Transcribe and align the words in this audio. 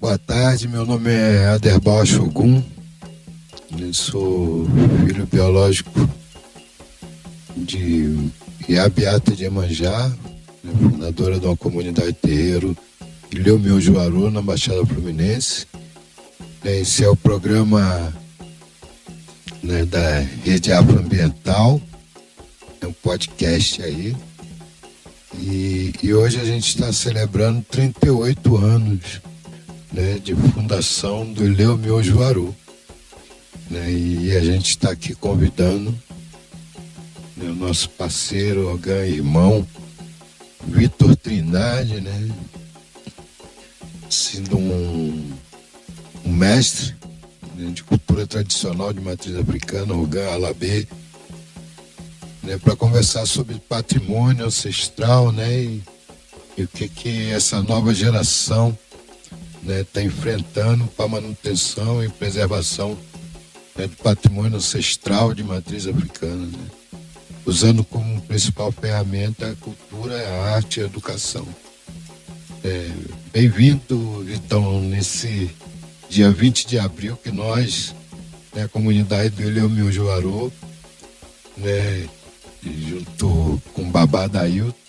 Boa 0.00 0.16
tarde, 0.16 0.68
meu 0.68 0.86
nome 0.86 1.10
é 1.10 1.46
Aderbal 1.46 2.06
Shogun. 2.06 2.62
Eu 3.76 3.92
sou 3.92 4.64
filho 5.04 5.26
biológico 5.26 6.08
de 7.56 8.30
Iabiata 8.68 9.34
de 9.34 9.46
Emanjá, 9.46 10.08
né, 10.62 10.72
fundadora 10.80 11.40
de 11.40 11.46
uma 11.46 11.56
comunidade 11.56 12.12
terreiro, 12.12 12.76
Ilheu 13.32 13.58
Meu 13.58 13.80
Juaru, 13.80 14.30
na 14.30 14.40
Baixada 14.40 14.86
Fluminense. 14.86 15.66
Né, 16.62 16.78
esse 16.78 17.02
é 17.02 17.08
o 17.08 17.16
programa 17.16 18.14
né, 19.64 19.84
da 19.84 20.20
Rede 20.44 20.72
Afroambiental, 20.72 21.80
é 22.80 22.86
um 22.86 22.92
podcast 22.92 23.82
aí. 23.82 24.16
E, 25.34 25.92
e 26.00 26.14
hoje 26.14 26.40
a 26.40 26.44
gente 26.44 26.68
está 26.68 26.92
celebrando 26.92 27.64
38 27.68 28.56
anos 28.56 29.20
né, 29.92 30.18
de 30.18 30.34
fundação 30.34 31.30
do 31.32 31.44
Ilhéu 31.44 31.76
Miojuaru. 31.76 32.54
Né, 33.70 33.90
e 33.90 34.36
a 34.36 34.40
gente 34.40 34.70
está 34.70 34.90
aqui 34.90 35.14
convidando 35.14 35.90
né, 37.36 37.50
o 37.50 37.54
nosso 37.54 37.90
parceiro, 37.90 38.72
Ogan, 38.72 39.06
irmão, 39.06 39.66
Vitor 40.66 41.14
Trindade, 41.16 42.00
né, 42.00 42.28
sendo 44.08 44.56
um, 44.56 45.32
um 46.24 46.32
mestre 46.32 46.94
né, 47.54 47.70
de 47.70 47.84
cultura 47.84 48.26
tradicional 48.26 48.92
de 48.92 49.00
matriz 49.00 49.36
africana, 49.36 49.94
Ogan 49.94 50.28
Alabê, 50.32 50.86
né, 52.42 52.58
para 52.58 52.74
conversar 52.74 53.26
sobre 53.26 53.58
patrimônio 53.68 54.46
ancestral 54.46 55.30
né, 55.30 55.62
e, 55.62 55.82
e 56.56 56.62
o 56.64 56.68
que, 56.68 56.88
que 56.88 57.30
essa 57.30 57.62
nova 57.62 57.92
geração 57.92 58.76
está 59.68 59.74
né, 59.74 59.84
tá 59.92 60.02
enfrentando 60.02 60.86
para 60.88 61.08
manutenção 61.08 62.02
e 62.02 62.08
preservação 62.08 62.96
né, 63.76 63.86
do 63.86 63.96
patrimônio 63.96 64.56
ancestral 64.56 65.34
de 65.34 65.44
matriz 65.44 65.86
africana, 65.86 66.46
né, 66.46 66.66
usando 67.44 67.84
como 67.84 68.20
principal 68.22 68.72
ferramenta 68.72 69.50
a 69.50 69.56
cultura, 69.56 70.16
a 70.16 70.54
arte 70.54 70.80
e 70.80 70.82
a 70.82 70.86
educação. 70.86 71.46
É, 72.64 72.90
Bem-vindo, 73.32 74.24
Vitão, 74.24 74.80
nesse 74.80 75.50
dia 76.08 76.30
20 76.30 76.66
de 76.66 76.78
abril 76.78 77.16
que 77.16 77.30
nós, 77.30 77.94
né, 78.54 78.64
a 78.64 78.68
comunidade 78.68 79.30
do 79.30 79.42
Eleomil 79.42 79.92
Juarô, 79.92 80.50
né, 81.56 82.08
junto 82.62 83.62
com 83.74 83.90
Babá 83.90 84.26
Dailton, 84.26 84.87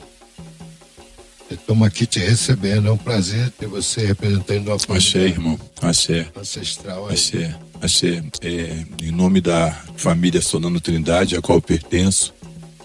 Estamos 1.51 1.87
aqui 1.87 2.05
te 2.05 2.19
recebendo. 2.19 2.87
É 2.87 2.91
um 2.91 2.97
prazer 2.97 3.49
ter 3.51 3.67
você 3.67 4.05
representando 4.05 4.67
uma 4.67 4.77
família. 4.77 4.97
Achei, 4.97 5.25
irmão. 5.25 5.59
Achei. 5.81 6.27
Ancestral. 6.35 7.07
Aí. 7.07 7.13
Achei. 7.13 7.55
Achei. 7.81 8.23
É, 8.41 8.85
em 9.01 9.11
nome 9.11 9.41
da 9.41 9.71
família 9.95 10.41
Solano 10.41 10.79
Trindade, 10.79 11.35
a 11.35 11.41
qual 11.41 11.59
pertenço, 11.59 12.33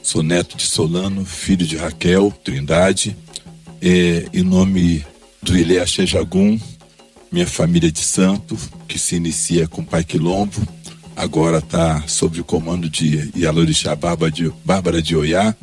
sou 0.02 0.22
neto 0.22 0.56
de 0.56 0.64
Solano, 0.64 1.24
filho 1.24 1.66
de 1.66 1.76
Raquel 1.76 2.32
Trindade. 2.42 3.16
É, 3.82 4.26
em 4.32 4.42
nome 4.42 5.04
do 5.42 5.56
Ilê 5.56 5.78
Axé 5.78 6.06
Jagum, 6.06 6.58
minha 7.30 7.46
família 7.46 7.92
de 7.92 8.00
santo, 8.00 8.56
que 8.88 8.98
se 8.98 9.16
inicia 9.16 9.68
com 9.68 9.84
Pai 9.84 10.02
Quilombo, 10.02 10.66
agora 11.14 11.58
está 11.58 12.02
sob 12.06 12.40
o 12.40 12.44
comando 12.44 12.88
de 12.88 13.30
Yalorixá 13.36 13.94
Bárbara 13.94 14.32
de, 14.32 14.50
Bárbara 14.64 15.02
de 15.02 15.14
Oiá 15.14 15.54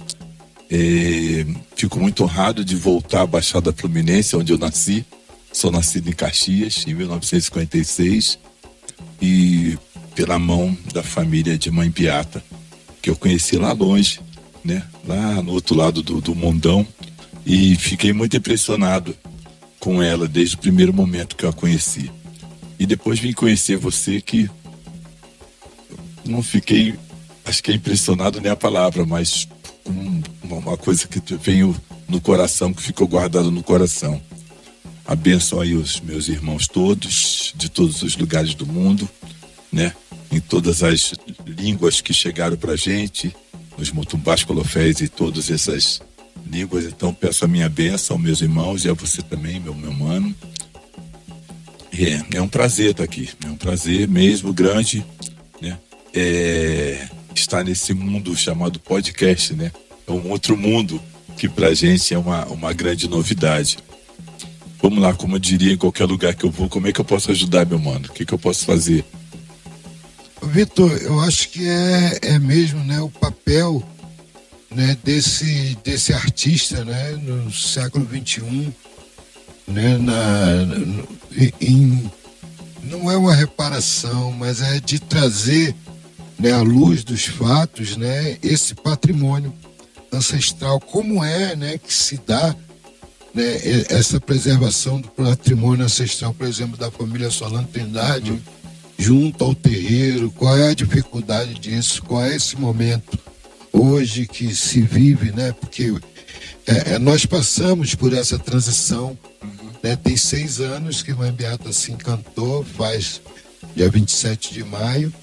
fico 1.75 1.99
muito 1.99 2.23
honrado 2.23 2.63
de 2.63 2.75
voltar 2.75 3.21
à 3.21 3.27
Baixada 3.27 3.73
Fluminense, 3.73 4.35
onde 4.35 4.53
eu 4.53 4.57
nasci. 4.57 5.05
Sou 5.51 5.69
nascido 5.69 6.09
em 6.09 6.13
Caxias, 6.13 6.85
em 6.87 6.93
1956, 6.93 8.39
e 9.21 9.77
pela 10.15 10.39
mão 10.39 10.75
da 10.93 11.03
família 11.03 11.57
de 11.57 11.69
Mãe 11.69 11.89
Beata, 11.89 12.41
que 13.01 13.09
eu 13.09 13.17
conheci 13.17 13.57
lá 13.57 13.73
longe, 13.73 14.21
né? 14.63 14.81
lá 15.05 15.41
no 15.41 15.51
outro 15.51 15.75
lado 15.75 16.01
do, 16.01 16.21
do 16.21 16.33
mundão, 16.33 16.87
e 17.45 17.75
fiquei 17.75 18.13
muito 18.13 18.37
impressionado 18.37 19.13
com 19.79 20.01
ela 20.01 20.27
desde 20.27 20.55
o 20.55 20.59
primeiro 20.59 20.93
momento 20.93 21.35
que 21.35 21.43
eu 21.43 21.49
a 21.49 21.53
conheci. 21.53 22.09
E 22.79 22.85
depois 22.85 23.19
vim 23.19 23.33
conhecer 23.33 23.75
você 23.75 24.21
que 24.21 24.49
não 26.23 26.41
fiquei, 26.41 26.95
acho 27.43 27.61
que 27.61 27.71
é 27.71 27.75
impressionado 27.75 28.39
nem 28.39 28.51
a 28.51 28.55
palavra, 28.55 29.05
mas 29.05 29.47
um, 29.85 30.21
uma 30.43 30.77
coisa 30.77 31.07
que 31.07 31.21
veio 31.35 31.75
no 32.07 32.19
coração, 32.19 32.73
que 32.73 32.81
ficou 32.81 33.07
guardado 33.07 33.51
no 33.51 33.63
coração. 33.63 34.21
Abençoe 35.05 35.75
os 35.75 35.99
meus 35.99 36.27
irmãos 36.27 36.67
todos, 36.67 37.53
de 37.55 37.69
todos 37.69 38.01
os 38.03 38.15
lugares 38.15 38.53
do 38.53 38.65
mundo, 38.65 39.09
né? 39.71 39.93
Em 40.31 40.39
todas 40.39 40.83
as 40.83 41.13
línguas 41.45 42.01
que 42.01 42.13
chegaram 42.13 42.55
para 42.55 42.75
gente, 42.75 43.35
os 43.77 43.91
mutumbás, 43.91 44.43
colofés 44.43 45.01
e 45.01 45.09
todas 45.09 45.49
essas 45.49 46.01
línguas. 46.49 46.85
Então 46.85 47.13
peço 47.13 47.45
a 47.45 47.47
minha 47.47 47.67
bênção 47.67 48.15
aos 48.15 48.23
meus 48.23 48.41
irmãos 48.41 48.85
e 48.85 48.89
a 48.89 48.93
você 48.93 49.21
também, 49.21 49.59
meu, 49.59 49.73
meu 49.73 49.91
mano. 49.91 50.33
É, 51.93 52.37
é 52.37 52.41
um 52.41 52.47
prazer 52.47 52.91
estar 52.91 53.03
aqui, 53.03 53.29
é 53.43 53.47
um 53.47 53.57
prazer 53.57 54.07
mesmo 54.07 54.53
grande, 54.53 55.05
né? 55.61 55.77
É, 56.13 57.09
estar 57.35 57.63
nesse 57.63 57.93
mundo 57.93 58.35
chamado 58.35 58.79
podcast, 58.79 59.53
né? 59.53 59.71
É 60.07 60.11
um 60.11 60.29
outro 60.29 60.57
mundo 60.57 61.01
que 61.37 61.47
pra 61.47 61.73
gente 61.73 62.13
é 62.13 62.17
uma, 62.17 62.45
uma 62.47 62.73
grande 62.73 63.07
novidade. 63.07 63.77
Vamos 64.81 64.99
lá, 64.99 65.13
como 65.13 65.35
eu 65.35 65.39
diria 65.39 65.73
em 65.73 65.77
qualquer 65.77 66.05
lugar 66.05 66.33
que 66.33 66.43
eu 66.43 66.51
vou, 66.51 66.67
como 66.67 66.87
é 66.87 66.91
que 66.91 66.99
eu 66.99 67.05
posso 67.05 67.31
ajudar, 67.31 67.65
meu 67.65 67.79
mano? 67.79 68.07
O 68.07 68.11
que, 68.11 68.25
que 68.25 68.33
eu 68.33 68.39
posso 68.39 68.65
fazer? 68.65 69.05
Vitor, 70.43 70.91
eu 71.03 71.19
acho 71.19 71.49
que 71.49 71.67
é, 71.67 72.19
é 72.23 72.39
mesmo 72.39 72.83
né, 72.83 72.99
o 72.99 73.09
papel 73.09 73.83
né, 74.71 74.97
desse, 75.03 75.77
desse 75.83 76.13
artista 76.13 76.83
né, 76.83 77.11
no 77.11 77.51
século 77.51 78.07
XXI, 78.07 78.73
né, 79.67 79.97
na, 79.97 80.65
no, 80.65 81.07
em, 81.61 82.09
não 82.83 83.11
é 83.11 83.15
uma 83.15 83.35
reparação, 83.35 84.31
mas 84.31 84.61
é 84.61 84.79
de 84.79 84.99
trazer 84.99 85.75
né, 86.41 86.51
à 86.51 86.61
luz 86.61 87.03
dos 87.03 87.25
fatos, 87.25 87.95
né, 87.95 88.37
esse 88.41 88.73
patrimônio 88.73 89.53
ancestral, 90.11 90.79
como 90.79 91.23
é 91.23 91.55
né, 91.55 91.77
que 91.77 91.93
se 91.93 92.19
dá 92.25 92.55
né, 93.33 93.85
essa 93.89 94.19
preservação 94.19 94.99
do 94.99 95.07
patrimônio 95.07 95.85
ancestral, 95.85 96.33
por 96.33 96.47
exemplo, 96.47 96.75
da 96.77 96.89
família 96.89 97.29
Solano 97.29 97.67
Trindade, 97.67 98.31
uhum. 98.31 98.39
junto 98.97 99.43
ao 99.43 99.53
terreiro, 99.53 100.31
qual 100.31 100.57
é 100.57 100.69
a 100.69 100.73
dificuldade 100.73 101.53
disso, 101.53 102.01
qual 102.01 102.23
é 102.23 102.35
esse 102.35 102.57
momento 102.57 103.19
hoje 103.71 104.25
que 104.25 104.53
se 104.55 104.81
vive, 104.81 105.31
né, 105.31 105.53
porque 105.53 105.93
é, 106.65 106.95
é 106.95 106.99
nós 106.99 107.23
passamos 107.23 107.93
por 107.93 108.13
essa 108.13 108.39
transição, 108.39 109.15
uhum. 109.43 109.69
né, 109.83 109.95
tem 109.95 110.17
seis 110.17 110.59
anos 110.59 111.03
que 111.03 111.13
o 111.13 111.17
Mãe 111.17 111.31
Beata 111.31 111.71
se 111.71 111.91
encantou, 111.91 112.65
faz 112.65 113.21
dia 113.75 113.89
27 113.89 114.55
de 114.55 114.63
maio, 114.63 115.13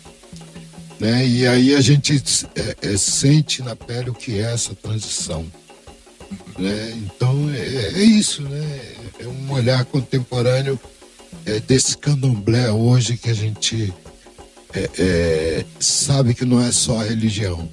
né? 0.98 1.26
E 1.26 1.47
aí 1.47 1.75
a 1.75 1.81
gente 1.81 2.22
é, 2.54 2.76
é, 2.92 2.97
sente 2.97 3.62
na 3.62 3.76
pele 3.76 4.10
o 4.10 4.14
que 4.14 4.38
é 4.38 4.53
essa 4.53 4.75
transição. 4.75 5.47
Né? 6.59 6.92
Então 6.97 7.48
é, 7.50 8.00
é 8.00 8.03
isso, 8.03 8.42
né? 8.42 8.81
é 9.19 9.26
um 9.26 9.53
olhar 9.53 9.84
contemporâneo 9.84 10.78
é, 11.47 11.60
desse 11.60 11.97
candomblé 11.97 12.70
hoje 12.70 13.16
que 13.16 13.31
a 13.31 13.34
gente 13.34 13.92
é, 14.75 14.91
é, 14.98 15.64
sabe 15.81 16.34
que 16.34 16.44
não 16.44 16.60
é 16.60 16.70
só 16.70 16.98
religião. 16.98 17.69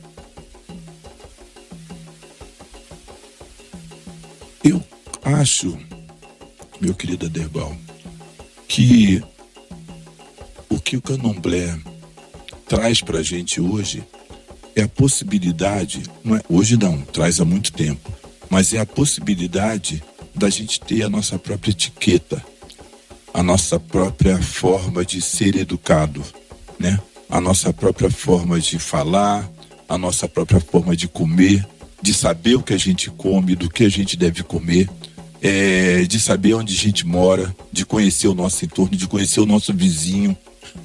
Eu 4.64 4.84
acho, 5.24 5.78
meu 6.80 6.94
querido 6.94 7.26
Aderbal, 7.26 7.76
que 8.68 9.22
o 10.70 10.80
que 10.80 10.98
o 10.98 11.02
candomblé 11.02 11.78
traz 12.68 13.02
para 13.02 13.20
a 13.20 13.24
gente 13.24 13.62
hoje 13.62 14.04
é 14.76 14.84
a 14.84 14.88
possibilidade, 14.88 16.04
não 16.24 16.36
é, 16.36 16.42
hoje 16.50 16.78
não, 16.78 17.02
traz 17.02 17.40
há 17.40 17.46
muito 17.46 17.72
tempo, 17.72 18.12
mas 18.50 18.74
é 18.74 18.80
a 18.80 18.86
possibilidade 18.86 20.04
da 20.34 20.50
gente 20.50 20.80
ter 20.82 21.04
a 21.04 21.10
nossa 21.10 21.40
própria 21.40 21.72
etiqueta, 21.72 22.44
a 23.34 23.42
nossa 23.42 23.80
própria 23.80 24.42
forma 24.42 25.06
de 25.06 25.22
ser 25.22 25.56
educado, 25.56 26.24
né? 26.78 27.00
A 27.30 27.40
nossa 27.40 27.72
própria 27.74 28.10
forma 28.10 28.60
de 28.60 28.78
falar, 28.78 29.50
a 29.88 29.98
nossa 29.98 30.28
própria 30.28 30.60
forma 30.60 30.96
de 30.96 31.08
comer, 31.08 31.66
de 32.02 32.14
saber 32.14 32.56
o 32.56 32.62
que 32.62 32.74
a 32.74 32.78
gente 32.78 33.10
come, 33.10 33.56
do 33.56 33.70
que 33.70 33.84
a 33.84 33.90
gente 33.90 34.16
deve 34.18 34.44
comer, 34.44 34.90
é, 35.42 36.04
de 36.04 36.20
saber 36.20 36.54
onde 36.54 36.74
a 36.74 36.78
gente 36.78 37.06
mora, 37.06 37.56
de 37.72 37.86
conhecer 37.86 38.28
o 38.28 38.36
nosso 38.36 38.64
entorno, 38.64 38.96
de 38.96 39.08
conhecer 39.08 39.40
o 39.40 39.46
nosso 39.46 39.74
vizinho, 39.74 40.38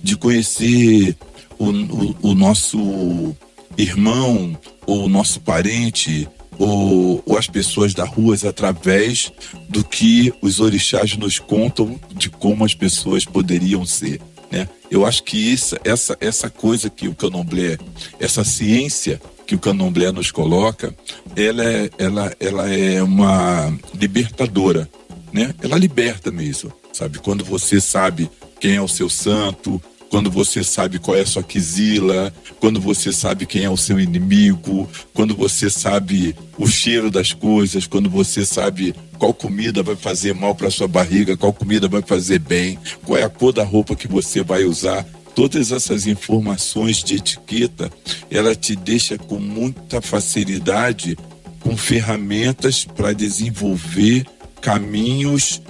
de 0.03 0.17
conhecer 0.17 1.17
o, 1.61 2.31
o, 2.31 2.35
nosso 2.35 3.37
irmão 3.77 4.59
ou 4.87 5.05
o 5.05 5.09
nosso 5.09 5.41
parente 5.41 6.27
ou, 6.59 7.23
ou 7.27 7.37
as 7.37 7.47
pessoas 7.47 7.93
da 7.93 8.05
rua 8.05 8.35
através 8.49 9.31
do 9.69 9.85
que 9.85 10.33
os 10.41 10.59
orixás 10.59 11.17
nos 11.17 11.39
contam 11.39 12.01
de 12.15 12.31
como 12.31 12.65
as 12.65 12.75
pessoas 12.75 13.27
poderiam 13.27 13.85
ser. 13.85 14.21
Né? 14.51 14.69
Eu 14.91 15.05
acho 15.05 15.23
que 15.23 15.53
essa, 15.53 15.79
essa, 15.85 16.17
essa 16.19 16.51
coisa 16.51 16.89
que 16.89 17.07
o 17.07 17.15
candomblé, 17.15 17.79
essa 18.19 18.43
ciência 18.43 19.21
que 19.47 19.55
o 19.55 19.59
candomblé 19.59 20.11
nos 20.11 20.31
coloca, 20.31 20.95
ela 21.37 21.65
é, 21.65 21.91
ela, 21.99 22.33
ela 22.41 22.69
é 22.73 23.03
uma 23.03 23.73
libertadora, 23.95 24.89
né? 25.33 25.55
Ela 25.63 25.77
liberta 25.77 26.31
mesmo, 26.31 26.73
sabe? 26.93 27.19
Quando 27.19 27.45
você 27.45 27.81
sabe 27.81 28.31
quem 28.61 28.77
é 28.77 28.83
o 28.83 28.89
seu 28.89 29.09
santo, 29.09 29.83
quando 30.11 30.29
você 30.29 30.65
sabe 30.65 30.99
qual 30.99 31.17
é 31.17 31.21
a 31.21 31.27
sua 31.27 31.43
quisila, 31.43 32.35
quando 32.59 32.81
você 32.81 33.13
sabe 33.13 33.47
quem 33.47 33.63
é 33.63 33.71
o 33.71 33.77
seu 33.77 33.99
inimigo, 33.99 34.91
quando 35.15 35.37
você 35.37 35.71
sabe 35.71 36.35
o 36.59 36.67
cheiro 36.67 37.13
das 37.13 37.33
coisas, 37.33 37.87
quando 37.87 38.11
você 38.11 38.45
sabe 38.45 38.93
qual 39.19 39.33
comida 39.33 39.85
vai 39.85 39.95
fazer 39.95 40.35
mal 40.35 40.53
para 40.55 40.69
sua 40.69 40.89
barriga, 40.89 41.37
qual 41.37 41.53
comida 41.53 41.89
vai 41.89 42.03
fazer 42.03 42.41
bem, 42.41 42.77
qual 43.05 43.19
é 43.19 43.23
a 43.23 43.29
cor 43.29 43.53
da 43.53 43.63
roupa 43.63 43.95
que 43.95 44.09
você 44.09 44.43
vai 44.43 44.65
usar. 44.65 45.07
Todas 45.33 45.71
essas 45.71 46.09
informações 46.09 47.05
de 47.05 47.15
etiqueta, 47.15 47.89
ela 48.29 48.55
te 48.55 48.75
deixa 48.75 49.17
com 49.17 49.39
muita 49.39 50.03
facilidade 50.03 51.17
com 51.61 51.77
ferramentas 51.77 52.85
para 52.85 53.13
desenvolver 53.13 54.27
caminhos 54.61 55.63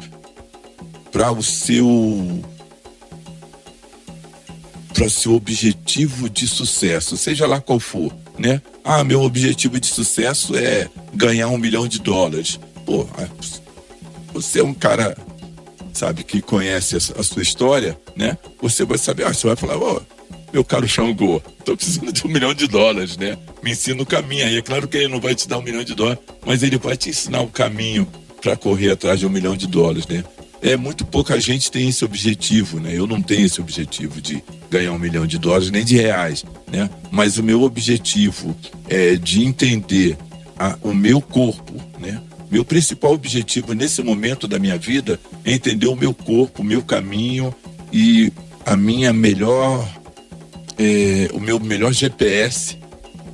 para 1.12 1.30
o 1.30 1.42
seu 1.42 2.42
para 5.00 5.08
seu 5.08 5.32
objetivo 5.32 6.28
de 6.28 6.46
sucesso, 6.46 7.16
seja 7.16 7.46
lá 7.46 7.58
qual 7.58 7.80
for, 7.80 8.14
né? 8.38 8.60
Ah, 8.84 9.02
meu 9.02 9.22
objetivo 9.22 9.80
de 9.80 9.86
sucesso 9.86 10.54
é 10.54 10.90
ganhar 11.14 11.48
um 11.48 11.56
milhão 11.56 11.88
de 11.88 11.98
dólares. 11.98 12.60
Pô, 12.84 13.06
você 14.30 14.60
é 14.60 14.62
um 14.62 14.74
cara, 14.74 15.16
sabe, 15.94 16.22
que 16.22 16.42
conhece 16.42 16.96
a 16.96 17.22
sua 17.22 17.40
história, 17.40 17.98
né? 18.14 18.36
Você 18.60 18.84
vai 18.84 18.98
saber, 18.98 19.24
ah, 19.24 19.32
você 19.32 19.46
vai 19.46 19.56
falar, 19.56 19.78
ó, 19.78 20.02
oh, 20.02 20.34
meu 20.52 20.62
caro 20.62 20.86
Xangô, 20.86 21.40
tô 21.64 21.74
precisando 21.74 22.12
de 22.12 22.26
um 22.26 22.28
milhão 22.28 22.52
de 22.52 22.66
dólares, 22.66 23.16
né? 23.16 23.38
Me 23.62 23.70
ensina 23.70 24.02
o 24.02 24.06
caminho 24.06 24.44
aí. 24.44 24.58
É 24.58 24.62
claro 24.62 24.86
que 24.86 24.98
ele 24.98 25.08
não 25.08 25.18
vai 25.18 25.34
te 25.34 25.48
dar 25.48 25.56
um 25.56 25.62
milhão 25.62 25.82
de 25.82 25.94
dólares, 25.94 26.20
mas 26.44 26.62
ele 26.62 26.76
vai 26.76 26.94
te 26.94 27.08
ensinar 27.08 27.40
o 27.40 27.48
caminho 27.48 28.06
para 28.42 28.54
correr 28.54 28.90
atrás 28.90 29.18
de 29.18 29.26
um 29.26 29.30
milhão 29.30 29.56
de 29.56 29.66
dólares, 29.66 30.06
né? 30.06 30.22
É 30.62 30.76
muito 30.76 31.04
pouca 31.04 31.40
gente 31.40 31.70
tem 31.70 31.88
esse 31.88 32.04
objetivo, 32.04 32.78
né? 32.78 32.92
Eu 32.94 33.06
não 33.06 33.22
tenho 33.22 33.46
esse 33.46 33.60
objetivo 33.60 34.20
de 34.20 34.42
ganhar 34.70 34.92
um 34.92 34.98
milhão 34.98 35.26
de 35.26 35.38
dólares 35.38 35.70
nem 35.70 35.84
de 35.84 35.96
reais, 35.96 36.44
né? 36.70 36.90
Mas 37.10 37.38
o 37.38 37.42
meu 37.42 37.62
objetivo 37.62 38.54
é 38.88 39.16
de 39.16 39.44
entender 39.44 40.18
a, 40.58 40.76
o 40.82 40.94
meu 40.94 41.20
corpo, 41.20 41.74
né? 41.98 42.20
Meu 42.50 42.64
principal 42.64 43.12
objetivo 43.12 43.72
nesse 43.72 44.02
momento 44.02 44.46
da 44.46 44.58
minha 44.58 44.76
vida 44.76 45.18
é 45.44 45.52
entender 45.52 45.86
o 45.86 45.96
meu 45.96 46.12
corpo, 46.12 46.62
o 46.62 46.64
meu 46.64 46.82
caminho 46.82 47.54
e 47.92 48.32
a 48.66 48.76
minha 48.76 49.12
melhor, 49.12 49.88
é, 50.76 51.30
o 51.32 51.40
meu 51.40 51.58
melhor 51.58 51.92
GPS 51.92 52.76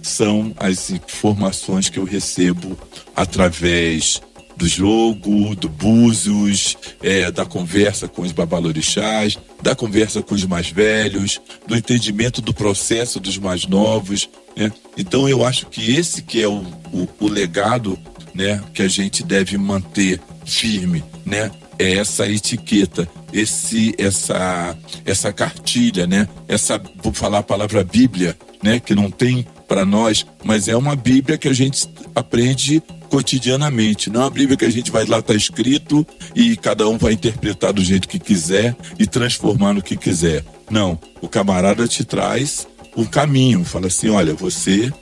são 0.02 0.54
as 0.56 0.90
informações 0.90 1.88
que 1.88 1.98
eu 1.98 2.04
recebo 2.04 2.78
através 3.14 4.20
do 4.56 4.66
jogo, 4.66 5.54
do 5.54 5.68
búzios, 5.68 6.76
é, 7.02 7.30
da 7.30 7.44
conversa 7.44 8.08
com 8.08 8.22
os 8.22 8.32
babalorixás, 8.32 9.38
da 9.62 9.74
conversa 9.74 10.22
com 10.22 10.34
os 10.34 10.44
mais 10.44 10.70
velhos, 10.70 11.40
do 11.66 11.76
entendimento 11.76 12.40
do 12.40 12.54
processo 12.54 13.20
dos 13.20 13.36
mais 13.36 13.66
novos. 13.66 14.28
Né? 14.56 14.72
Então 14.96 15.28
eu 15.28 15.44
acho 15.44 15.66
que 15.66 15.94
esse 15.94 16.22
que 16.22 16.42
é 16.42 16.48
o, 16.48 16.64
o, 16.92 17.08
o 17.20 17.28
legado 17.28 17.98
né, 18.34 18.62
que 18.72 18.82
a 18.82 18.88
gente 18.88 19.22
deve 19.22 19.56
manter 19.58 20.20
firme, 20.44 21.02
né? 21.24 21.50
É 21.78 21.96
essa 21.96 22.26
etiqueta, 22.26 23.06
esse, 23.32 23.94
essa, 23.98 24.74
essa 25.04 25.30
cartilha, 25.30 26.06
né? 26.06 26.26
Essa, 26.48 26.80
vou 27.02 27.12
falar 27.12 27.38
a 27.38 27.42
palavra 27.42 27.84
Bíblia, 27.84 28.34
né? 28.62 28.80
Que 28.80 28.94
não 28.94 29.10
tem 29.10 29.46
para 29.66 29.84
nós, 29.84 30.24
mas 30.44 30.68
é 30.68 30.76
uma 30.76 30.96
Bíblia 30.96 31.36
que 31.36 31.48
a 31.48 31.52
gente 31.52 31.88
aprende 32.14 32.82
cotidianamente. 33.08 34.10
Não 34.10 34.22
é 34.22 34.24
uma 34.24 34.30
Bíblia 34.30 34.56
que 34.56 34.64
a 34.64 34.70
gente 34.70 34.90
vai 34.90 35.04
lá, 35.06 35.18
está 35.18 35.34
escrito 35.34 36.06
e 36.34 36.56
cada 36.56 36.88
um 36.88 36.98
vai 36.98 37.12
interpretar 37.12 37.72
do 37.72 37.82
jeito 37.82 38.08
que 38.08 38.18
quiser 38.18 38.76
e 38.98 39.06
transformar 39.06 39.72
no 39.72 39.82
que 39.82 39.96
quiser. 39.96 40.44
Não, 40.70 40.98
o 41.20 41.28
camarada 41.28 41.86
te 41.86 42.04
traz 42.04 42.66
um 42.96 43.04
caminho, 43.04 43.64
fala 43.64 43.86
assim: 43.86 44.08
olha, 44.08 44.34
você, 44.34 44.92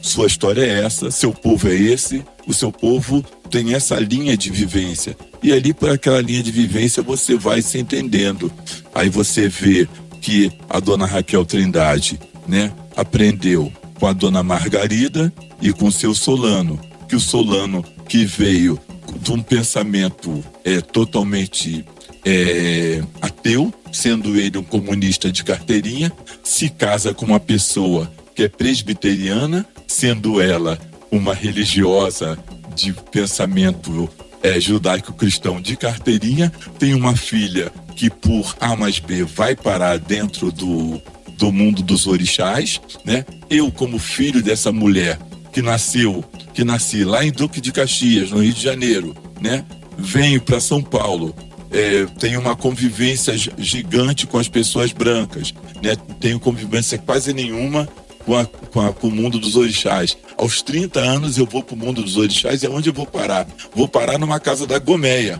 sua 0.00 0.26
história 0.26 0.62
é 0.62 0.84
essa, 0.84 1.10
seu 1.10 1.32
povo 1.32 1.68
é 1.68 1.74
esse, 1.74 2.24
o 2.46 2.54
seu 2.54 2.70
povo 2.70 3.24
tem 3.50 3.74
essa 3.74 3.96
linha 3.96 4.36
de 4.36 4.50
vivência. 4.50 5.16
E 5.42 5.52
ali, 5.52 5.72
por 5.72 5.90
aquela 5.90 6.20
linha 6.20 6.42
de 6.42 6.50
vivência, 6.50 7.02
você 7.02 7.36
vai 7.36 7.62
se 7.62 7.78
entendendo. 7.78 8.50
Aí 8.94 9.08
você 9.08 9.48
vê 9.48 9.86
que 10.20 10.50
a 10.68 10.80
dona 10.80 11.06
Raquel 11.06 11.44
Trindade, 11.44 12.18
né, 12.48 12.72
aprendeu 12.96 13.72
com 13.98 14.06
a 14.06 14.12
dona 14.12 14.42
Margarida 14.42 15.32
e 15.60 15.72
com 15.72 15.90
seu 15.90 16.14
Solano 16.14 16.80
que 17.06 17.16
o 17.16 17.20
Solano, 17.20 17.84
que 18.08 18.24
veio 18.24 18.78
de 19.20 19.32
um 19.32 19.40
pensamento 19.40 20.44
é, 20.64 20.80
totalmente 20.80 21.84
é, 22.24 23.02
ateu, 23.22 23.72
sendo 23.92 24.36
ele 24.36 24.58
um 24.58 24.62
comunista 24.62 25.30
de 25.30 25.44
carteirinha, 25.44 26.12
se 26.42 26.68
casa 26.68 27.14
com 27.14 27.24
uma 27.24 27.40
pessoa 27.40 28.10
que 28.34 28.42
é 28.42 28.48
presbiteriana, 28.48 29.64
sendo 29.86 30.40
ela 30.40 30.78
uma 31.10 31.32
religiosa 31.32 32.36
de 32.74 32.92
pensamento 32.92 34.08
é, 34.42 34.60
judaico-cristão 34.60 35.60
de 35.60 35.76
carteirinha, 35.76 36.52
tem 36.78 36.94
uma 36.94 37.16
filha 37.16 37.72
que 37.94 38.10
por 38.10 38.54
A 38.60 38.76
mais 38.76 38.98
B 38.98 39.24
vai 39.24 39.56
parar 39.56 39.98
dentro 39.98 40.52
do, 40.52 41.00
do 41.38 41.52
mundo 41.52 41.82
dos 41.82 42.06
orixás, 42.06 42.80
né? 43.04 43.24
Eu 43.48 43.70
como 43.70 43.98
filho 43.98 44.42
dessa 44.42 44.72
mulher 44.72 45.18
que 45.52 45.62
nasceu 45.62 46.24
que 46.56 46.64
nasci 46.64 47.04
lá 47.04 47.22
em 47.22 47.30
Duque 47.30 47.60
de 47.60 47.70
Caxias, 47.70 48.30
no 48.30 48.42
Rio 48.42 48.54
de 48.54 48.62
Janeiro, 48.62 49.14
né? 49.38 49.62
Venho 49.98 50.40
para 50.40 50.58
São 50.58 50.82
Paulo, 50.82 51.34
é, 51.70 52.06
tenho 52.18 52.40
uma 52.40 52.56
convivência 52.56 53.34
gigante 53.58 54.26
com 54.26 54.38
as 54.38 54.48
pessoas 54.48 54.90
brancas, 54.90 55.52
né? 55.82 55.94
Tenho 56.18 56.40
convivência 56.40 56.96
quase 56.96 57.34
nenhuma 57.34 57.86
com, 58.24 58.34
a, 58.34 58.46
com, 58.46 58.80
a, 58.80 58.92
com, 58.92 59.08
o 59.08 59.10
mundo 59.10 59.38
dos 59.38 59.54
orixás. 59.54 60.16
Aos 60.38 60.62
30 60.62 60.98
anos 60.98 61.36
eu 61.36 61.44
vou 61.44 61.62
para 61.62 61.74
o 61.74 61.78
mundo 61.78 62.02
dos 62.02 62.16
orixás 62.16 62.62
e 62.62 62.66
aonde 62.66 62.88
eu 62.88 62.94
vou 62.94 63.06
parar? 63.06 63.46
Vou 63.74 63.86
parar 63.86 64.18
numa 64.18 64.40
casa 64.40 64.66
da 64.66 64.78
Gomeia, 64.78 65.38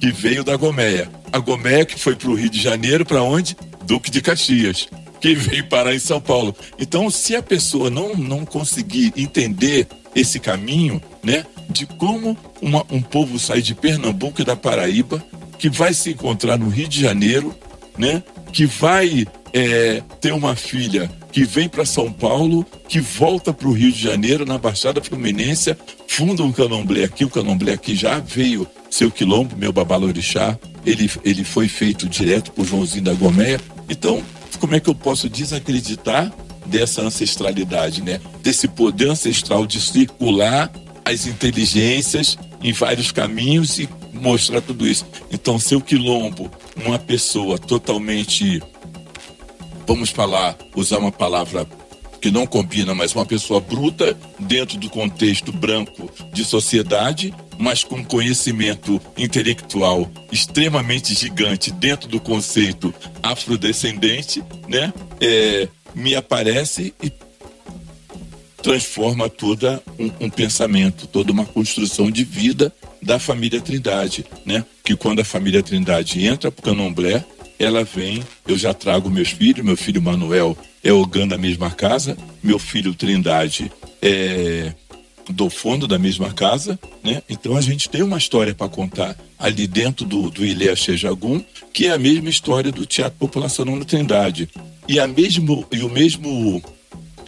que 0.00 0.10
veio 0.10 0.42
da 0.42 0.56
Gomeia. 0.56 1.10
A 1.30 1.38
Gomeia 1.38 1.84
que 1.84 2.00
foi 2.00 2.16
para 2.16 2.30
o 2.30 2.34
Rio 2.34 2.48
de 2.48 2.62
Janeiro, 2.62 3.04
para 3.04 3.22
onde? 3.22 3.54
Duque 3.84 4.10
de 4.10 4.20
Caxias 4.20 4.88
que 5.24 5.34
veio 5.34 5.64
parar 5.64 5.94
em 5.94 5.98
São 5.98 6.20
Paulo. 6.20 6.54
Então, 6.78 7.08
se 7.08 7.34
a 7.34 7.42
pessoa 7.42 7.88
não, 7.88 8.14
não 8.14 8.44
conseguir 8.44 9.10
entender 9.16 9.86
esse 10.14 10.38
caminho, 10.38 11.00
né, 11.22 11.46
de 11.70 11.86
como 11.86 12.36
uma, 12.60 12.84
um 12.90 13.00
povo 13.00 13.38
sai 13.38 13.62
de 13.62 13.74
Pernambuco 13.74 14.42
e 14.42 14.44
da 14.44 14.54
Paraíba, 14.54 15.24
que 15.58 15.70
vai 15.70 15.94
se 15.94 16.10
encontrar 16.10 16.58
no 16.58 16.68
Rio 16.68 16.86
de 16.86 17.00
Janeiro, 17.00 17.54
né, 17.96 18.22
que 18.52 18.66
vai 18.66 19.26
é, 19.54 20.02
ter 20.20 20.34
uma 20.34 20.54
filha 20.54 21.10
que 21.32 21.42
vem 21.44 21.70
para 21.70 21.86
São 21.86 22.12
Paulo, 22.12 22.64
que 22.86 23.00
volta 23.00 23.50
para 23.50 23.66
o 23.66 23.72
Rio 23.72 23.90
de 23.90 24.02
Janeiro, 24.02 24.44
na 24.44 24.58
Baixada 24.58 25.02
Fluminense, 25.02 25.74
funda 26.06 26.42
um 26.42 26.52
candomblé 26.52 27.02
aqui. 27.04 27.24
O 27.24 27.30
candomblé 27.30 27.72
aqui 27.72 27.96
já 27.96 28.18
veio 28.18 28.66
seu 28.90 29.10
quilombo, 29.10 29.56
meu 29.56 29.72
babalorixá. 29.72 30.58
Ele, 30.84 31.10
ele 31.24 31.44
foi 31.44 31.66
feito 31.66 32.06
direto 32.06 32.52
por 32.52 32.66
Joãozinho 32.66 33.04
da 33.04 33.14
Gomeia. 33.14 33.58
Então, 33.88 34.22
como 34.58 34.74
é 34.74 34.80
que 34.80 34.88
eu 34.88 34.94
posso 34.94 35.28
desacreditar 35.28 36.32
dessa 36.66 37.02
ancestralidade, 37.02 38.02
né? 38.02 38.20
Desse 38.42 38.66
poder 38.68 39.10
ancestral 39.10 39.66
de 39.66 39.80
circular 39.80 40.70
as 41.04 41.26
inteligências 41.26 42.38
em 42.62 42.72
vários 42.72 43.12
caminhos 43.12 43.78
e 43.78 43.88
mostrar 44.12 44.62
tudo 44.62 44.86
isso. 44.86 45.06
Então, 45.30 45.58
seu 45.58 45.80
quilombo, 45.80 46.50
uma 46.84 46.98
pessoa 46.98 47.58
totalmente, 47.58 48.62
vamos 49.86 50.08
falar, 50.08 50.56
usar 50.74 50.98
uma 50.98 51.12
palavra 51.12 51.66
que 52.20 52.30
não 52.30 52.46
combina, 52.46 52.94
mas 52.94 53.14
uma 53.14 53.26
pessoa 53.26 53.60
bruta 53.60 54.16
dentro 54.38 54.78
do 54.78 54.88
contexto 54.88 55.52
branco 55.52 56.10
de 56.32 56.42
sociedade, 56.42 57.34
mas 57.58 57.84
com 57.84 58.04
conhecimento 58.04 59.00
intelectual 59.16 60.10
extremamente 60.30 61.14
gigante 61.14 61.70
dentro 61.70 62.08
do 62.08 62.20
conceito 62.20 62.92
afrodescendente, 63.22 64.42
né? 64.68 64.92
É, 65.20 65.68
me 65.94 66.14
aparece 66.14 66.92
e 67.02 67.12
transforma 68.62 69.28
toda 69.28 69.82
um, 69.98 70.10
um, 70.26 70.30
pensamento, 70.30 71.06
toda 71.06 71.30
uma 71.30 71.44
construção 71.44 72.10
de 72.10 72.24
vida 72.24 72.72
da 73.00 73.18
família 73.18 73.60
Trindade, 73.60 74.24
né? 74.44 74.64
Que 74.82 74.96
quando 74.96 75.20
a 75.20 75.24
família 75.24 75.62
Trindade 75.62 76.24
entra 76.24 76.50
para 76.50 76.72
o 76.72 76.74
ela 77.58 77.84
vem, 77.84 78.22
eu 78.48 78.56
já 78.56 78.74
trago 78.74 79.10
meus 79.10 79.28
filhos, 79.28 79.64
meu 79.64 79.76
filho 79.76 80.02
Manuel 80.02 80.56
é 80.82 80.92
Ogã 80.92 81.26
da 81.26 81.38
mesma 81.38 81.70
casa, 81.70 82.16
meu 82.42 82.58
filho 82.58 82.94
Trindade 82.94 83.70
é 84.02 84.72
do 85.30 85.48
fundo 85.48 85.86
da 85.86 85.98
mesma 85.98 86.32
casa, 86.32 86.78
né? 87.02 87.22
Então 87.28 87.56
a 87.56 87.60
gente 87.60 87.88
tem 87.88 88.02
uma 88.02 88.18
história 88.18 88.54
para 88.54 88.68
contar 88.68 89.16
ali 89.38 89.66
dentro 89.66 90.04
do, 90.04 90.30
do 90.30 90.44
Ilê 90.44 90.74
Xejagum, 90.76 91.42
que 91.72 91.86
é 91.86 91.92
a 91.92 91.98
mesma 91.98 92.28
história 92.28 92.70
do 92.70 92.86
Teatro 92.86 93.18
Populacional 93.18 93.76
na 93.76 93.84
Trindade. 93.84 94.48
E, 94.86 94.98
a 94.98 95.06
mesmo, 95.06 95.66
e 95.72 95.80
o 95.80 95.88
mesmo 95.88 96.62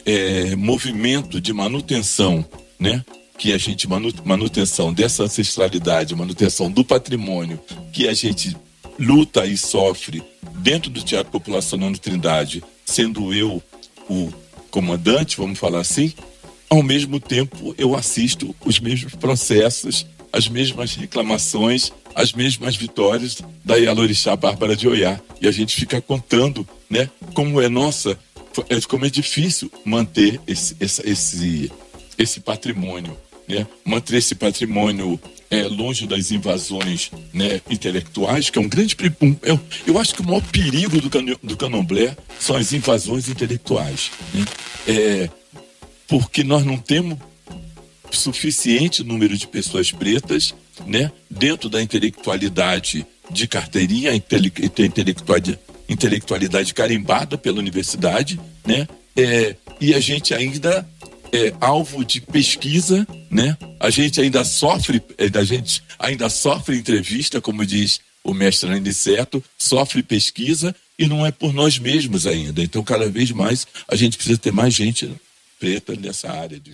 é, 0.04 0.54
movimento 0.56 1.40
de 1.40 1.52
manutenção, 1.52 2.44
né? 2.78 3.04
Que 3.38 3.52
a 3.52 3.58
gente, 3.58 3.86
manutenção 4.24 4.92
dessa 4.92 5.24
ancestralidade, 5.24 6.14
manutenção 6.14 6.70
do 6.70 6.84
patrimônio, 6.84 7.60
que 7.92 8.08
a 8.08 8.14
gente 8.14 8.56
luta 8.98 9.44
e 9.46 9.56
sofre 9.56 10.22
dentro 10.58 10.90
do 10.90 11.02
Teatro 11.02 11.30
Populacional 11.30 11.90
na 11.90 11.98
Trindade, 11.98 12.62
sendo 12.84 13.34
eu 13.34 13.62
o 14.08 14.32
comandante, 14.70 15.36
vamos 15.36 15.58
falar 15.58 15.80
assim, 15.80 16.12
ao 16.68 16.82
mesmo 16.82 17.20
tempo 17.20 17.74
eu 17.78 17.94
assisto 17.94 18.54
os 18.64 18.80
mesmos 18.80 19.14
processos, 19.14 20.06
as 20.32 20.48
mesmas 20.48 20.94
reclamações, 20.94 21.92
as 22.14 22.32
mesmas 22.32 22.76
vitórias 22.76 23.42
da 23.64 23.76
Yalorixá 23.76 24.36
Bárbara 24.36 24.76
de 24.76 24.88
Oiá. 24.88 25.20
E 25.40 25.46
a 25.46 25.50
gente 25.50 25.74
fica 25.76 26.00
contando, 26.00 26.66
né, 26.90 27.08
como 27.34 27.60
é 27.60 27.68
nossa, 27.68 28.18
é, 28.68 28.80
como 28.82 29.06
é 29.06 29.10
difícil 29.10 29.70
manter 29.84 30.40
esse, 30.46 30.76
esse, 30.80 31.08
esse, 31.08 31.72
esse 32.18 32.40
patrimônio, 32.40 33.16
né? 33.48 33.66
Manter 33.84 34.16
esse 34.16 34.34
patrimônio 34.34 35.20
é, 35.50 35.62
longe 35.64 36.06
das 36.06 36.30
invasões 36.30 37.10
né, 37.32 37.60
intelectuais, 37.70 38.50
que 38.50 38.58
é 38.58 38.60
um 38.60 38.68
grande. 38.68 38.96
Um, 39.20 39.36
eu, 39.42 39.60
eu 39.86 39.98
acho 39.98 40.14
que 40.14 40.20
o 40.20 40.24
maior 40.24 40.42
perigo 40.42 41.00
do, 41.00 41.08
do 41.42 41.56
candomblé 41.56 42.16
são 42.38 42.56
as 42.56 42.72
invasões 42.72 43.28
intelectuais. 43.28 44.10
Né? 44.34 44.44
É, 44.88 45.30
porque 46.08 46.44
nós 46.44 46.64
não 46.64 46.76
temos 46.76 47.18
suficiente 48.10 49.02
número 49.02 49.36
de 49.36 49.46
pessoas 49.46 49.90
pretas 49.90 50.54
né, 50.86 51.10
dentro 51.30 51.68
da 51.68 51.82
intelectualidade 51.82 53.06
de 53.30 53.48
carteirinha, 53.48 54.14
intele, 54.14 54.52
intelectualidade, 54.82 55.58
intelectualidade 55.88 56.74
carimbada 56.74 57.36
pela 57.36 57.58
universidade, 57.58 58.38
né, 58.64 58.86
é, 59.16 59.56
e 59.80 59.94
a 59.94 60.00
gente 60.00 60.34
ainda 60.34 60.86
é 61.32 61.52
alvo 61.60 62.04
de 62.04 62.20
pesquisa, 62.20 63.06
né? 63.30 63.56
A 63.80 63.90
gente 63.90 64.20
ainda 64.20 64.44
sofre, 64.44 65.02
é, 65.18 65.38
a 65.38 65.44
gente 65.44 65.82
ainda 65.98 66.28
sofre 66.28 66.76
entrevista, 66.76 67.40
como 67.40 67.66
diz 67.66 68.00
o 68.22 68.32
mestre 68.32 68.70
Aniceto, 68.70 69.42
sofre 69.58 70.02
pesquisa 70.02 70.74
e 70.98 71.06
não 71.06 71.24
é 71.24 71.30
por 71.30 71.52
nós 71.52 71.78
mesmos 71.78 72.26
ainda. 72.26 72.62
Então, 72.62 72.82
cada 72.82 73.08
vez 73.08 73.30
mais 73.30 73.66
a 73.88 73.96
gente 73.96 74.16
precisa 74.16 74.38
ter 74.38 74.52
mais 74.52 74.74
gente 74.74 75.10
preta 75.58 75.94
nessa 75.94 76.30
área. 76.30 76.58
De... 76.58 76.72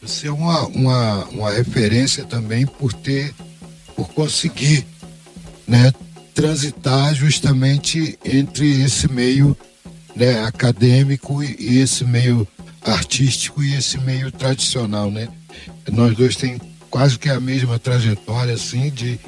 você 0.00 0.26
é 0.28 0.32
uma, 0.32 0.66
uma, 0.66 1.24
uma 1.26 1.50
referência 1.50 2.24
também 2.24 2.66
por 2.66 2.92
ter 2.92 3.32
por 3.94 4.08
conseguir 4.12 4.86
né, 5.66 5.92
transitar 6.34 7.14
justamente 7.14 8.18
entre 8.24 8.82
esse 8.82 9.10
meio 9.10 9.56
né, 10.14 10.42
acadêmico 10.44 11.42
e 11.42 11.78
esse 11.78 12.04
meio 12.04 12.46
artístico 12.82 13.62
e 13.62 13.74
esse 13.74 13.98
meio 13.98 14.30
tradicional, 14.32 15.10
né? 15.10 15.28
Nós 15.90 16.16
dois 16.16 16.36
tem 16.36 16.60
quase 16.90 17.18
que 17.18 17.28
a 17.28 17.40
mesma 17.40 17.78
trajetória, 17.78 18.54
assim, 18.54 18.90
de, 18.90 19.18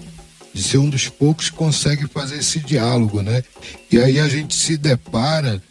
de 0.52 0.62
ser 0.62 0.78
um 0.78 0.90
dos 0.90 1.08
poucos 1.08 1.50
que 1.50 1.56
consegue 1.56 2.06
fazer 2.08 2.38
esse 2.38 2.58
diálogo, 2.60 3.22
né? 3.22 3.42
E 3.90 3.98
aí 3.98 4.18
a 4.18 4.28
gente 4.28 4.54
se 4.54 4.76
depara 4.76 5.62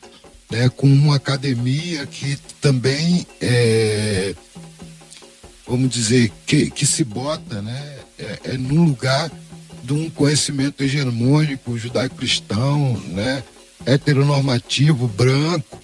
né, 0.50 0.69
com 0.69 0.88
uma 0.88 1.17
academia 1.17 2.05
que 2.05 2.38
também 2.62 3.27
é, 3.41 4.33
vamos 5.67 5.89
dizer, 5.89 6.31
que, 6.45 6.69
que 6.69 6.85
se 6.85 7.03
bota, 7.03 7.62
né? 7.62 7.97
É, 8.24 8.39
é 8.46 8.58
num 8.58 8.86
lugar 8.86 9.32
de 9.84 9.94
um 9.94 10.10
conhecimento 10.10 10.82
hegemônico 10.82 11.77
judaico-cristão, 11.77 12.98
né, 13.08 13.44
heteronormativo, 13.86 15.08
branco, 15.08 15.82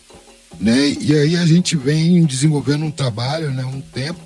né, 0.60 0.96
e 1.02 1.14
aí 1.14 1.36
a 1.36 1.46
gente 1.46 1.76
vem 1.76 2.24
desenvolvendo 2.26 2.86
um 2.86 2.92
trabalho, 2.92 3.52
né, 3.52 3.66
um 3.66 3.82
tempo, 3.82 4.20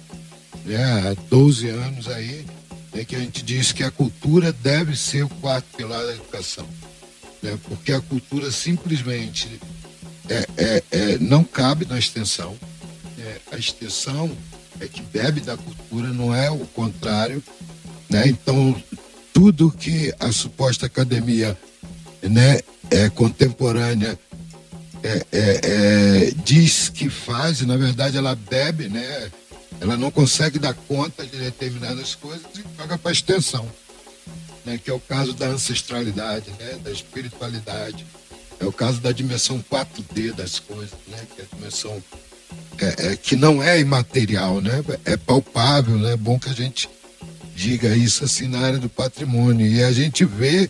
né, 0.63 1.10
há 1.10 1.15
12 1.27 1.70
anos 1.70 2.08
aí, 2.08 2.46
né, 2.93 3.03
que 3.03 3.15
a 3.15 3.20
gente 3.20 3.43
diz 3.43 3.72
que 3.72 3.84
a 3.84 3.89
cultura 3.89 4.53
deve 4.53 4.96
ser 4.96 5.24
o 5.24 5.29
quarto 5.29 5.65
pilar 5.75 6.05
da 6.05 6.13
educação, 6.13 6.67
né, 7.41 7.58
porque 7.67 7.91
a 7.91 8.00
cultura 8.00 8.51
simplesmente 8.51 9.60
é, 10.29 10.48
é, 10.55 10.84
é 10.91 11.17
não 11.17 11.43
cabe 11.43 11.86
na 11.86 11.98
extensão, 11.98 12.55
é, 13.17 13.38
a 13.51 13.58
extensão 13.58 14.32
é 14.79 14.88
que 14.88 15.01
bebe 15.01 15.41
da 15.41 15.58
cultura, 15.58 16.10
não 16.10 16.34
é 16.34 16.51
o 16.51 16.60
contrário, 16.60 17.41
né? 18.13 18.27
Então, 18.27 18.75
tudo 19.34 19.72
que 19.72 20.13
a 20.20 20.32
suposta 20.32 20.86
academia 20.86 21.58
né, 22.22 22.60
é, 22.91 23.10
contemporânea 23.10 24.17
é, 25.01 25.25
é, 25.32 25.60
é, 25.63 26.32
diz 26.46 26.89
que 26.89 27.10
faz, 27.10 27.62
na 27.62 27.75
verdade 27.75 28.15
ela 28.15 28.36
bebe, 28.36 28.88
né? 28.88 29.32
ela 29.82 29.98
não 29.98 30.12
consegue 30.12 30.60
dar 30.60 30.75
conta 30.75 31.25
de 31.25 31.36
determinadas 31.38 32.13
coisas 32.13 32.46
e 32.55 32.63
joga 32.77 32.98
para 32.98 33.10
a 33.10 33.12
extensão, 33.12 33.67
né? 34.63 34.79
que 34.82 34.91
é 34.91 34.93
o 34.93 35.00
caso 35.00 35.34
da 35.34 35.48
ancestralidade, 35.48 36.51
né? 36.51 36.79
da 36.84 36.91
espiritualidade, 36.91 38.05
é 38.60 38.65
o 38.65 38.72
caso 38.72 39.01
da 39.01 39.12
dimensão 39.12 39.62
4D 39.70 40.34
das 40.34 40.60
coisas, 40.60 40.93
né? 41.08 41.17
que 41.36 41.41
é 41.41 41.46
a 41.51 41.55
dimensão 41.55 42.03
é, 42.77 43.08
é, 43.08 43.15
que 43.17 43.36
não 43.36 43.62
é 43.62 43.79
imaterial, 43.79 44.62
né? 44.62 44.84
é 45.03 45.17
palpável, 45.17 45.98
né? 45.98 46.13
é 46.13 46.17
bom 46.17 46.38
que 46.38 46.50
a 46.50 46.53
gente 46.53 46.88
diga 47.55 47.95
isso 47.95 48.24
assim 48.24 48.48
na 48.48 48.60
área 48.60 48.79
do 48.79 48.89
patrimônio. 48.89 49.65
E 49.65 49.83
a 49.83 49.91
gente 49.91 50.25
vê 50.25 50.69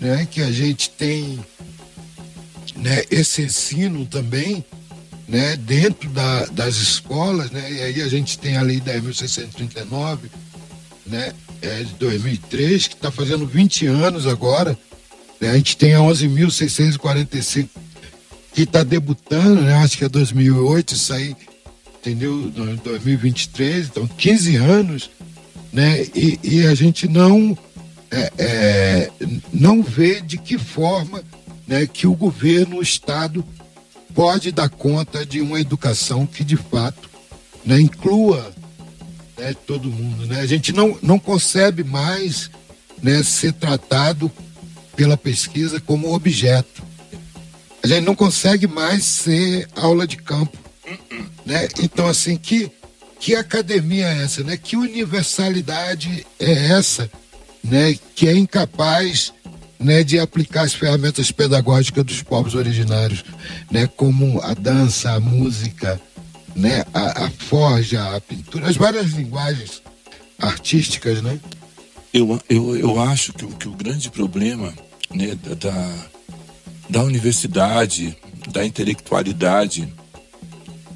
né, 0.00 0.26
que 0.30 0.42
a 0.42 0.50
gente 0.50 0.90
tem 0.90 1.38
né, 2.76 3.04
esse 3.10 3.42
ensino 3.42 4.04
também 4.06 4.64
né, 5.28 5.56
dentro 5.56 6.08
da, 6.10 6.46
das 6.46 6.76
escolas, 6.76 7.50
né, 7.50 7.72
e 7.72 7.82
aí 7.82 8.02
a 8.02 8.08
gente 8.08 8.38
tem 8.38 8.56
a 8.56 8.62
Lei 8.62 8.80
10.639, 8.80 10.18
né, 11.06 11.32
é 11.60 11.82
de 11.82 11.94
2003, 11.94 12.88
que 12.88 12.94
está 12.94 13.10
fazendo 13.10 13.46
20 13.46 13.86
anos 13.86 14.26
agora, 14.26 14.78
né, 15.40 15.50
a 15.50 15.56
gente 15.56 15.76
tem 15.76 15.94
a 15.94 15.98
11.645 15.98 17.68
que 18.52 18.62
está 18.62 18.82
debutando, 18.82 19.62
né, 19.62 19.74
acho 19.74 19.98
que 19.98 20.04
é 20.04 20.08
2008, 20.08 20.94
isso 20.94 21.12
aí, 21.12 21.36
entendeu, 21.98 22.50
2023, 22.84 23.86
então 23.86 24.06
15 24.06 24.56
anos, 24.56 25.10
né? 25.76 26.06
E, 26.14 26.40
e 26.42 26.66
a 26.66 26.74
gente 26.74 27.06
não 27.06 27.56
é, 28.10 28.32
é, 28.38 29.10
não 29.52 29.82
vê 29.82 30.22
de 30.22 30.38
que 30.38 30.56
forma 30.56 31.22
né, 31.68 31.86
que 31.86 32.06
o 32.06 32.14
governo, 32.14 32.78
o 32.78 32.82
Estado 32.82 33.44
pode 34.14 34.50
dar 34.52 34.70
conta 34.70 35.26
de 35.26 35.42
uma 35.42 35.60
educação 35.60 36.24
que 36.24 36.42
de 36.42 36.56
fato 36.56 37.10
né, 37.62 37.78
inclua 37.78 38.54
né, 39.36 39.54
todo 39.66 39.90
mundo. 39.90 40.24
Né? 40.24 40.40
A 40.40 40.46
gente 40.46 40.72
não, 40.72 40.98
não 41.02 41.18
concebe 41.18 41.84
mais 41.84 42.50
né, 43.02 43.22
ser 43.22 43.52
tratado 43.52 44.32
pela 44.96 45.18
pesquisa 45.18 45.78
como 45.78 46.14
objeto. 46.14 46.82
A 47.82 47.86
gente 47.86 48.06
não 48.06 48.14
consegue 48.14 48.66
mais 48.66 49.04
ser 49.04 49.68
aula 49.76 50.06
de 50.06 50.16
campo. 50.16 50.56
Né? 51.44 51.68
Então, 51.82 52.06
assim, 52.06 52.38
que, 52.38 52.70
que 53.18 53.34
academia 53.34 54.06
é 54.06 54.22
essa? 54.22 54.42
Né? 54.42 54.56
Que 54.56 54.76
universalidade 54.76 56.26
é 56.38 56.72
essa 56.72 57.10
né? 57.62 57.96
que 58.14 58.28
é 58.28 58.36
incapaz 58.36 59.32
né, 59.78 60.02
de 60.02 60.18
aplicar 60.18 60.62
as 60.62 60.74
ferramentas 60.74 61.30
pedagógicas 61.30 62.04
dos 62.04 62.22
povos 62.22 62.54
originários, 62.54 63.24
né, 63.70 63.86
como 63.86 64.40
a 64.40 64.54
dança, 64.54 65.12
a 65.12 65.20
música, 65.20 66.00
né, 66.54 66.84
a, 66.92 67.26
a 67.26 67.30
forja, 67.30 68.16
a 68.16 68.20
pintura, 68.20 68.68
as 68.68 68.76
várias 68.76 69.12
linguagens 69.12 69.82
artísticas, 70.38 71.22
né? 71.22 71.38
Eu, 72.12 72.40
eu, 72.48 72.76
eu 72.76 73.00
acho 73.00 73.32
que, 73.32 73.46
que 73.46 73.68
o 73.68 73.72
grande 73.72 74.10
problema 74.10 74.72
né, 75.14 75.36
da, 75.60 76.06
da 76.88 77.02
universidade, 77.02 78.16
da 78.50 78.64
intelectualidade, 78.64 79.92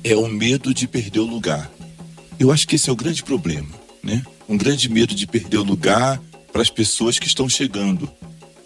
é 0.02 0.16
o 0.16 0.28
medo 0.28 0.72
de 0.72 0.88
perder 0.88 1.20
o 1.20 1.26
lugar. 1.26 1.70
Eu 2.40 2.50
acho 2.50 2.66
que 2.66 2.76
esse 2.76 2.88
é 2.88 2.92
o 2.92 2.96
grande 2.96 3.22
problema, 3.22 3.68
né? 4.02 4.22
Um 4.48 4.56
grande 4.56 4.88
medo 4.88 5.14
de 5.14 5.26
perder 5.26 5.58
o 5.58 5.62
lugar 5.62 6.18
para 6.50 6.62
as 6.62 6.70
pessoas 6.70 7.18
que 7.18 7.26
estão 7.26 7.46
chegando. 7.50 8.10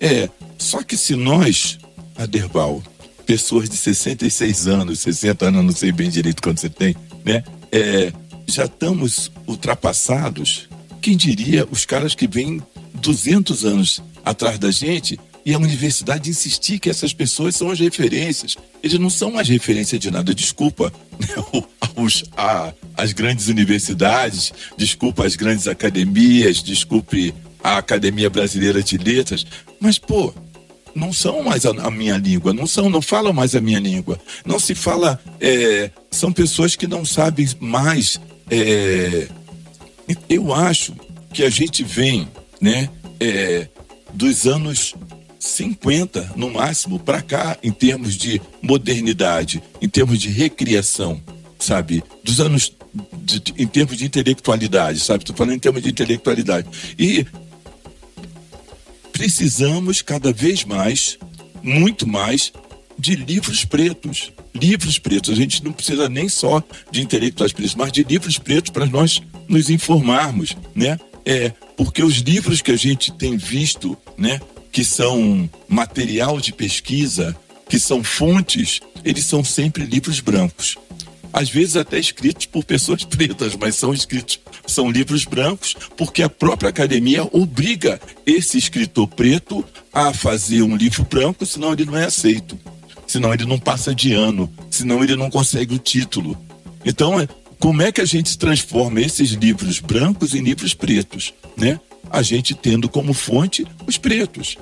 É, 0.01 0.31
só 0.57 0.81
que 0.81 0.97
se 0.97 1.17
nós, 1.17 1.77
Aderbal, 2.17 2.81
pessoas 3.27 3.69
de 3.69 3.77
66 3.77 4.69
anos, 4.69 5.01
60 5.01 5.49
anos, 5.49 5.65
não 5.65 5.73
sei 5.73 5.91
bem 5.91 6.09
direito 6.09 6.41
quanto 6.41 6.61
você 6.61 6.69
tem, 6.69 6.95
né? 7.25 7.43
É, 7.73 8.13
já 8.47 8.67
estamos 8.67 9.33
ultrapassados. 9.45 10.69
Quem 11.03 11.17
diria 11.17 11.67
os 11.69 11.85
caras 11.85 12.15
que 12.15 12.29
vêm 12.29 12.63
200 12.95 13.65
anos 13.65 14.01
atrás 14.25 14.57
da 14.57 14.71
gente 14.71 15.19
e 15.45 15.53
a 15.53 15.59
universidade 15.59 16.31
insistir 16.31 16.79
que 16.79 16.89
essas 16.89 17.13
pessoas 17.13 17.55
são 17.55 17.71
as 17.71 17.79
referências. 17.79 18.57
Eles 18.83 18.99
não 18.99 19.11
são 19.11 19.39
as 19.39 19.49
referências 19.49 20.01
de 20.01 20.11
nada. 20.11 20.35
Desculpa 20.35 20.93
né? 21.19 21.63
Os, 21.97 22.25
a, 22.37 22.73
as 22.97 23.13
grandes 23.13 23.49
universidades, 23.49 24.53
desculpa 24.77 25.25
as 25.25 25.37
grandes 25.37 25.69
academias, 25.69 26.63
desculpe 26.63 27.35
a 27.63 27.79
Academia 27.79 28.29
Brasileira 28.29 28.83
de 28.83 28.99
Letras, 28.99 29.47
mas, 29.81 29.99
pô, 29.99 30.35
não 30.95 31.13
são 31.13 31.43
mais 31.43 31.65
a, 31.65 31.71
a, 31.71 31.91
minha 31.91 32.17
língua, 32.17 32.53
não 32.53 32.67
são, 32.67 32.91
não 32.91 33.01
falam 33.01 33.33
mais 33.33 33.55
a 33.55 33.61
minha 33.61 33.79
língua. 33.79 34.19
Não 34.45 34.59
se 34.59 34.75
fala, 34.75 35.21
é, 35.41 35.91
são 36.11 36.33
pessoas 36.33 36.77
que 36.77 36.87
não 36.87 37.05
sabem 37.05 37.49
mais. 37.61 38.21
É, 38.51 39.29
eu 40.29 40.53
acho 40.53 40.95
que 41.33 41.43
a 41.43 41.51
gente 41.51 41.83
vem, 41.83 42.29
né, 42.61 42.89
é, 43.19 43.69
dos 44.13 44.47
anos 44.47 44.95
50 45.45 46.33
no 46.37 46.51
máximo 46.51 46.99
para 46.99 47.21
cá 47.21 47.59
em 47.63 47.71
termos 47.71 48.17
de 48.17 48.41
modernidade, 48.63 49.63
em 49.81 49.89
termos 49.89 50.19
de 50.19 50.31
recriação, 50.31 51.21
sabe? 51.59 52.03
Dos 52.23 52.41
anos 52.41 52.73
de, 53.13 53.41
de, 53.41 53.55
em 53.59 53.67
termos 53.67 53.99
de 53.99 54.07
intelectualidade, 54.07 55.01
sabe? 55.01 55.23
Estou 55.23 55.37
falando 55.37 55.55
em 55.55 55.59
termos 55.59 55.83
de 55.83 55.91
intelectualidade. 55.91 56.67
E 56.99 57.27
precisamos 59.13 60.01
cada 60.01 60.33
vez 60.33 60.65
mais, 60.65 61.19
muito 61.63 62.09
mais, 62.09 62.51
de 62.99 63.15
livros 63.15 63.67
pretos. 63.67 64.33
Livros 64.55 64.99
pretos. 64.99 65.31
A 65.31 65.37
gente 65.37 65.63
não 65.63 65.73
precisa 65.73 66.09
nem 66.09 66.29
só 66.29 66.63
de 66.91 67.03
intelectuais 67.03 67.53
pretos, 67.53 67.75
mas 67.75 67.93
de 67.93 68.03
livros 68.03 68.39
pretos 68.39 68.71
para 68.71 68.87
nós 68.87 69.21
nos 69.47 69.69
informarmos, 69.69 70.57
né? 70.75 70.99
É, 71.27 71.51
porque 71.77 72.03
os 72.03 72.17
livros 72.17 72.63
que 72.63 72.71
a 72.71 72.77
gente 72.77 73.13
tem 73.13 73.37
visto, 73.37 73.97
né, 74.17 74.41
que 74.75 74.85
são 74.85 75.49
material 75.69 76.41
de 76.41 76.53
pesquisa, 76.53 77.35
que 77.69 77.79
são 77.79 78.03
fontes, 78.03 78.81
eles 79.05 79.25
são 79.25 79.45
sempre 79.45 79.85
livros 79.85 80.19
brancos 80.19 80.77
às 81.33 81.51
vezes 81.51 81.75
até 81.75 81.99
escritos 81.99 82.47
por 82.47 82.65
pessoas 82.65 83.03
pretas, 83.05 83.57
mas 83.57 83.75
são 83.75 83.93
escritos, 83.93 84.39
são 84.69 84.89
livros 84.89 85.25
brancos, 85.25 85.75
porque 85.97 86.23
a 86.23 86.29
própria 86.29 86.71
academia 86.71 87.29
obriga 87.33 88.01
esse 88.25 88.57
escritor 88.57 89.09
preto 89.09 89.65
a 89.93 90.15
fazer 90.15 90.63
um 90.63 90.77
livro 90.77 91.03
branco, 91.03 91.45
senão 91.45 91.73
ele 91.73 91.87
não 91.87 91.97
é 91.97 92.05
aceito, 92.05 92.57
senão 93.05 93.35
ele 93.35 93.45
não 93.45 93.59
passa 93.59 93.93
de 93.93 94.13
ano, 94.13 94.49
senão 94.71 95.03
ele 95.03 95.17
não 95.17 95.29
consegue 95.29 95.75
o 95.75 95.79
título. 95.79 96.39
Então, 96.85 97.19
é, 97.19 97.27
como 97.59 97.83
é 97.83 97.91
que 97.91 98.01
a 98.01 98.07
gente 98.07 98.39
transforma 98.39 99.01
esses 99.01 99.31
livros 99.31 99.81
brancos 99.81 100.37
em 100.37 100.41
livros 100.41 100.73
pretos, 100.73 101.35
né? 101.57 101.81
A 102.15 102.23
gente 102.23 102.55
tendo 102.55 102.89
como 102.89 103.13
fonte 103.13 103.67
os 103.87 103.99
pretos. 103.99 104.57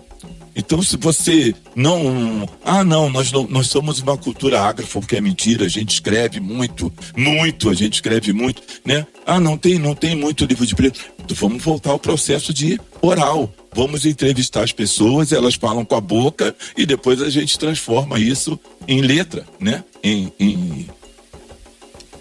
Então, 0.56 0.82
se 0.82 0.96
você 0.96 1.54
não. 1.74 2.48
Ah, 2.64 2.82
não, 2.82 3.10
nós, 3.10 3.30
não, 3.30 3.46
nós 3.46 3.68
somos 3.68 4.00
uma 4.00 4.16
cultura 4.16 4.60
ágrafa, 4.60 5.00
porque 5.00 5.16
é 5.16 5.20
mentira, 5.20 5.64
a 5.66 5.68
gente 5.68 5.92
escreve 5.92 6.40
muito, 6.40 6.92
muito, 7.16 7.68
a 7.70 7.74
gente 7.74 7.94
escreve 7.94 8.32
muito, 8.32 8.62
né? 8.84 9.06
Ah, 9.26 9.38
não 9.38 9.56
tem, 9.56 9.78
não 9.78 9.94
tem 9.94 10.14
muito 10.14 10.44
livro 10.44 10.66
de 10.66 10.74
preto. 10.74 11.00
Então, 11.22 11.36
vamos 11.38 11.62
voltar 11.62 11.90
ao 11.90 11.98
processo 11.98 12.52
de 12.54 12.80
oral. 13.00 13.52
Vamos 13.74 14.04
entrevistar 14.04 14.62
as 14.62 14.72
pessoas, 14.72 15.32
elas 15.32 15.54
falam 15.54 15.84
com 15.84 15.94
a 15.94 16.00
boca 16.00 16.54
e 16.76 16.84
depois 16.84 17.20
a 17.22 17.30
gente 17.30 17.58
transforma 17.58 18.18
isso 18.18 18.58
em 18.88 19.00
letra, 19.00 19.46
né? 19.60 19.84
Em, 20.02 20.32
em... 20.40 20.86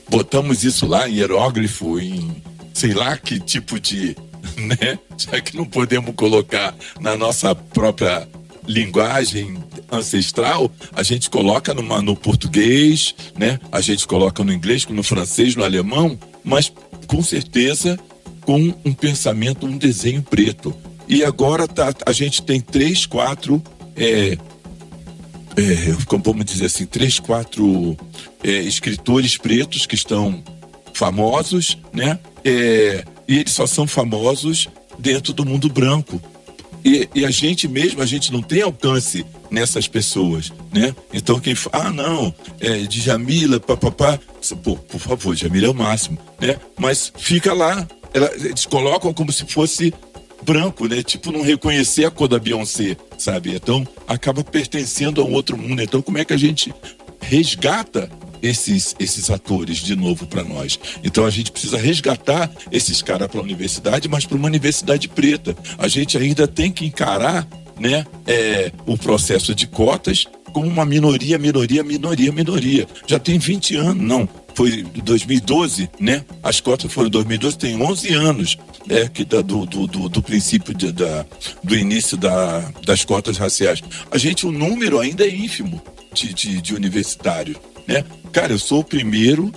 Botamos 0.09 0.63
isso 0.63 0.85
lá 0.85 1.09
em 1.09 1.15
hierógrafo, 1.15 1.99
em 1.99 2.41
sei 2.73 2.93
lá 2.93 3.17
que 3.17 3.39
tipo 3.39 3.79
de 3.79 4.15
né? 4.57 4.99
Já 5.17 5.39
que 5.41 5.55
não 5.55 5.65
podemos 5.65 6.13
colocar 6.15 6.75
na 6.99 7.15
nossa 7.15 7.53
própria 7.53 8.27
linguagem 8.67 9.57
ancestral, 9.91 10.71
a 10.93 11.03
gente 11.03 11.29
coloca 11.29 11.73
numa, 11.73 12.01
no 12.01 12.15
português, 12.15 13.15
né? 13.37 13.59
A 13.71 13.81
gente 13.81 14.07
coloca 14.07 14.43
no 14.43 14.53
inglês, 14.53 14.85
no 14.87 15.03
francês, 15.03 15.55
no 15.55 15.63
alemão, 15.63 16.17
mas 16.43 16.71
com 17.07 17.21
certeza 17.21 17.99
com 18.41 18.73
um 18.83 18.93
pensamento, 18.93 19.65
um 19.65 19.77
desenho 19.77 20.21
preto. 20.21 20.75
E 21.07 21.23
agora 21.23 21.67
tá, 21.67 21.93
a 22.05 22.11
gente 22.11 22.41
tem 22.41 22.59
três, 22.59 23.05
quatro, 23.05 23.61
é, 23.95 24.37
é, 25.57 25.97
como 26.05 26.23
vamos 26.23 26.45
dizer 26.45 26.65
assim, 26.65 26.85
três, 26.85 27.19
quatro 27.19 27.97
é, 28.43 28.49
escritores 28.49 29.37
pretos 29.37 29.85
que 29.85 29.95
estão 29.95 30.43
famosos, 30.93 31.77
né? 31.93 32.19
É, 32.43 33.03
e 33.31 33.39
eles 33.39 33.53
só 33.53 33.65
são 33.65 33.87
famosos 33.87 34.67
dentro 34.99 35.31
do 35.31 35.45
mundo 35.45 35.69
branco. 35.69 36.21
E, 36.83 37.07
e, 37.15 37.25
a 37.25 37.31
gente 37.31 37.65
mesmo, 37.65 38.01
a 38.01 38.05
gente 38.05 38.29
não 38.29 38.41
tem 38.41 38.61
alcance 38.61 39.25
nessas 39.49 39.87
pessoas, 39.87 40.51
né? 40.73 40.93
Então 41.13 41.39
quem 41.39 41.55
fala, 41.55 41.85
ah, 41.85 41.89
não, 41.91 42.35
é 42.59 42.79
de 42.79 42.99
Jamila, 42.99 43.57
papapá, 43.57 44.19
pô, 44.61 44.75
por 44.75 44.99
favor, 44.99 45.33
Jamila 45.33 45.67
é 45.67 45.69
o 45.69 45.73
máximo, 45.73 46.17
né? 46.41 46.57
Mas 46.77 47.13
fica 47.17 47.53
lá, 47.53 47.87
ela, 48.13 48.29
eles 48.35 48.65
colocam 48.65 49.13
como 49.13 49.31
se 49.31 49.45
fosse 49.45 49.93
branco, 50.43 50.87
né? 50.89 51.01
Tipo, 51.01 51.31
não 51.31 51.41
reconhecer 51.41 52.03
a 52.03 52.11
cor 52.11 52.27
da 52.27 52.37
Beyoncé, 52.37 52.97
sabe? 53.17 53.55
Então 53.55 53.87
acaba 54.07 54.43
pertencendo 54.43 55.21
a 55.21 55.23
um 55.23 55.31
outro 55.31 55.55
mundo. 55.55 55.81
Então 55.81 56.01
como 56.01 56.17
é 56.17 56.25
que 56.25 56.33
a 56.33 56.37
gente 56.37 56.73
resgata 57.21 58.11
esses, 58.41 58.95
esses 58.99 59.29
atores 59.29 59.77
de 59.77 59.95
novo 59.95 60.25
para 60.25 60.43
nós. 60.43 60.79
Então 61.03 61.25
a 61.25 61.29
gente 61.29 61.51
precisa 61.51 61.77
resgatar 61.77 62.51
esses 62.71 63.01
caras 63.01 63.27
para 63.27 63.39
a 63.39 63.43
universidade, 63.43 64.07
mas 64.07 64.25
para 64.25 64.37
uma 64.37 64.47
universidade 64.47 65.07
preta. 65.07 65.55
A 65.77 65.87
gente 65.87 66.17
ainda 66.17 66.47
tem 66.47 66.71
que 66.71 66.85
encarar 66.85 67.47
né, 67.79 68.05
é, 68.27 68.71
o 68.85 68.97
processo 68.97 69.55
de 69.55 69.67
cotas 69.67 70.27
como 70.51 70.67
uma 70.67 70.85
minoria, 70.85 71.37
minoria, 71.37 71.83
minoria, 71.83 72.31
minoria. 72.31 72.87
Já 73.07 73.17
tem 73.17 73.39
20 73.39 73.75
anos, 73.75 74.03
não. 74.03 74.29
Foi 74.53 74.83
2012, 74.83 75.89
né? 75.99 76.25
As 76.43 76.59
cotas 76.59 76.91
foram 76.91 77.09
2012, 77.09 77.57
tem 77.57 77.81
11 77.81 78.13
anos 78.13 78.57
né, 78.85 79.09
que 79.11 79.23
da, 79.23 79.41
do, 79.41 79.65
do, 79.65 79.87
do, 79.87 80.09
do, 80.09 80.21
princípio 80.21 80.73
de, 80.73 80.91
da, 80.91 81.25
do 81.63 81.75
início 81.75 82.17
da, 82.17 82.59
das 82.85 83.05
cotas 83.05 83.37
raciais. 83.37 83.81
A 84.11 84.17
gente, 84.17 84.45
o 84.45 84.51
número 84.51 84.99
ainda 84.99 85.25
é 85.25 85.33
ínfimo 85.33 85.81
de, 86.13 86.33
de, 86.33 86.61
de 86.61 86.75
universitários. 86.75 87.57
Né? 87.87 88.03
Cara, 88.31 88.53
eu 88.53 88.59
sou 88.59 88.79
o 88.79 88.83
primeiro 88.83 89.51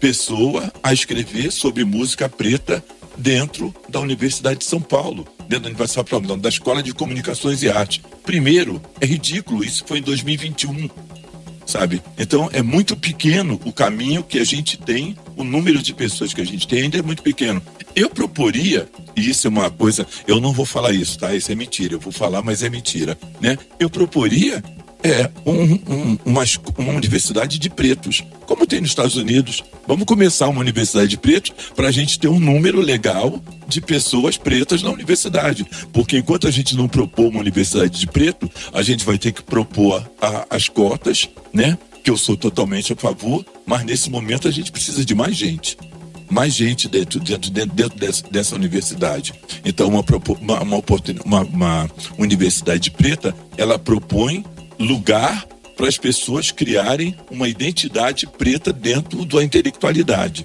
pessoa 0.00 0.72
a 0.82 0.92
escrever 0.92 1.52
sobre 1.52 1.84
música 1.84 2.28
preta 2.28 2.82
dentro 3.16 3.72
da 3.88 4.00
Universidade 4.00 4.60
de 4.60 4.64
São 4.64 4.80
Paulo, 4.80 5.28
dentro 5.40 5.64
da 5.64 5.68
Universidade 5.68 6.06
de 6.06 6.10
São 6.10 6.20
Paulo, 6.20 6.36
da 6.40 6.48
Escola 6.48 6.82
de 6.82 6.92
Comunicações 6.92 7.62
e 7.62 7.68
Arte. 7.68 8.02
Primeiro, 8.24 8.82
é 9.00 9.06
ridículo, 9.06 9.62
isso 9.62 9.84
foi 9.86 9.98
em 9.98 10.02
2021, 10.02 10.88
sabe? 11.66 12.02
Então 12.18 12.48
é 12.52 12.62
muito 12.62 12.96
pequeno 12.96 13.60
o 13.64 13.72
caminho 13.72 14.24
que 14.24 14.38
a 14.38 14.44
gente 14.44 14.76
tem, 14.76 15.16
o 15.36 15.44
número 15.44 15.80
de 15.80 15.94
pessoas 15.94 16.34
que 16.34 16.40
a 16.40 16.46
gente 16.46 16.66
tem 16.66 16.82
ainda 16.82 16.98
é 16.98 17.02
muito 17.02 17.22
pequeno. 17.22 17.62
Eu 17.94 18.08
proporia, 18.08 18.88
e 19.14 19.28
isso 19.28 19.46
é 19.46 19.50
uma 19.50 19.70
coisa, 19.70 20.06
eu 20.26 20.40
não 20.40 20.52
vou 20.52 20.64
falar 20.66 20.92
isso, 20.92 21.18
tá? 21.18 21.34
Isso 21.34 21.52
é 21.52 21.54
mentira, 21.54 21.94
eu 21.94 22.00
vou 22.00 22.12
falar, 22.12 22.42
mas 22.42 22.62
é 22.62 22.70
mentira, 22.70 23.16
né? 23.40 23.56
Eu 23.78 23.90
proporia 23.90 24.62
é 25.02 25.30
um, 25.46 25.62
um, 25.62 26.18
uma, 26.24 26.44
uma 26.76 26.92
universidade 26.92 27.58
de 27.58 27.70
pretos, 27.70 28.22
como 28.46 28.66
tem 28.66 28.80
nos 28.80 28.90
Estados 28.90 29.16
Unidos. 29.16 29.62
Vamos 29.86 30.04
começar 30.04 30.48
uma 30.48 30.60
universidade 30.60 31.08
de 31.08 31.16
pretos 31.16 31.52
para 31.74 31.88
a 31.88 31.90
gente 31.90 32.18
ter 32.18 32.28
um 32.28 32.38
número 32.38 32.80
legal 32.80 33.42
de 33.66 33.80
pessoas 33.80 34.36
pretas 34.36 34.82
na 34.82 34.90
universidade. 34.90 35.66
Porque 35.92 36.18
enquanto 36.18 36.46
a 36.46 36.50
gente 36.50 36.76
não 36.76 36.88
propor 36.88 37.28
uma 37.28 37.40
universidade 37.40 37.98
de 37.98 38.06
preto, 38.06 38.50
a 38.72 38.82
gente 38.82 39.04
vai 39.04 39.18
ter 39.18 39.32
que 39.32 39.42
propor 39.42 40.04
a, 40.20 40.46
as 40.50 40.68
cotas, 40.68 41.28
né? 41.52 41.78
Que 42.02 42.10
eu 42.10 42.16
sou 42.16 42.36
totalmente 42.36 42.92
a 42.92 42.96
favor, 42.96 43.44
mas 43.66 43.84
nesse 43.84 44.10
momento 44.10 44.48
a 44.48 44.50
gente 44.50 44.72
precisa 44.72 45.04
de 45.04 45.14
mais 45.14 45.36
gente 45.36 45.76
mais 46.30 46.54
gente 46.54 46.88
dentro, 46.88 47.18
dentro, 47.18 47.50
dentro, 47.50 47.74
dentro 47.74 47.98
dessa, 47.98 48.22
dessa, 48.30 48.54
universidade. 48.54 49.34
Então, 49.64 49.88
uma, 49.88 50.04
uma, 50.40 50.82
uma, 51.24 51.40
uma, 51.42 51.90
universidade 52.16 52.88
preta, 52.92 53.34
ela 53.58 53.80
propõe 53.80 54.44
lugar 54.80 55.46
para 55.76 55.88
as 55.88 55.96
pessoas 55.96 56.50
criarem 56.50 57.14
uma 57.30 57.48
identidade 57.48 58.26
preta 58.26 58.72
dentro 58.72 59.24
da 59.24 59.42
intelectualidade. 59.42 60.44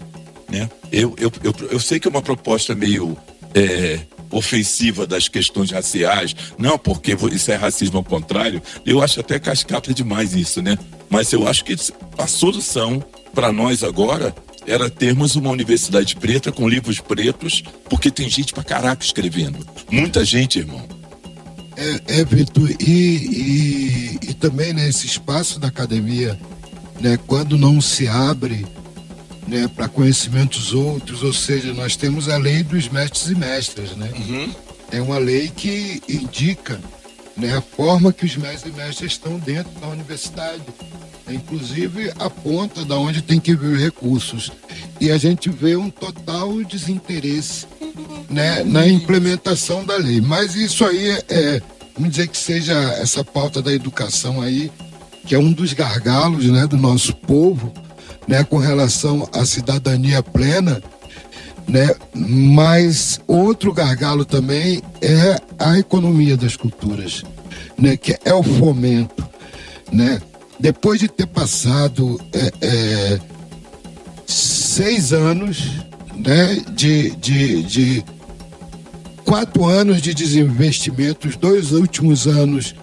Né? 0.50 0.70
Eu, 0.92 1.16
eu, 1.18 1.32
eu, 1.44 1.56
eu 1.72 1.80
sei 1.80 2.00
que 2.00 2.08
é 2.08 2.12
uma 2.12 2.22
proposta 2.22 2.76
meio 2.76 3.18
é, 3.54 4.00
ofensiva 4.32 5.08
das 5.08 5.28
questões 5.28 5.72
raciais, 5.72 6.36
não 6.58 6.78
porque 6.78 7.18
isso 7.34 7.52
é 7.52 7.56
racismo 7.56 7.98
ao 7.98 8.04
contrário, 8.04 8.62
eu 8.86 9.02
acho 9.02 9.20
até 9.20 9.40
cascata 9.40 9.94
demais 9.94 10.36
isso, 10.36 10.62
né? 10.62 10.78
Mas 11.10 11.32
eu 11.32 11.48
acho 11.48 11.64
que 11.64 11.76
a 12.18 12.28
solução 12.28 13.04
para 13.34 13.52
nós 13.52 13.84
agora 13.84 14.36
era 14.68 14.90
termos 14.90 15.36
uma 15.36 15.52
universidade 15.52 16.16
preta 16.16 16.52
com 16.52 16.68
livros 16.68 17.00
pretos, 17.00 17.64
porque 17.90 18.10
tem 18.10 18.30
gente 18.30 18.54
pra 18.54 18.64
caraca 18.64 19.04
escrevendo. 19.04 19.66
Muita 19.90 20.26
gente, 20.26 20.60
irmão. 20.60 20.95
É, 21.78 22.20
é 22.20 22.26
Vitor, 22.26 22.70
e, 22.80 22.86
e, 22.86 24.20
e, 24.30 24.34
também 24.34 24.74
nesse 24.74 25.06
né, 25.06 25.12
espaço 25.12 25.60
da 25.60 25.68
academia, 25.68 26.40
né, 27.02 27.20
quando 27.28 27.58
não 27.58 27.82
se 27.82 28.08
abre 28.08 28.66
né, 29.48 29.68
para 29.68 29.88
conhecimentos 29.88 30.74
outros, 30.74 31.22
ou 31.24 31.34
seja, 31.34 31.74
nós 31.74 31.96
temos 31.96 32.30
a 32.30 32.38
lei 32.38 32.64
dos 32.64 32.88
mestres 32.90 33.30
e 33.30 33.36
mestras, 33.36 33.96
né? 33.96 34.10
Uhum. 34.16 34.54
É 34.92 35.02
uma 35.02 35.18
lei 35.18 35.50
que 35.50 36.02
indica 36.08 36.80
né, 37.36 37.56
a 37.58 37.62
forma 37.62 38.14
que 38.14 38.26
os 38.26 38.36
mestres 38.38 38.74
e 38.74 38.78
mestras 38.78 39.12
estão 39.12 39.38
dentro 39.38 39.72
da 39.80 39.88
universidade. 39.88 40.64
Inclusive 41.28 42.12
aponta 42.20 42.86
da 42.86 42.98
onde 42.98 43.22
tem 43.22 43.40
que 43.40 43.56
vir 43.56 43.74
os 43.74 43.82
recursos. 43.82 44.52
E 45.02 45.12
a 45.12 45.18
gente 45.18 45.50
vê 45.50 45.76
um 45.76 45.90
total 45.90 46.64
desinteresse 46.64 47.66
né, 48.30 48.64
na 48.64 48.88
implementação 48.88 49.86
da 49.86 49.96
lei. 49.98 50.22
Mas 50.22 50.56
isso 50.56 50.86
aí 50.86 51.10
é, 51.10 51.24
é, 51.30 51.62
vamos 51.96 52.12
dizer 52.12 52.28
que 52.28 52.38
seja 52.38 52.74
essa 53.00 53.24
pauta 53.24 53.62
da 53.62 53.74
educação 53.74 54.42
aí, 54.42 54.72
que 55.26 55.34
é 55.34 55.40
um 55.40 55.52
dos 55.52 55.74
gargalos 55.74 56.46
né, 56.46 56.68
do 56.68 56.78
nosso 56.78 57.16
povo, 57.16 57.72
né, 58.28 58.44
com 58.44 58.58
relação 58.58 59.28
à 59.34 59.46
cidadania 59.46 60.22
plena, 60.22 60.82
né? 61.68 61.96
Mas 62.14 63.20
outro 63.28 63.74
gargalo 63.74 64.24
também 64.24 64.82
é 65.02 65.40
a 65.58 65.78
economia 65.80 66.38
das 66.38 66.56
culturas, 66.56 67.24
né? 67.78 67.98
Que 67.98 68.18
é 68.24 68.34
o 68.34 68.44
fomento, 68.44 69.28
né? 69.92 70.22
Depois 70.60 71.00
de 71.00 71.08
ter 71.08 71.26
passado 71.28 72.20
é, 72.32 72.52
é, 72.62 73.20
seis 74.28 75.12
anos, 75.12 75.72
né? 76.16 76.62
De, 76.72 77.12
de, 77.12 77.64
de 77.64 78.06
quatro 79.26 79.66
anos 79.66 80.02
de 80.02 80.14
desinvestimento, 80.14 81.28
os 81.28 81.36
dois 81.36 81.72
últimos 81.72 82.28
anos 82.28 82.76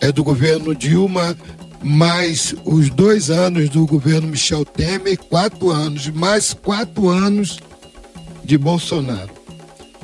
é 0.00 0.10
do 0.10 0.24
governo 0.24 0.74
Dilma, 0.74 1.36
mais 1.82 2.54
os 2.64 2.90
dois 2.90 3.30
anos 3.30 3.68
do 3.68 3.86
governo 3.86 4.28
Michel 4.28 4.64
Temer, 4.64 5.18
quatro 5.18 5.70
anos, 5.70 6.08
mais 6.08 6.54
quatro 6.54 7.08
anos 7.08 7.58
de 8.44 8.56
Bolsonaro. 8.56 9.30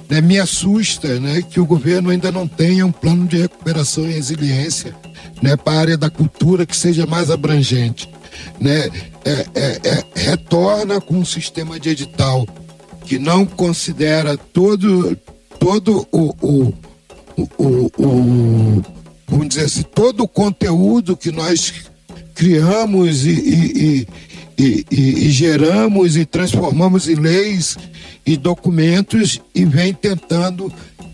Né, 0.08 0.20
me 0.20 0.38
assusta 0.38 1.18
né, 1.18 1.42
que 1.42 1.58
o 1.58 1.66
governo 1.66 2.10
ainda 2.10 2.30
não 2.30 2.46
tenha 2.46 2.86
um 2.86 2.92
plano 2.92 3.26
de 3.26 3.38
recuperação 3.38 4.08
e 4.08 4.12
resiliência 4.12 4.94
né, 5.42 5.56
para 5.56 5.72
a 5.72 5.80
área 5.80 5.98
da 5.98 6.08
cultura 6.08 6.64
que 6.64 6.76
seja 6.76 7.06
mais 7.06 7.30
abrangente. 7.30 8.08
Né, 8.60 8.88
é, 9.24 9.46
é, 9.54 9.80
é, 9.82 10.04
retorna 10.14 11.00
com 11.00 11.16
um 11.16 11.24
sistema 11.24 11.80
de 11.80 11.88
edital 11.88 12.46
que 13.06 13.18
não 13.18 13.46
considera 13.46 14.36
todo, 14.36 15.16
todo 15.60 16.06
o, 16.10 16.34
o, 16.42 16.74
o, 17.56 17.90
o, 17.96 18.82
vamos 19.28 19.48
dizer 19.48 19.64
assim, 19.64 19.82
todo 19.82 20.24
o 20.24 20.28
conteúdo 20.28 21.16
que 21.16 21.30
nós 21.30 21.72
criamos 22.34 23.24
e, 23.24 23.30
e, 23.30 24.08
e, 24.58 24.86
e, 24.90 25.30
geramos 25.30 26.16
e 26.16 26.26
transformamos 26.26 27.08
em 27.08 27.14
leis 27.14 27.78
e 28.26 28.36
documentos 28.36 29.40
e 29.54 29.64
vem 29.64 29.94
tentando 29.94 30.70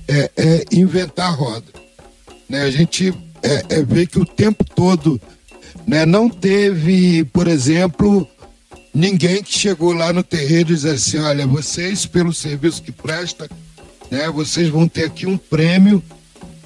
é, 0.09 0.31
é, 0.37 0.65
inventar 0.73 1.37
roda. 1.37 1.67
Né? 2.49 2.63
A 2.63 2.71
gente 2.71 3.13
é, 3.43 3.65
é, 3.69 3.83
vê 3.83 4.07
que 4.07 4.19
o 4.19 4.25
tempo 4.25 4.65
todo 4.65 5.21
né, 5.87 6.07
não 6.07 6.29
teve, 6.29 7.25
por 7.25 7.47
exemplo, 7.47 8.27
ninguém 8.93 9.43
que 9.43 9.57
chegou 9.57 9.93
lá 9.93 10.13
no 10.13 10.23
terreiro 10.23 10.73
e 10.73 10.75
disse 10.75 10.89
assim, 10.89 11.19
olha, 11.19 11.47
vocês, 11.47 12.05
pelo 12.05 12.33
serviço 12.33 12.83
que 12.83 12.93
presta, 12.93 13.49
né, 14.11 14.29
vocês 14.31 14.69
vão 14.69 14.87
ter 14.87 15.05
aqui 15.05 15.27
um 15.27 15.39
prêmio 15.39 16.03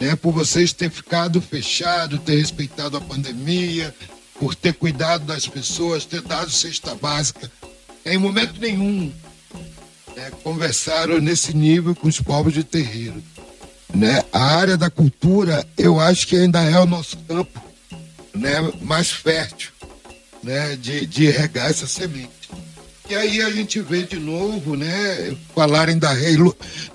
né, 0.01 0.17
por 0.17 0.33
vocês 0.33 0.73
ter 0.73 0.91
ficado 0.91 1.41
fechado, 1.41 2.19
ter 2.19 2.37
respeitado 2.37 2.97
a 2.97 3.01
pandemia, 3.01 3.95
por 4.39 4.55
ter 4.55 4.75
cuidado 4.75 5.25
das 5.25 5.47
pessoas, 5.47 6.05
ter 6.05 6.21
dado 6.23 6.51
cesta 6.51 6.95
básica. 6.95 7.51
Em 8.05 8.19
momento 8.19 8.61
nenhum 8.61 9.13
né, 10.15 10.31
conversaram 10.43 11.21
nesse 11.21 11.57
nível 11.57 11.95
com 11.95 12.09
os 12.09 12.21
povos 12.21 12.53
de 12.53 12.65
terreiro. 12.65 13.23
Né? 13.95 14.25
A 14.33 14.57
área 14.57 14.77
da 14.77 14.91
cultura, 14.91 15.67
eu 15.79 16.01
acho 16.01 16.27
que 16.27 16.37
ainda 16.37 16.63
é 16.63 16.79
o 16.79 16.87
nosso 16.87 17.17
campo 17.19 17.63
né, 18.35 18.57
mais 18.83 19.11
fértil 19.11 19.76
né, 20.43 20.77
de, 20.77 21.07
de 21.07 21.31
regar 21.31 21.71
essa 21.71 21.87
semente. 21.87 22.31
E 23.09 23.15
aí 23.15 23.41
a 23.41 23.51
gente 23.51 23.81
vê 23.81 24.03
de 24.03 24.19
novo, 24.19 24.77
né, 24.77 25.37
falarem 25.55 25.99
da, 25.99 26.11
lei, 26.13 26.37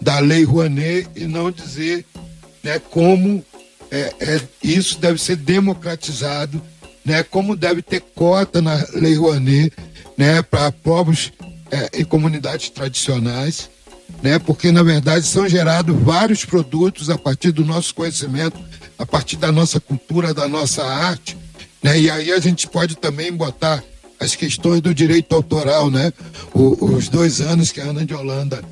da 0.02 0.20
lei 0.20 0.44
Rouanet 0.44 1.08
e 1.16 1.26
não 1.26 1.50
dizer 1.50 2.06
né, 2.64 2.80
como 2.80 3.44
é, 3.90 4.14
é, 4.20 4.42
isso 4.62 5.00
deve 5.00 5.22
ser 5.22 5.38
democratizado, 5.38 6.62
né, 7.06 7.24
como 7.24 7.56
deve 7.56 7.82
ter 7.82 8.02
cota 8.14 8.62
na 8.62 8.86
lei 8.94 9.16
Rouanet 9.16 9.74
né, 10.18 10.42
para 10.42 10.72
povos 10.72 11.32
é, 11.72 12.00
e 12.00 12.06
comunidades 12.06 12.70
tradicionais, 12.70 13.70
né? 14.22 14.38
Porque 14.38 14.72
na 14.72 14.84
verdade 14.84 15.26
são 15.26 15.48
gerados 15.48 15.96
vários 16.02 16.44
produtos 16.44 17.10
a 17.10 17.18
partir 17.18 17.52
do 17.52 17.64
nosso 17.64 17.96
conhecimento, 17.96 18.60
a 19.00 19.06
partir 19.06 19.38
da 19.38 19.52
nossa 19.52 19.80
cultura, 19.80 20.34
da 20.34 20.48
nossa 20.48 20.84
arte, 20.84 21.38
né? 21.82 22.00
E 22.00 22.10
aí 22.10 22.32
a 22.32 22.40
gente 22.40 22.68
pode 22.68 22.96
também 22.96 23.32
botar 23.32 23.84
as 24.20 24.36
questões 24.36 24.82
do 24.82 24.94
direito 24.94 25.34
autoral, 25.34 25.90
né? 25.90 26.14
O, 26.54 26.86
os 26.86 27.10
dois 27.10 27.42
anos 27.42 27.72
que 27.72 27.82
a 27.82 27.86
Ana 27.86 28.06
de 28.06 28.14
Holanda 28.14 28.64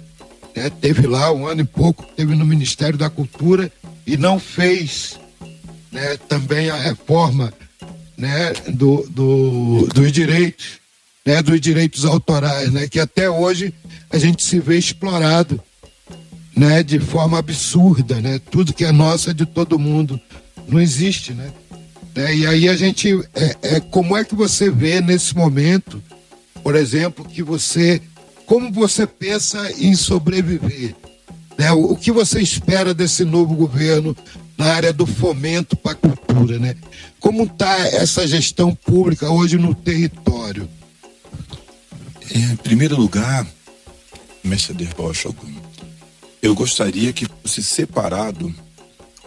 né, 0.55 0.69
teve 0.69 1.07
lá, 1.07 1.31
um 1.31 1.47
ano 1.47 1.61
e 1.61 1.65
pouco, 1.65 2.05
teve 2.15 2.35
no 2.35 2.45
Ministério 2.45 2.97
da 2.97 3.09
Cultura 3.09 3.71
e 4.05 4.17
não 4.17 4.39
fez 4.39 5.19
né, 5.91 6.17
também 6.27 6.69
a 6.69 6.75
reforma 6.75 7.53
né, 8.17 8.53
do, 8.73 9.07
do, 9.09 9.87
dos 9.93 10.11
direitos 10.11 10.79
né, 11.25 11.43
dos 11.43 11.61
direitos 11.61 12.05
autorais, 12.05 12.71
né, 12.71 12.87
que 12.87 12.99
até 12.99 13.29
hoje 13.29 13.73
a 14.09 14.17
gente 14.17 14.41
se 14.41 14.59
vê 14.59 14.77
explorado 14.77 15.61
né, 16.55 16.81
de 16.81 16.99
forma 16.99 17.37
absurda, 17.37 18.19
né, 18.19 18.39
tudo 18.49 18.73
que 18.73 18.83
é 18.83 18.91
nosso 18.91 19.29
é 19.29 19.33
de 19.33 19.45
todo 19.45 19.77
mundo, 19.77 20.19
não 20.67 20.79
existe, 20.79 21.33
né? 21.33 21.51
Né 22.19 22.35
e 22.35 22.45
aí 22.45 22.67
a 22.67 22.75
gente, 22.75 23.13
é, 23.33 23.57
é, 23.61 23.79
como 23.79 24.17
é 24.17 24.25
que 24.25 24.35
você 24.35 24.69
vê 24.69 24.99
nesse 24.99 25.35
momento, 25.35 26.03
por 26.61 26.75
exemplo, 26.75 27.23
que 27.23 27.41
você, 27.41 28.01
como 28.45 28.71
você 28.71 29.07
pensa 29.07 29.71
em 29.77 29.95
sobreviver? 29.95 30.95
Né? 31.57 31.71
O, 31.71 31.93
o 31.93 31.95
que 31.95 32.11
você 32.11 32.41
espera 32.41 32.93
desse 32.93 33.23
novo 33.23 33.55
governo 33.55 34.15
na 34.57 34.65
área 34.65 34.91
do 34.91 35.05
fomento 35.05 35.77
para 35.77 35.93
a 35.93 35.95
cultura, 35.95 36.59
né? 36.59 36.75
Como 37.17 37.43
está 37.43 37.79
essa 37.87 38.27
gestão 38.27 38.75
pública 38.75 39.29
hoje 39.29 39.57
no 39.57 39.73
território? 39.73 40.69
Em 42.29 42.55
primeiro 42.57 42.97
lugar, 42.97 43.47
mestre 44.43 44.75
Derbal 44.75 45.13
eu 46.41 46.53
gostaria 46.53 47.13
que 47.13 47.25
fosse 47.41 47.63
separado 47.63 48.53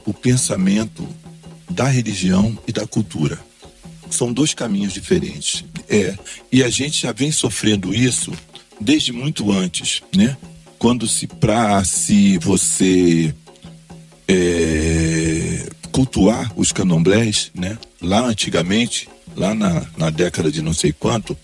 o 0.05 0.13
pensamento 0.13 1.07
da 1.73 1.89
religião 1.89 2.57
e 2.67 2.73
da 2.73 2.87
cultura. 2.87 3.39
São 4.11 4.33
dois 4.33 4.55
caminhos 4.55 4.93
diferentes. 4.93 5.65
É, 5.89 6.17
e 6.51 6.63
a 6.63 6.69
gente 6.69 7.03
já 7.03 7.13
vem 7.13 7.33
sofrendo 7.33 7.95
isso 7.95 8.33
desde 8.81 9.13
muito 9.13 9.51
antes, 9.51 10.03
né? 10.15 10.37
Quando 10.79 11.07
se 11.07 11.27
para 11.27 11.83
se 11.85 12.39
você 12.39 13.35
é, 14.29 15.69
cultuar 15.91 16.53
os 16.57 16.73
candomblés, 16.73 17.51
né? 17.55 17.79
Lá 18.01 18.21
antigamente, 18.25 19.09
lá 19.37 19.55
na, 19.55 19.87
na 19.97 20.11
década 20.11 20.51
de 20.51 20.61
não 20.61 20.75
sei 20.75 20.93
quanto, 20.93 21.37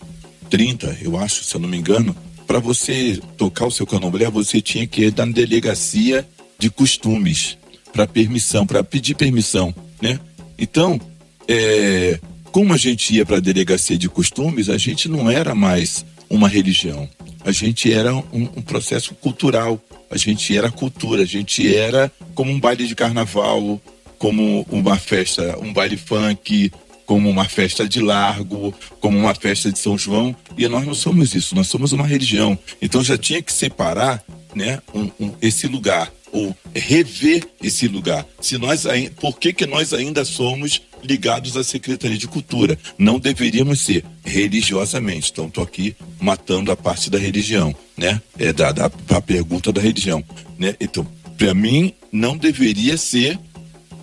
30, 0.50 0.98
eu 1.02 1.16
acho, 1.18 1.44
se 1.44 1.54
eu 1.54 1.60
não 1.60 1.68
me 1.68 1.76
engano, 1.76 2.16
para 2.46 2.58
você 2.58 3.20
tocar 3.36 3.66
o 3.66 3.70
seu 3.70 3.86
candomblé, 3.86 4.30
você 4.30 4.60
tinha 4.60 4.86
que 4.86 5.02
ir 5.02 5.14
na 5.16 5.26
delegacia 5.26 6.26
de 6.58 6.70
costumes 6.70 7.58
para 7.92 8.06
permissão, 8.06 8.66
para 8.66 8.82
pedir 8.82 9.14
permissão, 9.14 9.74
né? 10.00 10.18
Então, 10.58 11.00
é, 11.46 12.18
como 12.50 12.72
a 12.74 12.76
gente 12.76 13.14
ia 13.14 13.24
para 13.24 13.36
a 13.36 13.40
delegacia 13.40 13.96
de 13.96 14.08
costumes, 14.08 14.68
a 14.68 14.76
gente 14.76 15.08
não 15.08 15.30
era 15.30 15.54
mais 15.54 16.04
uma 16.28 16.48
religião. 16.48 17.08
A 17.44 17.52
gente 17.52 17.92
era 17.92 18.14
um, 18.14 18.22
um, 18.32 18.62
processo 18.62 19.14
cultural. 19.14 19.80
A 20.10 20.16
gente 20.16 20.56
era 20.56 20.70
cultura. 20.70 21.22
A 21.22 21.26
gente 21.26 21.74
era 21.74 22.10
como 22.34 22.50
um 22.50 22.60
baile 22.60 22.86
de 22.86 22.94
carnaval, 22.94 23.80
como 24.18 24.66
uma 24.70 24.96
festa, 24.96 25.58
um 25.60 25.72
baile 25.72 25.96
funk, 25.96 26.70
como 27.06 27.30
uma 27.30 27.46
festa 27.46 27.88
de 27.88 28.00
largo, 28.00 28.74
como 29.00 29.16
uma 29.16 29.34
festa 29.34 29.72
de 29.72 29.78
São 29.78 29.96
João. 29.96 30.36
E 30.56 30.68
nós 30.68 30.84
não 30.86 30.94
somos 30.94 31.34
isso. 31.34 31.54
Nós 31.54 31.68
somos 31.68 31.92
uma 31.92 32.06
religião. 32.06 32.58
Então 32.82 33.02
já 33.02 33.16
tinha 33.16 33.40
que 33.40 33.52
separar, 33.52 34.22
né, 34.58 34.82
um, 34.92 35.32
esse 35.40 35.68
lugar 35.68 36.12
ou 36.32 36.54
rever 36.74 37.46
esse 37.62 37.86
lugar. 37.88 38.26
Se 38.40 38.58
nós, 38.58 38.84
por 39.20 39.38
que, 39.38 39.52
que 39.52 39.64
nós 39.64 39.94
ainda 39.94 40.24
somos 40.24 40.82
ligados 41.02 41.56
à 41.56 41.62
Secretaria 41.62 42.18
de 42.18 42.26
Cultura? 42.26 42.76
Não 42.98 43.18
deveríamos 43.18 43.80
ser 43.80 44.04
religiosamente. 44.24 45.30
Então 45.30 45.46
estou 45.46 45.64
aqui 45.64 45.96
matando 46.20 46.70
a 46.70 46.76
parte 46.76 47.08
da 47.08 47.18
religião, 47.18 47.74
né? 47.96 48.20
É 48.38 48.52
da, 48.52 48.72
da 48.72 48.90
a 49.10 49.20
pergunta 49.22 49.72
da 49.72 49.80
religião, 49.80 50.22
né? 50.58 50.74
Então 50.80 51.06
para 51.38 51.54
mim 51.54 51.94
não 52.10 52.36
deveria 52.36 52.96
ser, 52.96 53.38